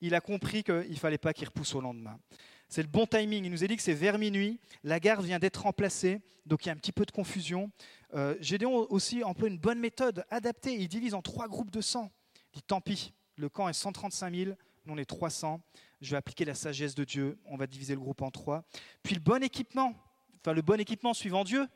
il 0.02 0.14
a 0.14 0.22
compris 0.22 0.64
qu'il 0.64 0.90
ne 0.90 0.96
fallait 0.96 1.18
pas 1.18 1.34
qu'il 1.34 1.48
repousse 1.48 1.74
au 1.76 1.82
lendemain. 1.82 2.20
C'est 2.68 2.82
le 2.82 2.88
bon 2.88 3.06
timing. 3.06 3.46
Il 3.46 3.52
nous 3.52 3.64
a 3.64 3.68
dit 3.68 3.76
que 3.76 3.82
c'est 3.82 3.94
vers 3.94 4.18
minuit. 4.18 4.60
La 4.84 5.00
gare 5.00 5.22
vient 5.22 5.40
d'être 5.40 5.62
remplacée, 5.62 6.22
donc 6.46 6.66
il 6.66 6.68
y 6.68 6.70
a 6.70 6.74
un 6.74 6.78
petit 6.78 6.92
peu 6.92 7.06
de 7.06 7.12
confusion. 7.12 7.72
Euh, 8.14 8.36
Gédéon 8.42 8.88
aussi 8.92 9.24
emploie 9.24 9.48
une 9.48 9.58
bonne 9.58 9.80
méthode 9.80 10.26
adaptée. 10.30 10.74
Il 10.74 10.88
divise 10.88 11.14
en 11.14 11.22
trois 11.22 11.48
groupes 11.48 11.72
de 11.72 11.82
100. 11.82 12.12
Il 12.54 12.58
dit 12.58 12.64
tant 12.64 12.82
pis, 12.82 13.14
le 13.36 13.50
camp 13.50 13.70
est 13.70 13.74
135 13.74 14.34
000, 14.34 14.52
nous 14.86 14.94
on 14.94 14.98
est 14.98 15.06
300. 15.06 15.62
Je 16.06 16.12
vais 16.12 16.18
appliquer 16.18 16.46
la 16.46 16.54
sagesse 16.54 16.94
de 16.94 17.04
Dieu. 17.04 17.40
On 17.46 17.58
va 17.58 17.66
diviser 17.66 17.96
le 17.96 18.00
groupe 18.00 18.22
en 18.22 18.30
trois. 18.30 18.64
Puis 19.02 19.16
le 19.16 19.22
bon 19.22 19.42
équipement, 19.42 19.96
enfin 20.40 20.54
le 20.54 20.62
bon 20.62 20.80
équipement 20.80 21.16
suivant 21.16 21.44
Dieu, 21.44 21.68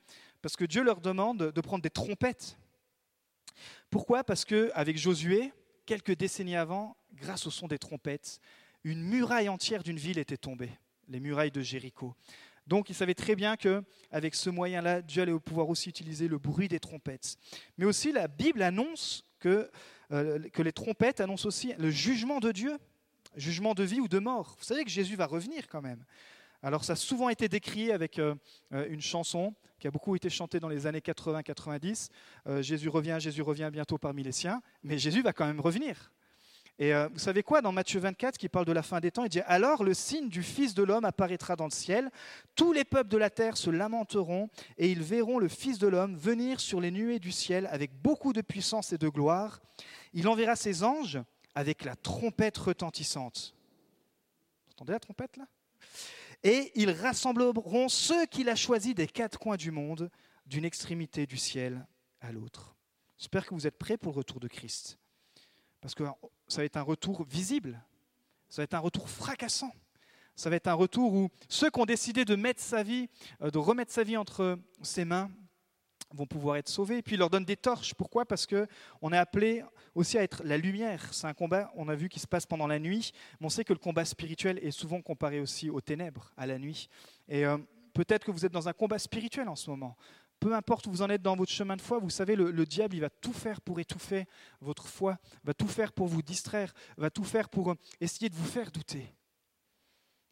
parce 0.43 0.55
que 0.55 0.65
Dieu 0.65 0.83
leur 0.83 1.01
demande 1.01 1.51
de 1.51 1.61
prendre 1.61 1.81
des 1.81 1.89
trompettes. 1.89 2.59
Pourquoi? 3.89 4.23
Parce 4.23 4.45
que 4.45 4.69
avec 4.75 4.99
Josué, 4.99 5.51
quelques 5.87 6.15
décennies 6.15 6.55
avant, 6.55 6.95
grâce 7.15 7.47
au 7.47 7.51
son 7.51 7.67
des 7.67 7.79
trompettes, 7.79 8.39
une 8.83 9.01
muraille 9.01 9.49
entière 9.49 9.81
d'une 9.81 9.97
ville 9.97 10.19
était 10.19 10.37
tombée, 10.37 10.69
les 11.07 11.19
murailles 11.19 11.49
de 11.49 11.61
Jéricho. 11.61 12.13
Donc 12.67 12.91
il 12.91 12.95
savait 12.95 13.15
très 13.15 13.35
bien 13.35 13.57
qu'avec 13.57 14.35
ce 14.35 14.51
moyen-là, 14.51 15.01
Dieu 15.01 15.23
allait 15.23 15.39
pouvoir 15.39 15.69
aussi 15.69 15.89
utiliser 15.89 16.27
le 16.27 16.37
bruit 16.37 16.67
des 16.67 16.79
trompettes. 16.79 17.35
Mais 17.79 17.85
aussi 17.85 18.11
la 18.11 18.27
Bible 18.27 18.61
annonce 18.61 19.25
que, 19.39 19.71
euh, 20.11 20.37
que 20.49 20.61
les 20.61 20.71
trompettes 20.71 21.19
annoncent 21.19 21.47
aussi 21.47 21.73
le 21.79 21.89
jugement 21.89 22.39
de 22.39 22.51
Dieu, 22.51 22.77
jugement 23.35 23.73
de 23.73 23.83
vie 23.83 23.99
ou 23.99 24.07
de 24.07 24.19
mort. 24.19 24.55
Vous 24.57 24.63
savez 24.63 24.83
que 24.83 24.89
Jésus 24.89 25.15
va 25.15 25.25
revenir 25.25 25.67
quand 25.67 25.81
même. 25.81 26.03
Alors 26.61 26.83
ça 26.83 26.93
a 26.93 26.95
souvent 26.95 27.29
été 27.29 27.47
décrit 27.47 27.91
avec 27.91 28.19
euh, 28.19 28.35
euh, 28.73 28.87
une 28.89 29.01
chanson 29.01 29.53
qui 29.79 29.87
a 29.87 29.91
beaucoup 29.91 30.15
été 30.15 30.29
chantée 30.29 30.59
dans 30.59 30.67
les 30.67 30.87
années 30.87 30.99
80-90. 30.99 32.09
Jésus 32.61 32.89
revient, 32.89 33.15
Jésus 33.17 33.41
revient 33.41 33.69
bientôt 33.71 33.97
parmi 33.97 34.23
les 34.23 34.33
siens, 34.33 34.61
mais 34.83 34.97
Jésus 34.97 35.21
va 35.21 35.31
quand 35.31 35.45
même 35.45 35.61
revenir. 35.61 36.11
Et 36.81 36.93
euh, 36.93 37.09
vous 37.11 37.19
savez 37.19 37.43
quoi, 37.43 37.61
dans 37.61 37.73
Matthieu 37.73 37.99
24, 37.99 38.37
qui 38.37 38.47
parle 38.47 38.63
de 38.63 38.71
la 38.71 38.81
fin 38.81 39.01
des 39.01 39.11
temps, 39.11 39.25
il 39.25 39.29
dit 39.29 39.41
Alors 39.47 39.83
le 39.83 39.93
signe 39.93 40.29
du 40.29 40.41
Fils 40.41 40.73
de 40.73 40.81
l'homme 40.81 41.03
apparaîtra 41.03 41.57
dans 41.57 41.65
le 41.65 41.71
ciel, 41.71 42.09
tous 42.55 42.71
les 42.71 42.85
peuples 42.85 43.09
de 43.09 43.17
la 43.17 43.29
terre 43.29 43.57
se 43.57 43.69
lamenteront, 43.69 44.49
et 44.77 44.89
ils 44.89 45.03
verront 45.03 45.39
le 45.39 45.49
Fils 45.49 45.77
de 45.77 45.87
l'homme 45.87 46.15
venir 46.15 46.61
sur 46.61 46.79
les 46.79 46.89
nuées 46.89 47.19
du 47.19 47.33
ciel 47.33 47.67
avec 47.69 47.91
beaucoup 48.01 48.31
de 48.31 48.39
puissance 48.39 48.93
et 48.93 48.97
de 48.97 49.09
gloire. 49.09 49.59
Il 50.13 50.29
enverra 50.29 50.55
ses 50.55 50.83
anges 50.85 51.19
avec 51.55 51.83
la 51.83 51.95
trompette 51.95 52.57
retentissante. 52.57 53.55
Vous 54.67 54.73
entendez 54.73 54.93
la 54.93 54.99
trompette 54.99 55.37
là? 55.37 55.47
Et 56.43 56.71
ils 56.75 56.91
rassembleront 56.91 57.89
ceux 57.89 58.25
qu'il 58.25 58.49
a 58.49 58.55
choisis 58.55 58.95
des 58.95 59.07
quatre 59.07 59.39
coins 59.39 59.57
du 59.57 59.71
monde, 59.71 60.09
d'une 60.45 60.65
extrémité 60.65 61.25
du 61.25 61.37
ciel 61.37 61.85
à 62.21 62.31
l'autre. 62.31 62.75
J'espère 63.17 63.45
que 63.45 63.53
vous 63.53 63.67
êtes 63.67 63.77
prêts 63.77 63.97
pour 63.97 64.13
le 64.13 64.17
retour 64.17 64.39
de 64.39 64.47
Christ. 64.47 64.97
Parce 65.81 65.95
que 65.95 66.03
ça 66.47 66.61
va 66.61 66.65
être 66.65 66.77
un 66.77 66.81
retour 66.81 67.23
visible, 67.25 67.81
ça 68.49 68.61
va 68.61 68.63
être 68.63 68.73
un 68.73 68.79
retour 68.79 69.09
fracassant. 69.09 69.73
Ça 70.35 70.49
va 70.49 70.55
être 70.55 70.67
un 70.67 70.73
retour 70.73 71.13
où 71.13 71.29
ceux 71.49 71.69
qui 71.69 71.81
ont 71.81 71.85
décidé 71.85 72.23
de 72.23 72.35
mettre 72.35 72.61
sa 72.61 72.81
vie, 72.81 73.09
euh, 73.41 73.51
de 73.51 73.57
remettre 73.57 73.91
sa 73.91 74.03
vie 74.03 74.15
entre 74.15 74.57
ses 74.81 75.03
mains, 75.03 75.29
vont 76.13 76.25
pouvoir 76.25 76.57
être 76.57 76.69
sauvés. 76.69 76.97
Et 76.97 77.01
puis 77.01 77.15
il 77.15 77.19
leur 77.19 77.29
donne 77.29 77.45
des 77.45 77.57
torches. 77.57 77.93
Pourquoi? 77.93 78.25
Parce 78.25 78.45
que 78.45 78.67
on 79.01 79.11
est 79.13 79.17
appelé 79.17 79.63
aussi 79.95 80.17
à 80.17 80.23
être 80.23 80.41
la 80.43 80.57
lumière. 80.57 81.13
C'est 81.13 81.27
un 81.27 81.33
combat, 81.33 81.71
on 81.75 81.87
a 81.89 81.95
vu, 81.95 82.09
qui 82.09 82.19
se 82.19 82.27
passe 82.27 82.45
pendant 82.45 82.67
la 82.67 82.79
nuit. 82.79 83.11
Mais 83.39 83.45
on 83.45 83.49
sait 83.49 83.63
que 83.63 83.73
le 83.73 83.79
combat 83.79 84.05
spirituel 84.05 84.59
est 84.59 84.71
souvent 84.71 85.01
comparé 85.01 85.39
aussi 85.39 85.69
aux 85.69 85.81
ténèbres, 85.81 86.31
à 86.37 86.45
la 86.45 86.57
nuit. 86.57 86.89
Et 87.27 87.45
euh, 87.45 87.57
peut-être 87.93 88.25
que 88.25 88.31
vous 88.31 88.45
êtes 88.45 88.51
dans 88.51 88.67
un 88.67 88.73
combat 88.73 88.99
spirituel 88.99 89.49
en 89.49 89.55
ce 89.55 89.69
moment 89.69 89.95
peu 90.39 90.55
importe 90.55 90.87
où 90.87 90.91
vous 90.91 91.01
en 91.01 91.09
êtes 91.09 91.21
dans 91.21 91.35
votre 91.35 91.51
chemin 91.51 91.75
de 91.75 91.81
foi, 91.81 91.99
vous 91.99 92.09
savez, 92.09 92.35
le, 92.35 92.65
diable, 92.65 92.95
il 92.95 93.01
va 93.01 93.09
tout 93.09 93.33
faire 93.33 93.61
pour 93.61 93.79
étouffer 93.79 94.25
votre 94.61 94.87
foi, 94.87 95.17
va 95.43 95.53
tout 95.53 95.67
faire 95.67 95.91
pour 95.91 96.07
vous 96.07 96.21
distraire, 96.21 96.73
va 96.97 97.09
tout 97.09 97.23
faire 97.23 97.49
pour 97.49 97.71
euh, 97.71 97.75
essayer 97.99 98.29
de 98.29 98.35
vous 98.35 98.45
faire 98.45 98.71
douter. 98.71 99.13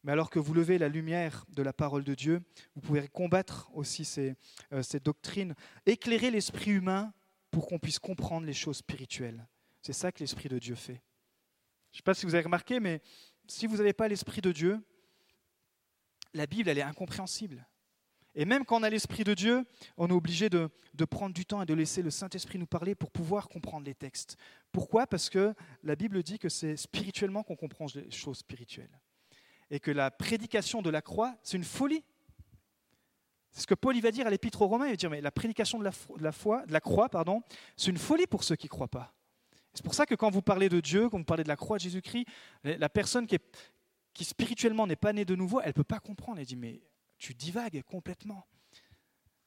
Mais 0.04 0.12
alors 0.12 0.30
que 0.30 0.40
vous 0.40 0.54
levez 0.54 0.78
la 0.78 0.90
lumière 0.90 1.46
de 1.50 1.64
la 1.64 1.74
parole 1.74 2.04
de 2.04 2.16
Dieu, 2.16 2.42
vous 2.76 2.82
pouvez 2.82 3.08
combattre 3.08 3.70
aussi 3.74 4.06
ces, 4.06 4.36
euh, 4.72 4.82
doctrines, 5.04 5.56
éclairer 5.86 6.32
l'esprit 6.32 6.72
humain 6.72 7.14
pour 7.52 7.68
qu'on 7.68 7.80
puisse 7.80 8.00
comprendre 8.00 8.46
les 8.46 8.54
choses 8.54 8.78
spirituelles. 8.78 9.48
C'est 9.82 9.94
ça 9.94 10.12
que 10.12 10.20
l'esprit 10.20 10.50
de 10.50 10.60
Dieu 10.60 10.76
fait. 10.76 11.02
Je 11.92 11.96
ne 11.96 11.98
sais 11.98 12.04
pas 12.04 12.14
si 12.14 12.26
vous 12.26 12.36
avez 12.36 12.44
remarqué, 12.44 12.80
mais 12.80 13.02
si 13.48 13.66
vous 13.66 13.78
n'avez 13.78 13.94
pas 13.94 14.08
l'esprit 14.08 14.42
de 14.42 14.52
Dieu, 14.52 14.82
la 16.34 16.46
Bible, 16.46 16.70
elle 16.70 16.78
est 16.78 16.84
incompréhensible. 16.84 17.66
Et 18.38 18.46
même 18.46 18.66
quand 18.66 18.80
on 18.80 18.84
a 18.84 18.90
l'Esprit 18.92 19.24
de 19.24 19.34
Dieu, 19.34 19.66
on 19.98 20.10
est 20.10 20.14
obligé 20.14 20.48
de, 20.48 20.70
prendre 21.10 21.34
du 21.34 21.44
temps 21.44 21.64
et 21.64 21.66
de 21.66 21.74
laisser 21.74 22.04
le 22.04 22.12
Saint-Esprit 22.12 22.60
nous 22.60 22.68
parler 22.68 22.94
pour 22.94 23.10
pouvoir 23.10 23.50
comprendre 23.50 23.88
les 23.88 23.96
textes. 23.96 24.38
Pourquoi? 24.72 25.08
Parce 25.08 25.28
que 25.32 25.56
la 25.82 25.96
Bible 25.96 26.22
dit 26.22 26.38
que 26.38 26.48
c'est 26.48 26.78
spirituellement 26.78 27.42
qu'on 27.42 27.56
comprend 27.56 27.88
les 27.96 28.12
choses 28.12 28.38
spirituelles. 28.38 29.02
Et 29.70 29.80
que 29.80 29.92
la 29.92 30.12
prédication 30.12 30.82
de 30.82 30.90
la 30.90 31.02
croix, 31.02 31.36
c'est 31.44 31.58
une 31.58 31.64
folie. 31.64 32.04
C'est 33.52 33.62
ce 33.62 33.68
que 33.68 33.76
Paul 33.76 34.00
va 34.00 34.12
dire 34.12 34.28
à 34.28 34.30
l'Épître 34.30 34.62
aux 34.62 34.68
Romains. 34.68 34.88
Il 34.88 34.92
va 34.92 34.96
dire, 34.96 35.10
mais 35.10 35.22
la 35.22 35.32
prédication 35.32 35.80
de 35.80 35.84
la, 35.84 35.92
foi, 36.32 36.66
de 36.66 36.74
la 36.74 36.80
croix, 36.80 37.10
pardon, 37.10 37.42
c'est 37.76 37.92
une 37.92 37.98
folie 37.98 38.28
pour 38.28 38.44
ceux 38.44 38.56
qui 38.56 38.68
ne 38.68 38.70
croient 38.70 38.88
pas. 38.88 39.14
C'est 39.74 39.84
pour 39.84 39.94
ça 39.94 40.06
que 40.06 40.16
quand 40.16 40.30
vous 40.30 40.42
parlez 40.42 40.70
de 40.70 40.80
Dieu, 40.80 41.10
quand 41.10 41.18
vous 41.18 41.24
parlez 41.24 41.44
de 41.44 41.50
la 41.50 41.56
croix 41.56 41.78
de 41.78 41.84
Jésus-Christ, 41.84 42.26
la 42.64 42.90
personne 42.90 43.28
qui, 43.28 43.38
qui 44.14 44.26
spirituellement 44.26 44.88
n'est 44.88 44.96
pas 44.96 45.14
née 45.14 45.26
de 45.26 45.36
nouveau, 45.36 45.62
elle 45.62 45.68
ne 45.68 45.74
peut 45.74 45.84
pas 45.84 46.00
comprendre. 46.00 46.40
Elle 46.40 46.46
dit, 46.46 46.56
mais 46.56 46.82
tu 47.18 47.34
divagues 47.34 47.84
complètement. 47.84 48.48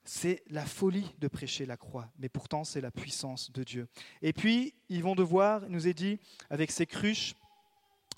C'est 0.05 0.43
la 0.49 0.65
folie 0.65 1.15
de 1.19 1.29
prêcher 1.29 1.67
la 1.67 1.77
croix, 1.77 2.11
mais 2.19 2.29
pourtant 2.29 2.65
c'est 2.65 2.81
la 2.81 2.91
puissance 2.91 3.53
de 3.53 3.63
Dieu. 3.65 3.89
Et 4.23 4.33
puis, 4.33 4.75
ils 4.89 5.03
vont 5.03 5.15
devoir, 5.15 5.65
il 5.65 5.73
nous 5.73 5.87
est 5.87 5.95
dit, 5.95 6.19
avec 6.49 6.71
ces 6.71 6.87
cruches, 6.87 7.35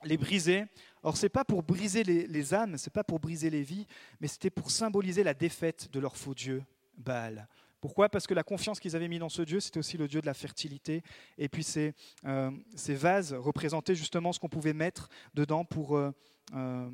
les 0.05 0.17
briser. 0.17 0.65
Or, 1.03 1.17
ce 1.17 1.27
n'est 1.27 1.31
pas 1.31 1.45
pour 1.45 1.62
briser 1.62 2.05
les, 2.05 2.55
âmes, 2.55 2.79
ce 2.79 2.88
n'est 2.88 2.93
pas 2.93 3.05
pour 3.05 3.19
briser 3.19 3.51
les 3.51 3.62
vies, 3.62 3.87
mais 4.21 4.29
c'était 4.29 4.51
pour 4.51 4.71
symboliser 4.71 5.25
la 5.25 5.35
défaite 5.35 5.91
de 5.93 6.01
leur 6.01 6.17
faux 6.17 6.35
Dieu, 6.35 6.62
Baal. 6.97 7.49
Pourquoi? 7.81 8.09
Parce 8.09 8.29
que 8.29 8.35
la 8.35 8.45
confiance 8.45 8.79
qu'ils 8.79 8.95
avaient 8.95 9.09
mis 9.09 9.19
dans 9.19 9.29
ce 9.29 9.43
Dieu, 9.43 9.59
c'était 9.59 9.79
aussi 9.79 9.97
le 9.97 10.07
Dieu 10.07 10.21
de 10.21 10.27
la 10.27 10.35
fertilité. 10.35 11.03
Et 11.37 11.49
puis 11.49 11.65
ces, 11.65 11.95
euh, 12.25 12.53
ces 12.77 12.95
vases 12.95 13.33
représentaient 13.33 13.97
justement 13.97 14.33
ce 14.33 14.38
qu'on 14.38 14.49
pouvait 14.49 14.75
mettre 14.75 15.09
dedans 15.35 15.65
pour... 15.65 15.97
Euh, 15.97 16.12
euh, 16.55 16.88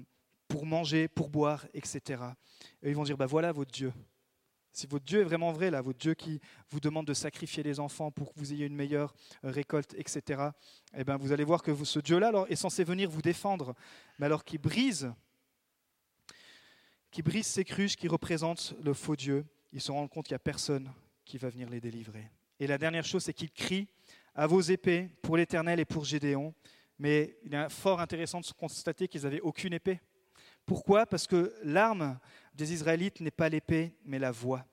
pour 0.48 0.64
manger, 0.64 1.08
pour 1.08 1.28
boire, 1.28 1.66
etc. 1.74 2.22
Et 2.82 2.88
ils 2.88 2.96
vont 2.96 3.04
dire, 3.04 3.18
bah 3.18 3.26
voilà 3.26 3.52
votre 3.52 3.70
Dieu. 3.70 3.92
Si 4.78 4.86
votre 4.86 5.04
Dieu 5.04 5.22
est 5.22 5.24
vraiment 5.24 5.50
vrai, 5.50 5.72
là, 5.72 5.80
votre 5.80 5.98
Dieu 5.98 6.14
qui 6.14 6.40
vous 6.70 6.78
demande 6.78 7.04
de 7.04 7.12
sacrifier 7.12 7.64
les 7.64 7.80
enfants 7.80 8.12
pour 8.12 8.32
que 8.32 8.38
vous 8.38 8.52
ayez 8.52 8.64
une 8.64 8.76
meilleure 8.76 9.12
euh, 9.44 9.50
récolte, 9.50 9.92
etc., 9.98 10.50
eh 10.96 11.02
bien, 11.02 11.16
vous 11.16 11.32
allez 11.32 11.42
voir 11.42 11.64
que 11.64 11.74
ce 11.84 11.98
Dieu-là 11.98 12.44
est 12.48 12.54
censé 12.54 12.84
venir 12.84 13.10
vous 13.10 13.20
défendre, 13.20 13.74
mais 14.20 14.26
alors 14.26 14.44
qu'il 14.44 14.60
brise, 14.60 15.12
qui 17.10 17.22
brise 17.22 17.48
ces 17.48 17.64
cruches 17.64 17.96
qui 17.96 18.06
représentent 18.06 18.76
le 18.80 18.94
faux 18.94 19.16
Dieu, 19.16 19.44
ils 19.72 19.80
se 19.80 19.90
rendent 19.90 20.10
compte 20.10 20.26
qu'il 20.26 20.34
n'y 20.34 20.36
a 20.36 20.38
personne 20.38 20.92
qui 21.24 21.38
va 21.38 21.48
venir 21.48 21.68
les 21.68 21.80
délivrer. 21.80 22.30
Et 22.60 22.68
la 22.68 22.78
dernière 22.78 23.04
chose, 23.04 23.24
c'est 23.24 23.34
qu'ils 23.34 23.50
crient 23.50 23.88
à 24.36 24.46
vos 24.46 24.60
épées 24.60 25.10
pour 25.22 25.36
l'Éternel 25.36 25.80
et 25.80 25.84
pour 25.84 26.04
Gédéon. 26.04 26.54
Mais 27.00 27.36
il 27.42 27.52
est 27.52 27.68
fort 27.68 27.98
intéressant 28.00 28.40
de 28.40 28.46
constater 28.56 29.08
qu'ils 29.08 29.22
n'avaient 29.22 29.40
aucune 29.40 29.72
épée. 29.72 29.98
Pourquoi? 30.68 31.06
Parce 31.06 31.26
que 31.26 31.54
l'arme 31.64 32.18
des 32.52 32.74
Israélites 32.74 33.22
n'est 33.22 33.30
pas 33.30 33.48
l'épée, 33.48 33.96
mais 34.04 34.18
la 34.18 34.30
voix. 34.30 34.66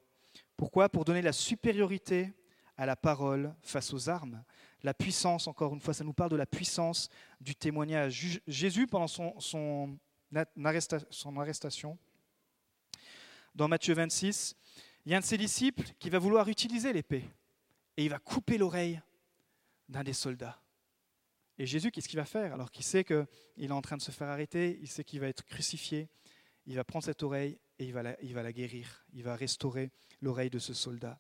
Pourquoi? 0.57 0.89
Pour 0.89 1.05
donner 1.05 1.21
la 1.21 1.31
supériorité 1.31 2.33
à 2.75 2.85
la 2.85 2.97
parole 2.97 3.55
face 3.61 3.93
aux 3.93 4.09
armes. 4.09 4.43
La 4.83 4.93
puissance, 4.93 5.47
encore 5.47 5.73
une 5.73 5.79
fois, 5.79 5.93
ça 5.93 6.03
nous 6.03 6.11
parle 6.11 6.31
de 6.31 6.35
la 6.35 6.45
puissance 6.45 7.07
du 7.39 7.55
témoignage. 7.55 8.41
Jésus, 8.45 8.87
pendant 8.87 9.07
son, 9.07 9.97
arrestation, 10.65 11.97
dans 13.55 13.69
Matthieu 13.69 13.93
26, 13.93 14.53
il 15.05 15.13
y 15.13 15.15
a 15.15 15.17
un 15.17 15.21
de 15.21 15.25
ses 15.25 15.37
disciples 15.37 15.87
qui 15.97 16.09
va 16.09 16.19
vouloir 16.19 16.49
utiliser 16.49 16.91
l'épée 16.91 17.23
et 17.95 18.03
il 18.03 18.09
va 18.09 18.19
couper 18.19 18.57
l'oreille 18.57 19.01
d'un 19.87 20.03
des 20.03 20.11
soldats. 20.11 20.59
Et 21.57 21.65
Jésus, 21.65 21.91
qu'est-ce 21.91 22.09
qu'il 22.09 22.19
va 22.19 22.25
faire 22.25 22.53
alors 22.53 22.71
qu'il 22.71 22.83
sait 22.83 23.03
qu'il 23.03 23.25
est 23.59 23.71
en 23.71 23.81
train 23.81 23.97
de 23.97 24.01
se 24.01 24.11
faire 24.11 24.27
arrêter, 24.27 24.77
il 24.81 24.87
sait 24.87 25.03
qu'il 25.03 25.19
va 25.19 25.27
être 25.27 25.45
crucifié, 25.45 26.09
il 26.65 26.75
va 26.75 26.83
prendre 26.83 27.05
cette 27.05 27.23
oreille 27.23 27.57
et 27.79 27.85
il 27.85 27.93
va 27.93 28.03
la, 28.03 28.21
il 28.21 28.33
va 28.33 28.43
la 28.43 28.51
guérir, 28.51 29.05
il 29.13 29.23
va 29.23 29.35
restaurer 29.35 29.91
l'oreille 30.21 30.49
de 30.49 30.59
ce 30.59 30.73
soldat. 30.73 31.19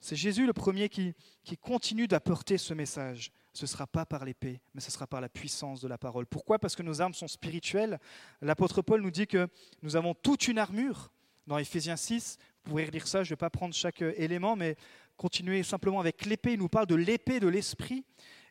C'est 0.00 0.16
Jésus 0.16 0.46
le 0.46 0.52
premier 0.52 0.88
qui, 0.88 1.14
qui 1.42 1.56
continue 1.56 2.06
d'apporter 2.06 2.58
ce 2.58 2.74
message. 2.74 3.32
Ce 3.52 3.64
ne 3.64 3.68
sera 3.68 3.86
pas 3.86 4.04
par 4.04 4.24
l'épée, 4.24 4.60
mais 4.74 4.80
ce 4.80 4.90
sera 4.90 5.06
par 5.06 5.20
la 5.20 5.28
puissance 5.28 5.80
de 5.80 5.88
la 5.88 5.96
parole. 5.96 6.26
Pourquoi? 6.26 6.58
Parce 6.58 6.76
que 6.76 6.82
nos 6.82 7.00
armes 7.00 7.14
sont 7.14 7.28
spirituelles. 7.28 7.98
L'apôtre 8.42 8.82
Paul 8.82 9.00
nous 9.00 9.10
dit 9.10 9.26
que 9.26 9.48
nous 9.82 9.96
avons 9.96 10.14
toute 10.14 10.48
une 10.48 10.58
armure. 10.58 11.10
Dans 11.46 11.58
Éphésiens 11.58 11.96
6, 11.96 12.38
vous 12.64 12.70
pourrez 12.70 12.86
lire 12.90 13.06
ça, 13.06 13.22
je 13.22 13.28
ne 13.28 13.30
vais 13.30 13.36
pas 13.36 13.50
prendre 13.50 13.72
chaque 13.72 14.02
élément, 14.02 14.56
mais 14.56 14.76
continuer 15.16 15.62
simplement 15.62 16.00
avec 16.00 16.26
l'épée. 16.26 16.52
Il 16.54 16.58
nous 16.58 16.68
parle 16.68 16.86
de 16.86 16.96
l'épée 16.96 17.40
de 17.40 17.48
l'esprit 17.48 18.04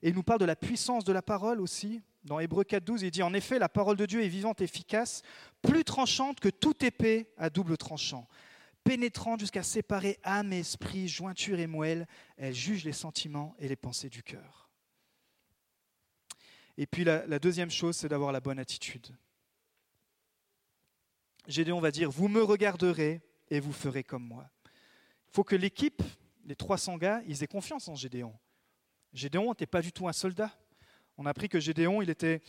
et 0.05 0.09
il 0.09 0.13
nous 0.13 0.21
parle 0.21 0.39
de 0.39 0.45
la 0.45 0.55
puissance 0.55 1.03
de 1.03 1.11
la 1.11 1.23
parole 1.23 1.59
aussi. 1.59 1.99
Dans 2.25 2.39
Hébreu 2.39 2.63
4.12, 2.63 3.03
il 3.03 3.09
dit 3.09 3.23
En 3.23 3.33
effet, 3.33 3.57
la 3.57 3.69
parole 3.69 3.97
de 3.97 4.05
Dieu 4.05 4.23
est 4.23 4.27
vivante, 4.27 4.61
efficace, 4.61 5.23
plus 5.63 5.83
tranchante 5.83 6.39
que 6.39 6.49
toute 6.49 6.83
épée 6.83 7.33
à 7.37 7.49
double 7.49 7.75
tranchant, 7.75 8.27
pénétrante 8.83 9.39
jusqu'à 9.39 9.63
séparer 9.63 10.19
âme 10.21 10.53
esprit, 10.53 11.07
jointure 11.07 11.59
et 11.59 11.65
moelle. 11.65 12.05
Elle 12.37 12.53
juge 12.53 12.83
les 12.83 12.93
sentiments 12.93 13.55
et 13.57 13.67
les 13.67 13.75
pensées 13.75 14.09
du 14.09 14.21
cœur. 14.21 14.69
Et 16.77 16.85
puis 16.85 17.03
la, 17.03 17.25
la 17.25 17.39
deuxième 17.39 17.71
chose, 17.71 17.97
c'est 17.97 18.09
d'avoir 18.09 18.31
la 18.31 18.41
bonne 18.41 18.59
attitude. 18.59 19.07
Gédéon 21.47 21.79
va 21.79 21.89
dire 21.89 22.11
Vous 22.11 22.27
me 22.27 22.43
regarderez 22.43 23.21
et 23.49 23.59
vous 23.59 23.73
ferez 23.73 24.03
comme 24.03 24.23
moi. 24.23 24.47
Il 25.29 25.33
faut 25.33 25.43
que 25.43 25.55
l'équipe, 25.55 26.03
les 26.45 26.55
300 26.55 26.97
gars, 26.97 27.23
ils 27.25 27.43
aient 27.43 27.47
confiance 27.47 27.87
en 27.87 27.95
Gédéon. 27.95 28.35
Gédéon 29.15 29.49
n'était 29.49 29.65
pas 29.65 29.82
du 29.82 29.93
tout 29.93 30.08
un 30.10 30.13
soldat. 30.13 30.51
On 31.17 31.25
a 31.25 31.30
appris 31.30 31.47
que 31.47 31.60
Gédéon, 31.60 32.01
il 32.01 32.10
était 32.10 32.41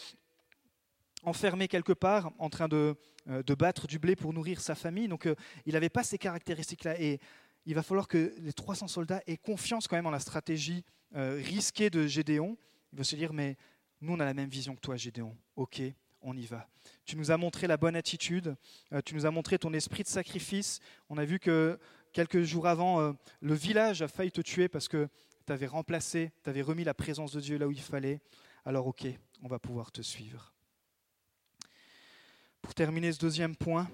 enfermé 1.22 1.68
quelque 1.68 1.92
part 1.92 2.32
en 2.38 2.50
train 2.50 2.66
de, 2.66 2.96
euh, 3.28 3.42
de 3.44 3.54
battre 3.54 3.86
du 3.86 4.00
blé 4.00 4.16
pour 4.16 4.32
nourrir 4.32 4.60
sa 4.60 4.74
famille. 4.74 5.06
Donc 5.06 5.26
euh, 5.26 5.36
il 5.64 5.74
n'avait 5.74 5.88
pas 5.88 6.02
ces 6.02 6.18
caractéristiques-là. 6.18 7.00
Et 7.00 7.20
il 7.66 7.74
va 7.76 7.84
falloir 7.84 8.08
que 8.08 8.34
les 8.38 8.52
300 8.52 8.88
soldats 8.88 9.22
aient 9.28 9.36
confiance 9.36 9.86
quand 9.86 9.94
même 9.94 10.06
en 10.06 10.10
la 10.10 10.18
stratégie 10.18 10.84
euh, 11.14 11.40
risquée 11.42 11.88
de 11.88 12.08
Gédéon. 12.08 12.58
Il 12.92 12.98
va 12.98 13.04
se 13.04 13.14
dire, 13.14 13.32
mais 13.32 13.56
nous, 14.00 14.14
on 14.14 14.20
a 14.20 14.24
la 14.24 14.34
même 14.34 14.50
vision 14.50 14.74
que 14.74 14.80
toi, 14.80 14.96
Gédéon. 14.96 15.36
Ok, 15.54 15.80
on 16.20 16.36
y 16.36 16.46
va. 16.46 16.68
Tu 17.04 17.16
nous 17.16 17.30
as 17.30 17.36
montré 17.36 17.68
la 17.68 17.76
bonne 17.76 17.96
attitude, 17.96 18.56
tu 19.04 19.14
nous 19.14 19.26
as 19.26 19.30
montré 19.30 19.58
ton 19.58 19.72
esprit 19.72 20.02
de 20.02 20.08
sacrifice. 20.08 20.80
On 21.08 21.18
a 21.18 21.24
vu 21.24 21.38
que 21.38 21.78
quelques 22.12 22.42
jours 22.42 22.66
avant, 22.66 23.14
le 23.40 23.54
village 23.54 24.02
a 24.02 24.08
failli 24.08 24.30
te 24.30 24.40
tuer 24.40 24.68
parce 24.68 24.86
que 24.86 25.08
tu 25.46 25.52
avais 25.52 25.66
remplacé, 25.66 26.32
tu 26.42 26.50
avais 26.50 26.62
remis 26.62 26.84
la 26.84 26.94
présence 26.94 27.32
de 27.32 27.40
Dieu 27.40 27.58
là 27.58 27.66
où 27.66 27.70
il 27.70 27.80
fallait, 27.80 28.20
alors 28.64 28.86
ok, 28.86 29.06
on 29.42 29.48
va 29.48 29.58
pouvoir 29.58 29.92
te 29.92 30.02
suivre. 30.02 30.52
Pour 32.60 32.74
terminer 32.74 33.12
ce 33.12 33.18
deuxième 33.18 33.54
point, 33.54 33.88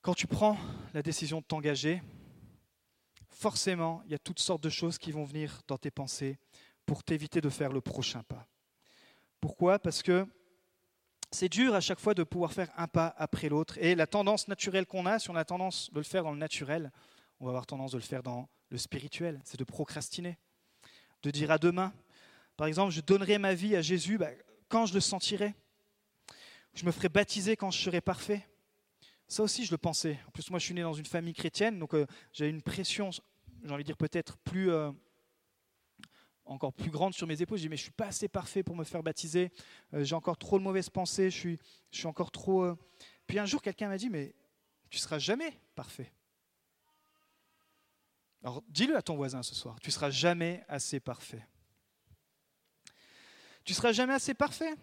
quand 0.00 0.14
tu 0.14 0.26
prends 0.26 0.56
la 0.94 1.02
décision 1.02 1.40
de 1.40 1.44
t'engager, 1.44 2.02
forcément, 3.30 4.02
il 4.04 4.12
y 4.12 4.14
a 4.14 4.18
toutes 4.18 4.38
sortes 4.38 4.62
de 4.62 4.70
choses 4.70 4.98
qui 4.98 5.10
vont 5.10 5.24
venir 5.24 5.60
dans 5.66 5.78
tes 5.78 5.90
pensées 5.90 6.38
pour 6.86 7.02
t'éviter 7.02 7.40
de 7.40 7.48
faire 7.48 7.72
le 7.72 7.80
prochain 7.80 8.22
pas. 8.22 8.46
Pourquoi? 9.40 9.80
Parce 9.80 10.02
que 10.02 10.26
c'est 11.32 11.48
dur 11.48 11.74
à 11.74 11.80
chaque 11.80 11.98
fois 11.98 12.14
de 12.14 12.22
pouvoir 12.22 12.52
faire 12.52 12.70
un 12.76 12.86
pas 12.86 13.14
après 13.16 13.48
l'autre. 13.48 13.78
Et 13.78 13.94
la 13.94 14.06
tendance 14.06 14.46
naturelle 14.46 14.86
qu'on 14.86 15.06
a, 15.06 15.18
si 15.18 15.30
on 15.30 15.36
a 15.36 15.44
tendance 15.44 15.90
de 15.90 15.98
le 15.98 16.04
faire 16.04 16.22
dans 16.22 16.32
le 16.32 16.38
naturel, 16.38 16.92
on 17.42 17.46
va 17.46 17.50
avoir 17.50 17.66
tendance 17.66 17.90
de 17.90 17.96
le 17.96 18.04
faire 18.04 18.22
dans 18.22 18.48
le 18.70 18.78
spirituel, 18.78 19.40
c'est 19.44 19.58
de 19.58 19.64
procrastiner, 19.64 20.38
de 21.24 21.30
dire 21.32 21.50
à 21.50 21.58
demain. 21.58 21.92
Par 22.56 22.68
exemple, 22.68 22.92
je 22.92 23.00
donnerai 23.00 23.38
ma 23.38 23.52
vie 23.52 23.74
à 23.74 23.82
Jésus 23.82 24.16
bah, 24.16 24.30
quand 24.68 24.86
je 24.86 24.94
le 24.94 25.00
sentirai. 25.00 25.52
Je 26.72 26.86
me 26.86 26.92
ferai 26.92 27.08
baptiser 27.08 27.56
quand 27.56 27.72
je 27.72 27.82
serai 27.82 28.00
parfait. 28.00 28.48
Ça 29.26 29.42
aussi, 29.42 29.64
je 29.64 29.72
le 29.72 29.78
pensais. 29.78 30.20
En 30.28 30.30
plus, 30.30 30.50
moi, 30.50 30.60
je 30.60 30.66
suis 30.66 30.74
né 30.74 30.82
dans 30.82 30.92
une 30.92 31.04
famille 31.04 31.34
chrétienne, 31.34 31.80
donc 31.80 31.94
euh, 31.94 32.06
j'ai 32.32 32.48
une 32.48 32.62
pression, 32.62 33.10
j'ai 33.10 33.70
envie 33.72 33.82
de 33.82 33.88
dire 33.88 33.96
peut-être 33.96 34.38
plus, 34.38 34.70
euh, 34.70 34.92
encore 36.44 36.72
plus 36.72 36.92
grande 36.92 37.12
sur 37.12 37.26
mes 37.26 37.42
épaules. 37.42 37.58
Je 37.58 37.64
dis, 37.64 37.68
mais 37.68 37.76
je 37.76 37.82
suis 37.82 37.90
pas 37.90 38.06
assez 38.06 38.28
parfait 38.28 38.62
pour 38.62 38.76
me 38.76 38.84
faire 38.84 39.02
baptiser. 39.02 39.50
Euh, 39.94 40.04
j'ai 40.04 40.14
encore 40.14 40.38
trop 40.38 40.60
de 40.60 40.64
mauvaises 40.64 40.90
pensées. 40.90 41.28
Je 41.28 41.36
suis, 41.36 41.58
je 41.90 41.98
suis 41.98 42.06
encore 42.06 42.30
trop. 42.30 42.72
Puis 43.26 43.40
un 43.40 43.46
jour, 43.46 43.60
quelqu'un 43.60 43.88
m'a 43.88 43.98
dit, 43.98 44.10
mais 44.10 44.32
tu 44.90 44.98
seras 44.98 45.18
jamais 45.18 45.58
parfait. 45.74 46.12
Alors 48.44 48.62
dis-le 48.68 48.96
à 48.96 49.02
ton 49.02 49.16
voisin 49.16 49.42
ce 49.42 49.54
soir, 49.54 49.78
tu 49.80 49.90
seras 49.90 50.10
jamais 50.10 50.64
assez 50.68 51.00
parfait. 51.00 51.46
Tu 53.64 53.74
seras 53.74 53.92
jamais 53.92 54.14
assez 54.14 54.34
parfait. 54.34 54.74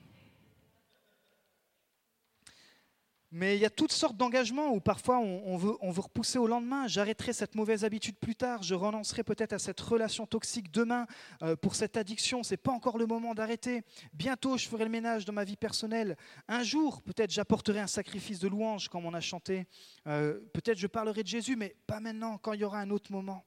Mais 3.32 3.56
il 3.56 3.62
y 3.62 3.66
a 3.66 3.70
toutes 3.70 3.92
sortes 3.92 4.18
d'engagements 4.18 4.74
où 4.74 4.80
parfois 4.80 5.20
on, 5.20 5.56
veut, 5.56 5.76
on 5.82 5.92
veut 5.92 6.02
repousser 6.02 6.40
au 6.40 6.48
lendemain. 6.48 6.88
J'arrêterai 6.88 7.32
cette 7.32 7.54
mauvaise 7.54 7.86
habitude 7.86 8.18
plus 8.18 8.36
tard. 8.36 8.64
Je 8.64 8.74
renoncerai 8.74 9.24
peut-être 9.24 9.54
à 9.54 9.60
cette 9.60 9.80
relation 9.80 10.26
toxique 10.26 10.72
demain 10.72 11.06
euh, 11.44 11.56
pour 11.56 11.76
cette 11.76 11.96
addiction. 11.96 12.42
Ce 12.42 12.54
n'est 12.54 12.58
pas 12.58 12.72
encore 12.72 12.98
le 12.98 13.06
moment 13.06 13.36
d'arrêter. 13.36 13.84
Bientôt, 14.14 14.58
je 14.58 14.68
ferai 14.68 14.86
le 14.86 14.90
ménage 14.90 15.26
dans 15.26 15.34
ma 15.34 15.44
vie 15.44 15.58
personnelle. 15.58 16.18
Un 16.48 16.64
jour, 16.64 17.04
peut-être 17.04 17.30
j'apporterai 17.30 17.80
un 17.80 17.88
sacrifice 17.88 18.40
de 18.40 18.48
louange 18.48 18.88
comme 18.88 19.06
on 19.06 19.14
a 19.14 19.22
chanté. 19.22 19.68
Euh, 20.08 20.40
peut-être 20.54 20.80
je 20.80 20.88
parlerai 20.88 21.22
de 21.22 21.28
Jésus, 21.28 21.56
mais 21.56 21.76
pas 21.86 22.00
maintenant, 22.00 22.40
quand 22.40 22.54
il 22.54 22.62
y 22.62 22.64
aura 22.64 22.80
un 22.80 22.90
autre 22.90 23.12
moment 23.12 23.46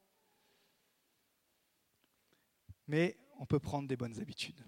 mais 2.92 3.16
on 3.38 3.46
peut 3.46 3.59
prendre 3.59 3.88
des 3.88 3.96
bonnes 3.96 4.20
habitudes. 4.20 4.62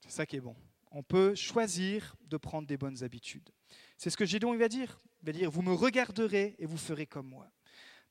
C'est 0.00 0.10
ça 0.10 0.26
qui 0.26 0.34
est 0.34 0.40
bon. 0.40 0.56
On 0.90 1.04
peut 1.04 1.36
choisir 1.36 2.16
de 2.22 2.36
prendre 2.36 2.66
des 2.66 2.76
bonnes 2.76 3.04
habitudes. 3.04 3.48
C'est 3.96 4.10
ce 4.10 4.16
que 4.16 4.26
Gédéon 4.26 4.52
il 4.52 4.58
va 4.58 4.68
dire. 4.68 5.00
Il 5.22 5.26
va 5.26 5.32
dire, 5.32 5.48
vous 5.48 5.62
me 5.62 5.72
regarderez 5.72 6.56
et 6.58 6.66
vous 6.66 6.76
ferez 6.76 7.06
comme 7.06 7.28
moi. 7.28 7.48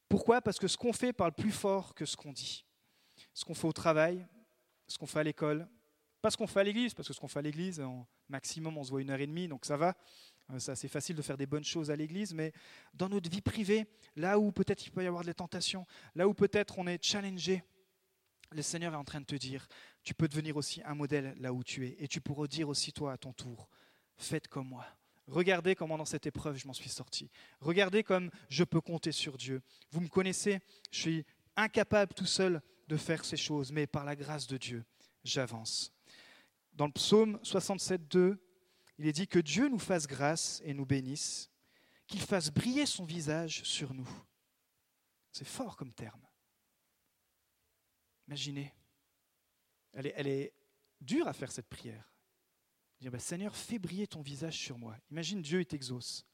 Pourquoi? 0.07 0.41
Parce 0.41 0.57
que 0.57 0.69
ce 0.69 0.77
qu'on 0.77 0.93
fait 0.93 1.11
parle 1.11 1.33
plus 1.33 1.51
fort 1.51 1.93
que 1.93 2.05
ce 2.05 2.15
qu'on 2.15 2.31
dit. 2.31 2.65
Ce 3.33 3.43
qu'on 3.43 3.53
fait 3.53 3.67
au 3.67 3.73
travail, 3.73 4.25
ce 4.87 4.97
qu'on 4.97 5.05
fait 5.05 5.19
à 5.19 5.23
l'école, 5.23 5.67
pas 6.21 6.31
ce 6.31 6.37
qu'on 6.37 6.47
fait 6.47 6.61
à 6.61 6.63
l'église, 6.63 6.93
parce 6.93 7.09
que 7.09 7.13
ce 7.13 7.19
qu'on 7.19 7.27
fait 7.27 7.39
à 7.39 7.41
l'église, 7.41 7.81
en 7.81 8.07
maximum 8.29 8.77
on 8.77 8.83
se 8.85 8.89
voit 8.89 9.01
une 9.01 9.09
heure 9.09 9.19
et 9.19 9.27
demie, 9.27 9.49
donc 9.49 9.65
ça 9.65 9.75
va. 9.75 9.97
Euh, 10.51 10.59
c'est 10.59 10.71
assez 10.71 10.87
facile 10.87 11.17
de 11.17 11.21
faire 11.21 11.37
des 11.37 11.45
bonnes 11.45 11.63
choses 11.65 11.91
à 11.91 11.95
l'église, 11.97 12.33
mais 12.33 12.53
dans 12.93 13.09
notre 13.09 13.29
vie 13.29 13.41
privée, 13.41 13.85
là 14.15 14.39
où 14.39 14.53
peut-être 14.53 14.85
il 14.87 14.91
peut 14.91 15.03
y 15.03 15.07
avoir 15.07 15.25
des 15.25 15.33
tentations, 15.33 15.85
là 16.15 16.25
où 16.25 16.33
peut-être 16.33 16.79
on 16.79 16.87
est 16.87 17.03
challengé, 17.03 17.63
le 18.51 18.61
Seigneur 18.61 18.93
est 18.93 18.97
en 18.97 19.03
train 19.03 19.21
de 19.21 19.25
te 19.25 19.35
dire, 19.35 19.67
tu 20.03 20.13
peux 20.13 20.27
devenir 20.27 20.57
aussi 20.57 20.81
un 20.83 20.95
modèle 20.95 21.35
là 21.39 21.53
où 21.53 21.63
tu 21.63 21.87
es. 21.87 21.95
Et 21.99 22.07
tu 22.07 22.21
pourras 22.21 22.47
dire 22.47 22.69
aussi 22.69 22.93
toi 22.93 23.13
à 23.13 23.17
ton 23.17 23.33
tour, 23.33 23.69
faites 24.17 24.47
comme 24.47 24.67
moi. 24.67 24.85
Regardez 25.27 25.75
comment 25.75 25.97
dans 25.97 26.05
cette 26.05 26.27
épreuve 26.27 26.57
je 26.57 26.67
m'en 26.67 26.73
suis 26.73 26.89
sorti. 26.89 27.31
Regardez 27.59 28.03
comme 28.03 28.29
je 28.49 28.63
peux 28.63 28.81
compter 28.81 29.11
sur 29.11 29.37
Dieu. 29.37 29.61
Vous 29.91 30.01
me 30.01 30.07
connaissez, 30.07 30.59
je 30.91 30.99
suis 30.99 31.25
incapable 31.55 32.13
tout 32.13 32.25
seul 32.27 32.61
de 32.87 32.97
faire 32.97 33.25
ces 33.25 33.37
choses, 33.37 33.71
mais 33.71 33.87
par 33.87 34.05
la 34.05 34.15
grâce 34.15 34.45
de 34.47 34.57
Dieu, 34.57 34.85
j'avance. 35.23 35.91
Dans 36.73 36.85
le 36.85 36.91
psaume 36.91 37.39
67, 37.41 38.07
2, 38.07 38.37
il 38.97 39.07
est 39.07 39.13
dit 39.13 39.27
que 39.27 39.39
Dieu 39.39 39.67
nous 39.67 39.79
fasse 39.79 40.07
grâce 40.07 40.61
et 40.63 40.73
nous 40.73 40.85
bénisse, 40.85 41.49
qu'il 42.07 42.21
fasse 42.21 42.51
briller 42.51 42.85
son 42.85 43.05
visage 43.05 43.63
sur 43.63 43.93
nous. 43.93 44.07
C'est 45.31 45.47
fort 45.47 45.75
comme 45.75 45.93
terme. 45.93 46.24
Imaginez. 48.27 48.73
Elle 49.93 50.27
est, 50.27 50.53
dure 50.99 51.27
à 51.27 51.33
faire 51.33 51.51
cette 51.51 51.69
prière. 51.69 52.11
Dire, 52.99 53.11
bah, 53.11 53.19
Seigneur, 53.19 53.55
fais 53.55 53.79
briller 53.79 54.07
ton 54.07 54.21
visage 54.21 54.57
sur 54.57 54.77
moi. 54.77 54.97
Imagine 55.11 55.41
Dieu 55.41 55.61
est 55.61 55.65
t'exauce. 55.65 56.25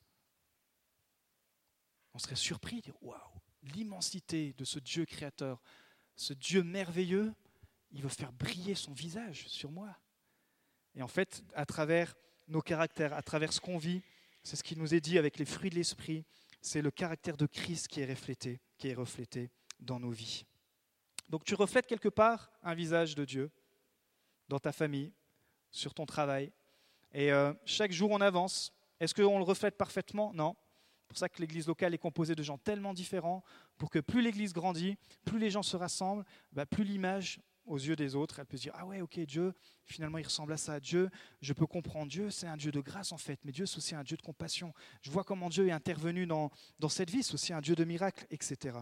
On 2.13 2.19
serait 2.19 2.35
surpris 2.35 2.77
de 2.77 2.81
dire, 2.81 3.03
waouh, 3.03 3.19
l'immensité 3.63 4.53
de 4.53 4.65
ce 4.65 4.79
Dieu 4.79 5.05
créateur, 5.05 5.61
ce 6.15 6.33
Dieu 6.33 6.63
merveilleux, 6.63 7.33
il 7.91 8.01
veut 8.01 8.09
faire 8.09 8.33
briller 8.33 8.75
son 8.75 8.93
visage 8.93 9.47
sur 9.47 9.71
moi. 9.71 9.95
Et 10.95 11.01
en 11.01 11.07
fait, 11.07 11.43
à 11.53 11.65
travers 11.65 12.15
nos 12.47 12.61
caractères, 12.61 13.13
à 13.13 13.21
travers 13.21 13.53
ce 13.53 13.61
qu'on 13.61 13.77
vit, 13.77 14.01
c'est 14.43 14.55
ce 14.55 14.63
qui 14.63 14.75
nous 14.75 14.93
est 14.93 15.01
dit 15.01 15.17
avec 15.17 15.37
les 15.37 15.45
fruits 15.45 15.69
de 15.69 15.75
l'esprit, 15.75 16.25
c'est 16.61 16.81
le 16.81 16.91
caractère 16.91 17.37
de 17.37 17.45
Christ 17.45 17.87
qui 17.87 18.01
est 18.01 18.05
reflété, 18.05 18.59
qui 18.77 18.89
est 18.89 18.93
reflété 18.93 19.51
dans 19.79 19.99
nos 19.99 20.11
vies. 20.11 20.45
Donc 21.31 21.45
tu 21.45 21.55
reflètes 21.55 21.87
quelque 21.87 22.09
part 22.09 22.51
un 22.61 22.75
visage 22.75 23.15
de 23.15 23.23
Dieu 23.23 23.49
dans 24.49 24.59
ta 24.59 24.73
famille, 24.73 25.13
sur 25.71 25.93
ton 25.93 26.05
travail. 26.05 26.51
Et 27.13 27.31
euh, 27.31 27.53
chaque 27.63 27.93
jour 27.93 28.11
on 28.11 28.19
avance. 28.19 28.73
Est-ce 28.99 29.15
qu'on 29.15 29.37
le 29.37 29.45
reflète 29.45 29.77
parfaitement? 29.77 30.33
Non. 30.33 30.57
C'est 30.99 31.07
pour 31.07 31.17
ça 31.17 31.29
que 31.29 31.39
l'église 31.41 31.67
locale 31.67 31.93
est 31.93 31.97
composée 31.97 32.35
de 32.35 32.43
gens 32.43 32.57
tellement 32.57 32.93
différents, 32.93 33.43
pour 33.77 33.89
que 33.89 33.99
plus 33.99 34.21
l'église 34.21 34.51
grandit, 34.51 34.97
plus 35.23 35.39
les 35.39 35.49
gens 35.49 35.63
se 35.63 35.77
rassemblent, 35.77 36.25
bah, 36.51 36.65
plus 36.65 36.83
l'image 36.83 37.39
aux 37.65 37.77
yeux 37.77 37.95
des 37.95 38.15
autres, 38.15 38.39
elle 38.39 38.45
peut 38.45 38.57
se 38.57 38.63
dire, 38.63 38.73
ah 38.75 38.85
ouais, 38.85 39.01
ok, 39.01 39.19
Dieu, 39.21 39.53
finalement, 39.85 40.17
il 40.17 40.25
ressemble 40.25 40.51
à 40.53 40.57
ça. 40.57 40.79
Dieu, 40.79 41.09
je 41.41 41.53
peux 41.53 41.67
comprendre. 41.67 42.09
Dieu, 42.09 42.29
c'est 42.29 42.47
un 42.47 42.57
Dieu 42.57 42.71
de 42.71 42.81
grâce, 42.81 43.11
en 43.11 43.17
fait, 43.17 43.39
mais 43.43 43.51
Dieu, 43.51 43.65
c'est 43.65 43.77
aussi 43.77 43.95
un 43.95 44.03
Dieu 44.03 44.17
de 44.17 44.21
compassion. 44.21 44.73
Je 45.01 45.11
vois 45.11 45.23
comment 45.23 45.49
Dieu 45.49 45.67
est 45.67 45.71
intervenu 45.71 46.25
dans, 46.25 46.49
dans 46.79 46.89
cette 46.89 47.09
vie, 47.09 47.23
c'est 47.23 47.33
aussi 47.33 47.53
un 47.53 47.61
Dieu 47.61 47.75
de 47.75 47.83
miracles, 47.83 48.25
etc. 48.31 48.77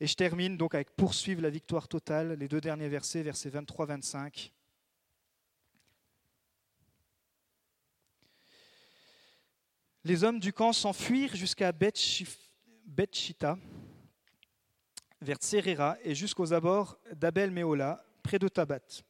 Et 0.00 0.06
je 0.06 0.14
termine 0.14 0.56
donc 0.56 0.74
avec 0.74 0.96
poursuivre 0.96 1.42
la 1.42 1.50
victoire 1.50 1.86
totale, 1.86 2.32
les 2.32 2.48
deux 2.48 2.60
derniers 2.60 2.88
versets, 2.88 3.22
versets 3.22 3.50
23-25. 3.50 4.50
Les 10.04 10.24
hommes 10.24 10.40
du 10.40 10.54
camp 10.54 10.72
s'enfuirent 10.72 11.36
jusqu'à 11.36 11.72
Bethshita, 11.72 13.58
vers 15.20 15.36
Serera 15.42 15.98
et 16.02 16.14
jusqu'aux 16.14 16.54
abords 16.54 16.98
d'Abel-Méola, 17.12 18.02
près 18.22 18.38
de 18.38 18.48
Tabat. 18.48 19.02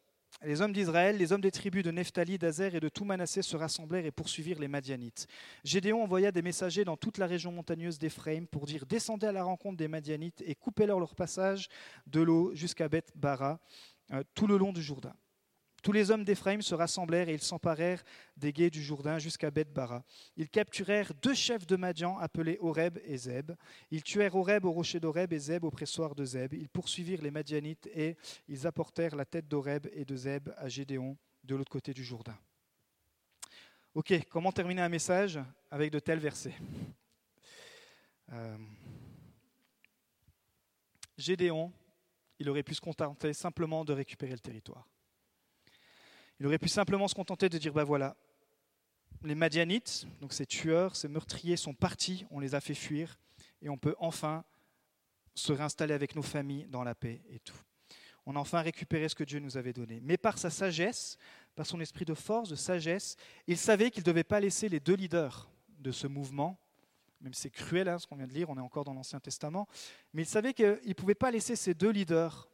Les 0.43 0.63
hommes 0.63 0.73
d'Israël, 0.73 1.19
les 1.19 1.33
hommes 1.33 1.43
des 1.43 1.51
tribus 1.51 1.85
de 1.85 1.91
Nephtali, 1.91 2.39
d'Azer 2.39 2.75
et 2.75 2.81
de 2.81 2.89
tout 2.89 3.05
Manassé 3.05 3.43
se 3.43 3.59
rassemblèrent 3.59 4.07
et 4.07 4.11
poursuivirent 4.11 4.59
les 4.59 4.69
Madianites. 4.69 5.27
Gédéon 5.65 6.03
envoya 6.03 6.33
des 6.33 6.41
messagers 6.41 6.87
dans 6.87 6.97
toute 6.97 7.19
la 7.19 7.27
région 7.27 7.53
montagneuse 7.53 7.99
d'Éphraïm 7.99 8.47
pour 8.47 8.65
dire 8.65 8.87
Descendez 8.87 9.27
à 9.27 9.33
la 9.33 9.45
rencontre 9.45 9.77
des 9.77 9.89
Madianites 9.89 10.43
et 10.47 10.55
coupez-leur 10.55 10.99
leur 10.99 11.15
passage 11.15 11.69
de 12.07 12.23
l'eau 12.23 12.55
jusqu'à 12.55 12.89
Beth-Bara, 12.89 13.61
euh, 14.13 14.23
tout 14.35 14.47
le 14.47 14.57
long 14.57 14.73
du 14.73 14.81
Jourdain. 14.81 15.15
Tous 15.83 15.93
les 15.93 16.11
hommes 16.11 16.25
d'Éphraïm 16.25 16.63
se 16.63 16.75
rassemblèrent 16.75 17.29
et 17.29 17.35
ils 17.35 17.43
s'emparèrent 17.43 18.03
des 18.37 18.53
guets 18.53 18.71
du 18.71 18.83
Jourdain 18.83 19.19
jusqu'à 19.19 19.51
Beth-Bara. 19.51 20.03
Ils 20.37 20.51
capturèrent 20.51 21.15
deux 21.15 21.35
chefs 21.35 21.67
de 21.67 21.77
Madian 21.77 22.19
appelés 22.19 22.59
Horeb 22.61 22.99
et 23.05 23.17
Zeb. 23.17 23.53
Ils 23.91 24.03
tuèrent 24.03 24.35
Horeb 24.35 24.65
au 24.65 24.73
rocher 24.73 25.01
d'Horeb 25.01 25.33
et 25.33 25.39
Zeb 25.39 25.65
au 25.65 25.71
pressoir 25.71 26.15
de 26.15 26.25
Zeb. 26.25 26.53
Ils 26.55 26.69
poursuivirent 26.69 27.23
les 27.23 27.31
Madianites 27.31 27.89
et 27.95 28.17
ils 28.49 28.67
apportèrent 28.67 29.17
la 29.17 29.25
tête 29.25 29.49
d'Horeb 29.49 29.87
et 29.93 30.05
de 30.05 30.17
Zeb 30.17 30.51
à 30.57 30.69
Gédéon 30.69 31.17
de 31.45 31.57
l'autre 31.57 31.71
côté 31.71 31.95
du 31.95 32.05
Jourdain. 32.05 32.39
Ok, 33.95 34.13
comment 34.31 34.53
terminer 34.53 34.83
un 34.83 34.89
message 34.89 35.41
avec 35.71 35.91
de 35.91 35.99
tels 35.99 36.21
versets? 36.21 36.55
Euh, 38.33 38.57
Gédéon, 41.19 41.73
il 42.39 42.49
aurait 42.49 42.63
pu 42.63 42.75
se 42.75 42.81
contenter 42.81 43.33
simplement 43.33 43.85
de 43.85 43.93
récupérer 43.93 44.33
le 44.33 44.39
territoire. 44.39 44.87
Il 46.41 46.47
aurait 46.47 46.59
pu 46.59 46.69
simplement 46.69 47.07
se 47.07 47.15
contenter 47.15 47.51
de 47.51 47.59
dire, 47.59 47.75
ben 47.75 47.85
voilà, 47.85 48.17
les 49.23 49.35
Madianites, 49.35 50.07
donc 50.21 50.33
ces 50.33 50.47
tueurs, 50.47 50.97
ces 50.97 51.07
meurtriers 51.07 51.59
sont 51.59 51.75
partis, 51.75 52.27
on 52.31 52.41
les 52.41 52.55
a 52.55 52.61
fait 52.61 52.75
fuir, 52.75 53.19
et 53.61 53.69
on 53.69 53.77
peut 53.77 53.95
enfin 53.99 54.43
se 55.35 55.53
réinstaller 55.53 55.93
avec 55.93 56.17
nos 56.17 56.23
familles 56.23 56.67
dans 56.67 56.83
la 56.83 56.95
paix 56.95 57.21
et 57.29 57.41
tout. 57.41 57.59
On 58.25 58.37
a 58.37 58.39
enfin 58.39 58.63
récupéré 58.63 59.09
ce 59.09 59.15
que 59.15 59.25
Dieu 59.25 59.39
nous 59.39 59.59
avait 59.59 59.75
donné. 59.75 60.01
Mais 60.03 60.17
par 60.17 60.39
sa 60.39 60.49
sagesse, 60.49 61.19
par 61.55 61.67
son 61.67 61.81
esprit 61.81 62.07
de 62.07 62.15
force, 62.15 62.49
de 62.49 62.57
sagesse, 62.57 63.17
il 63.47 63.59
savait 63.59 63.91
qu'il 63.91 64.03
ne 64.03 64.07
devait 64.07 64.25
pas 64.25 64.41
laisser 64.41 64.69
les 64.69 64.81
deux 64.81 64.95
leaders 64.95 65.51
de 65.69 65.93
ce 65.93 66.07
mouvement, 66.07 66.59
même 67.21 67.35
si 67.35 67.43
c'est 67.43 67.51
cruel 67.51 67.89
hein, 67.89 67.99
ce 67.99 68.07
qu'on 68.07 68.17
vient 68.17 68.27
de 68.27 68.33
lire, 68.33 68.49
on 68.49 68.57
est 68.57 68.63
encore 68.63 68.85
dans 68.85 68.95
l'Ancien 68.95 69.21
Testament, 69.21 69.69
mais 70.15 70.23
il 70.23 70.27
savait 70.27 70.55
qu'il 70.55 70.81
ne 70.87 70.95
pouvait 70.95 71.15
pas 71.15 71.31
laisser 71.31 71.55
ces 71.55 71.75
deux 71.75 71.91
leaders 71.91 72.49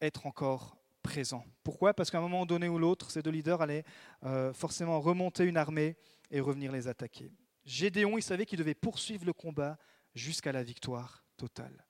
être 0.00 0.26
encore 0.26 0.79
Pourquoi? 1.62 1.94
Parce 1.94 2.10
qu'à 2.10 2.18
un 2.18 2.22
moment 2.22 2.46
donné 2.46 2.68
ou 2.68 2.78
l'autre, 2.78 3.10
ces 3.10 3.22
deux 3.22 3.30
leaders 3.30 3.60
allaient 3.60 3.84
euh, 4.24 4.52
forcément 4.52 5.00
remonter 5.00 5.44
une 5.44 5.56
armée 5.56 5.96
et 6.30 6.40
revenir 6.40 6.72
les 6.72 6.88
attaquer. 6.88 7.30
Gédéon, 7.64 8.18
il 8.18 8.22
savait 8.22 8.46
qu'il 8.46 8.58
devait 8.58 8.74
poursuivre 8.74 9.24
le 9.24 9.32
combat 9.32 9.78
jusqu'à 10.14 10.52
la 10.52 10.62
victoire 10.62 11.24
totale. 11.36 11.84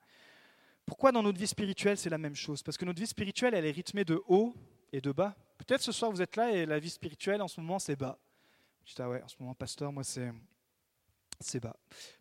Pourquoi 0.84 1.12
dans 1.12 1.22
notre 1.22 1.38
vie 1.38 1.46
spirituelle 1.46 1.96
c'est 1.96 2.10
la 2.10 2.18
même 2.18 2.34
chose? 2.34 2.62
Parce 2.62 2.76
que 2.76 2.84
notre 2.84 3.00
vie 3.00 3.06
spirituelle, 3.06 3.54
elle 3.54 3.66
est 3.66 3.70
rythmée 3.70 4.04
de 4.04 4.20
haut 4.26 4.54
et 4.92 5.00
de 5.00 5.12
bas. 5.12 5.36
Peut-être 5.58 5.82
ce 5.82 5.92
soir 5.92 6.10
vous 6.10 6.22
êtes 6.22 6.36
là 6.36 6.50
et 6.50 6.66
la 6.66 6.78
vie 6.78 6.90
spirituelle 6.90 7.40
en 7.42 7.48
ce 7.48 7.60
moment 7.60 7.78
c'est 7.78 7.96
bas. 7.96 8.18
Je 8.84 8.94
dis, 8.94 9.02
ah 9.02 9.08
ouais, 9.08 9.22
en 9.22 9.28
ce 9.28 9.36
moment, 9.38 9.54
pasteur, 9.54 9.92
moi 9.92 10.02
c'est 10.02 10.32
c'est 11.38 11.60
bas. 11.60 11.76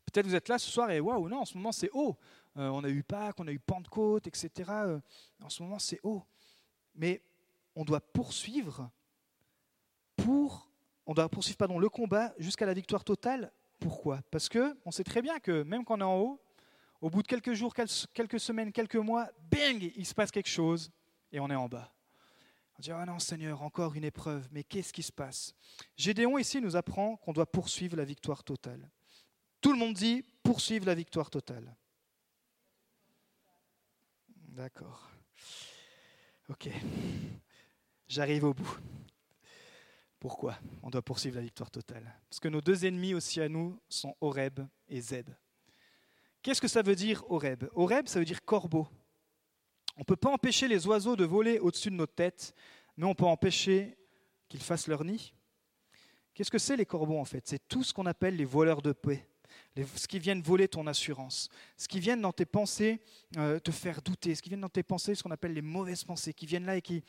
Peut-être 0.05 0.27
vous 0.27 0.35
êtes 0.35 0.47
là 0.47 0.57
ce 0.57 0.69
soir 0.69 0.91
et 0.91 0.99
waouh, 0.99 1.27
non, 1.27 1.39
en 1.39 1.45
ce 1.45 1.57
moment 1.57 1.71
c'est 1.71 1.89
haut. 1.93 2.17
Euh, 2.57 2.69
on 2.69 2.83
a 2.83 2.89
eu 2.89 3.03
Pâques, 3.03 3.39
on 3.39 3.47
a 3.47 3.51
eu 3.51 3.59
Pentecôte, 3.59 4.27
etc. 4.27 4.69
Euh, 4.69 4.99
en 5.41 5.49
ce 5.49 5.61
moment 5.63 5.79
c'est 5.79 5.99
haut 6.03 6.23
mais 6.99 7.23
on 7.75 7.85
doit 7.85 8.01
poursuivre 8.01 8.91
pour, 10.17 10.69
on 11.05 11.13
doit 11.13 11.29
poursuivre 11.29 11.57
pardon, 11.57 11.79
le 11.79 11.89
combat 11.89 12.33
jusqu'à 12.37 12.65
la 12.65 12.73
victoire 12.73 13.03
totale. 13.03 13.51
Pourquoi? 13.79 14.21
Parce 14.29 14.49
que 14.49 14.77
on 14.85 14.91
sait 14.91 15.05
très 15.05 15.21
bien 15.21 15.39
que 15.39 15.63
même 15.63 15.85
quand 15.85 15.97
on 15.97 16.01
est 16.01 16.03
en 16.03 16.19
haut, 16.19 16.41
au 17.01 17.09
bout 17.09 17.23
de 17.23 17.27
quelques 17.27 17.53
jours, 17.53 17.73
quelques 18.13 18.39
semaines, 18.39 18.73
quelques 18.73 18.97
mois, 18.97 19.29
bang, 19.49 19.91
il 19.95 20.05
se 20.05 20.13
passe 20.13 20.29
quelque 20.29 20.49
chose 20.49 20.91
et 21.31 21.39
on 21.39 21.49
est 21.49 21.55
en 21.55 21.69
bas. 21.69 21.93
On 22.77 22.81
dit, 22.81 22.91
ah 22.91 23.05
non 23.05 23.19
Seigneur, 23.19 23.61
encore 23.61 23.95
une 23.95 24.03
épreuve, 24.03 24.47
mais 24.51 24.63
qu'est-ce 24.63 24.91
qui 24.91 25.03
se 25.03 25.11
passe? 25.11 25.55
Gédéon 25.95 26.37
ici 26.37 26.59
nous 26.59 26.75
apprend 26.75 27.15
qu'on 27.17 27.31
doit 27.31 27.49
poursuivre 27.49 27.95
la 27.95 28.03
victoire 28.03 28.43
totale. 28.43 28.91
Tout 29.61 29.71
le 29.71 29.79
monde 29.79 29.93
dit 29.93 30.23
poursuivre 30.43 30.85
la 30.85 30.95
victoire 30.95 31.29
totale. 31.29 31.75
D'accord. 34.27 35.09
Ok, 36.49 36.67
j'arrive 38.07 38.43
au 38.45 38.55
bout. 38.55 38.79
Pourquoi 40.19 40.57
on 40.81 40.89
doit 40.89 41.03
poursuivre 41.03 41.35
la 41.35 41.43
victoire 41.43 41.69
totale? 41.69 42.11
Parce 42.27 42.39
que 42.39 42.47
nos 42.47 42.59
deux 42.59 42.87
ennemis 42.87 43.13
aussi 43.13 43.39
à 43.39 43.47
nous 43.47 43.79
sont 43.87 44.15
Horeb 44.19 44.61
et 44.87 44.99
Zeb. 44.99 45.29
Qu'est-ce 46.41 46.59
que 46.59 46.67
ça 46.67 46.81
veut 46.81 46.95
dire 46.95 47.23
Horeb? 47.29 47.65
Horeb, 47.75 48.07
ça 48.07 48.17
veut 48.17 48.25
dire 48.25 48.43
corbeau. 48.43 48.87
On 49.95 49.99
ne 49.99 50.05
peut 50.05 50.15
pas 50.15 50.31
empêcher 50.31 50.67
les 50.67 50.87
oiseaux 50.87 51.15
de 51.15 51.23
voler 51.23 51.59
au-dessus 51.59 51.91
de 51.91 51.95
nos 51.95 52.07
têtes, 52.07 52.55
mais 52.97 53.05
on 53.05 53.13
peut 53.13 53.25
empêcher 53.25 53.95
qu'ils 54.47 54.63
fassent 54.63 54.87
leur 54.87 55.03
nid. 55.03 55.33
Qu'est-ce 56.33 56.49
que 56.49 56.57
c'est 56.57 56.77
les 56.77 56.85
corbeaux 56.85 57.19
en 57.19 57.25
fait? 57.25 57.47
C'est 57.47 57.67
tout 57.67 57.83
ce 57.83 57.93
qu'on 57.93 58.07
appelle 58.07 58.35
les 58.35 58.45
voleurs 58.45 58.81
de 58.81 58.91
paix 58.91 59.28
ce 59.95 60.07
qui 60.07 60.19
vient 60.19 60.39
voler 60.41 60.67
ton 60.67 60.87
assurance, 60.87 61.49
ce 61.77 61.87
qui 61.87 61.99
vient 61.99 62.17
dans 62.17 62.33
tes 62.33 62.45
pensées 62.45 62.99
euh, 63.37 63.59
te 63.59 63.71
faire 63.71 64.01
douter, 64.01 64.35
ce 64.35 64.41
qui 64.41 64.49
vient 64.49 64.57
dans 64.57 64.69
tes 64.69 64.83
pensées, 64.83 65.15
ce 65.15 65.23
qu'on 65.23 65.31
appelle 65.31 65.53
les 65.53 65.61
mauvaises 65.61 66.03
pensées, 66.03 66.33
qui 66.33 66.45
viennent 66.45 66.65
là 66.65 66.77
et 66.77 66.81
qui, 66.81 67.03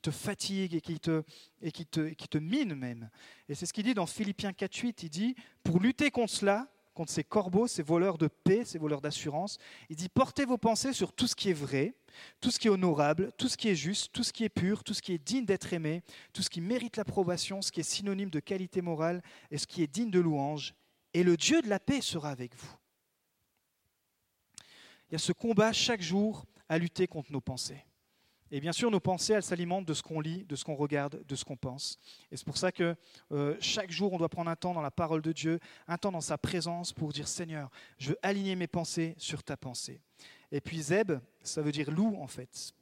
te 0.00 0.10
fatiguent 0.10 0.74
et 0.74 0.80
qui 0.80 0.98
te, 1.00 1.22
et 1.62 1.72
qui 1.72 1.86
te 1.86 2.38
minent 2.38 2.74
même. 2.74 3.10
Et 3.48 3.54
c'est 3.54 3.66
ce 3.66 3.72
qu'il 3.72 3.84
dit 3.84 3.94
dans 3.94 4.06
Philippiens 4.06 4.52
4.8, 4.52 4.94
il 5.02 5.10
dit, 5.10 5.34
pour 5.62 5.80
lutter 5.80 6.10
contre 6.10 6.32
cela, 6.32 6.68
contre 6.98 7.12
ces 7.12 7.22
corbeaux, 7.22 7.68
ces 7.68 7.84
voleurs 7.84 8.18
de 8.18 8.26
paix, 8.26 8.64
ces 8.64 8.76
voleurs 8.76 9.00
d'assurance, 9.00 9.58
il 9.88 9.94
dit, 9.94 10.08
portez 10.08 10.44
vos 10.44 10.58
pensées 10.58 10.92
sur 10.92 11.12
tout 11.12 11.28
ce 11.28 11.36
qui 11.36 11.48
est 11.50 11.54
vrai, 11.54 11.94
tout 12.40 12.50
ce 12.50 12.58
qui 12.58 12.66
est 12.66 12.70
honorable, 12.70 13.30
tout 13.38 13.48
ce 13.48 13.56
qui 13.56 13.68
est 13.68 13.76
juste, 13.76 14.10
tout 14.12 14.24
ce 14.24 14.32
qui 14.32 14.42
est 14.42 14.48
pur, 14.48 14.82
tout 14.82 14.94
ce 14.94 15.00
qui 15.00 15.12
est 15.12 15.18
digne 15.18 15.44
d'être 15.44 15.72
aimé, 15.72 16.02
tout 16.32 16.42
ce 16.42 16.50
qui 16.50 16.60
mérite 16.60 16.96
l'approbation, 16.96 17.62
ce 17.62 17.70
qui 17.70 17.78
est 17.78 17.84
synonyme 17.84 18.30
de 18.30 18.40
qualité 18.40 18.82
morale 18.82 19.22
et 19.52 19.58
ce 19.58 19.66
qui 19.68 19.84
est 19.84 19.86
digne 19.86 20.10
de 20.10 20.18
louange 20.18 20.74
et 21.14 21.22
le 21.22 21.36
Dieu 21.36 21.62
de 21.62 21.68
la 21.68 21.80
paix 21.80 22.00
sera 22.00 22.30
avec 22.30 22.54
vous. 22.54 22.76
Il 25.08 25.12
y 25.12 25.16
a 25.16 25.18
ce 25.18 25.32
combat 25.32 25.72
chaque 25.72 26.02
jour 26.02 26.44
à 26.68 26.78
lutter 26.78 27.06
contre 27.06 27.32
nos 27.32 27.40
pensées. 27.40 27.82
Et 28.50 28.60
bien 28.60 28.72
sûr, 28.72 28.90
nos 28.90 29.00
pensées, 29.00 29.34
elles 29.34 29.42
s'alimentent 29.42 29.86
de 29.86 29.92
ce 29.92 30.02
qu'on 30.02 30.20
lit, 30.20 30.44
de 30.44 30.56
ce 30.56 30.64
qu'on 30.64 30.74
regarde, 30.74 31.22
de 31.26 31.36
ce 31.36 31.44
qu'on 31.44 31.56
pense. 31.56 31.98
Et 32.30 32.36
c'est 32.36 32.46
pour 32.46 32.56
ça 32.56 32.72
que 32.72 32.96
euh, 33.30 33.56
chaque 33.60 33.90
jour, 33.90 34.12
on 34.12 34.18
doit 34.18 34.30
prendre 34.30 34.50
un 34.50 34.56
temps 34.56 34.72
dans 34.72 34.80
la 34.80 34.90
parole 34.90 35.20
de 35.20 35.32
Dieu, 35.32 35.60
un 35.86 35.98
temps 35.98 36.12
dans 36.12 36.22
sa 36.22 36.38
présence 36.38 36.92
pour 36.92 37.12
dire 37.12 37.28
Seigneur, 37.28 37.70
je 37.98 38.10
veux 38.10 38.18
aligner 38.22 38.56
mes 38.56 38.66
pensées 38.66 39.14
sur 39.18 39.42
ta 39.42 39.56
pensée. 39.58 40.00
Et 40.50 40.62
puis 40.62 40.80
Zeb, 40.80 41.12
ça 41.42 41.60
veut 41.60 41.72
dire 41.72 41.90
loup 41.90 42.16
en 42.20 42.26
fait. 42.26 42.72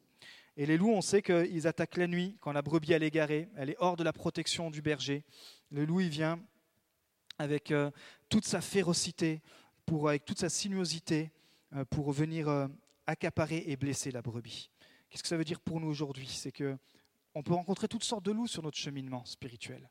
Et 0.57 0.67
les 0.67 0.79
loups, 0.79 0.93
on 0.93 1.03
sait 1.03 1.21
qu'ils 1.21 1.67
attaquent 1.67 1.99
la 1.99 2.07
nuit 2.07 2.37
quand 2.41 2.53
la 2.53 2.62
brebis 2.62 2.93
est 2.93 3.03
égarée, 3.03 3.49
elle 3.57 3.71
est 3.71 3.77
hors 3.79 3.97
de 3.97 4.05
la 4.05 4.12
protection 4.12 4.71
du 4.71 4.83
berger. 4.83 5.25
Le 5.71 5.85
loup, 5.85 6.01
il 6.01 6.09
vient 6.09 6.41
avec 7.38 7.70
euh, 7.70 7.90
toute 8.29 8.44
sa 8.44 8.61
férocité, 8.61 9.42
pour, 9.85 10.09
avec 10.09 10.25
toute 10.25 10.38
sa 10.38 10.49
sinuosité, 10.49 11.31
euh, 11.75 11.85
pour 11.85 12.12
venir 12.12 12.49
euh, 12.49 12.68
accaparer 13.07 13.64
et 13.66 13.77
blesser 13.77 14.11
la 14.11 14.22
brebis. 14.22 14.70
Qu'est-ce 15.09 15.22
que 15.22 15.29
ça 15.29 15.37
veut 15.37 15.44
dire 15.44 15.61
pour 15.61 15.81
nous 15.81 15.88
aujourd'hui? 15.88 16.29
C'est 16.29 16.53
que 16.53 16.77
on 17.35 17.42
peut 17.42 17.55
rencontrer 17.55 17.87
toutes 17.87 18.05
sortes 18.05 18.25
de 18.25 18.33
loups 18.33 18.46
sur 18.46 18.62
notre 18.62 18.79
cheminement 18.79 19.25
spirituel. 19.25 19.90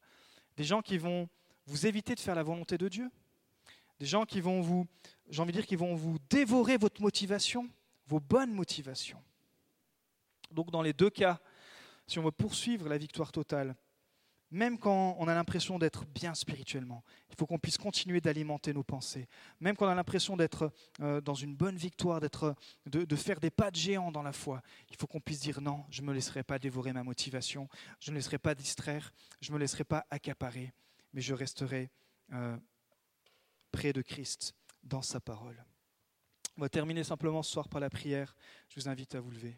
Des 0.58 0.64
gens 0.64 0.82
qui 0.82 0.98
vont 0.98 1.30
vous 1.68 1.86
éviter 1.86 2.16
de 2.16 2.20
faire 2.20 2.36
la 2.36 2.44
volonté 2.44 2.78
de 2.78 2.88
Dieu. 2.88 3.10
Des 4.00 4.06
gens 4.06 4.26
qui 4.26 4.42
vont 4.42 4.62
vous, 4.62 4.88
j'ai 5.30 5.42
envie 5.42 5.52
de 5.52 5.58
dire, 5.58 5.68
qui 5.68 5.76
vont 5.76 5.96
vous 5.96 6.18
dévorer 6.30 6.78
votre 6.78 7.02
motivation, 7.02 7.70
vos 8.08 8.20
bonnes 8.20 8.54
motivations. 8.54 9.22
Donc 10.52 10.72
dans 10.72 10.82
les 10.82 10.94
deux 10.94 11.10
cas, 11.10 11.40
si 12.08 12.20
on 12.20 12.24
veut 12.24 12.32
poursuivre 12.32 12.90
la 12.90 12.98
victoire 12.98 13.32
totale, 13.32 13.76
même 14.56 14.80
quand 14.80 15.18
on 15.20 15.28
a 15.28 15.36
l'impression 15.36 15.78
d'être 15.78 16.06
bien 16.06 16.34
spirituellement, 16.34 17.04
il 17.30 17.36
faut 17.38 17.46
qu'on 17.46 17.60
puisse 17.60 17.78
continuer 17.78 18.22
d'alimenter 18.22 18.74
nos 18.74 18.84
pensées. 18.84 19.28
Même 19.60 19.76
quand 19.76 19.86
on 19.86 19.90
a 19.90 19.96
l'impression 19.96 20.38
d'être 20.38 20.72
euh, 21.02 21.20
dans 21.20 21.34
une 21.34 21.54
bonne 21.54 21.76
victoire, 21.76 22.22
d'être, 22.22 22.56
de, 22.86 23.16
faire 23.18 23.42
des 23.42 23.50
pas 23.50 23.70
de 23.70 23.76
géant 23.76 24.14
dans 24.14 24.24
la 24.24 24.32
foi, 24.32 24.62
il 24.90 24.96
faut 24.96 25.08
qu'on 25.08 25.20
puisse 25.20 25.42
dire 25.42 25.60
non, 25.60 25.84
je 25.90 26.02
ne 26.02 26.08
me 26.08 26.14
laisserai 26.14 26.42
pas 26.44 26.58
dévorer 26.58 26.94
ma 26.94 27.04
motivation, 27.04 27.68
je 28.00 28.12
ne 28.12 28.14
me 28.14 28.20
laisserai 28.20 28.38
pas 28.38 28.56
distraire, 28.56 29.12
je 29.42 29.52
ne 29.52 29.56
me 29.56 29.60
laisserai 29.60 29.84
pas 29.84 30.06
accaparer, 30.10 30.74
mais 31.12 31.20
je 31.20 31.34
resterai 31.34 31.92
euh, 32.32 32.56
près 33.74 33.92
de 33.92 34.02
Christ 34.02 34.56
dans 34.84 35.02
sa 35.02 35.20
parole. 35.20 35.66
On 36.58 36.62
va 36.62 36.70
terminer 36.70 37.04
simplement 37.04 37.44
ce 37.44 37.52
soir 37.52 37.68
par 37.68 37.82
la 37.82 37.90
prière. 37.90 38.34
Je 38.70 38.80
vous 38.80 38.88
invite 38.88 39.16
à 39.16 39.20
vous 39.20 39.32
lever. 39.32 39.58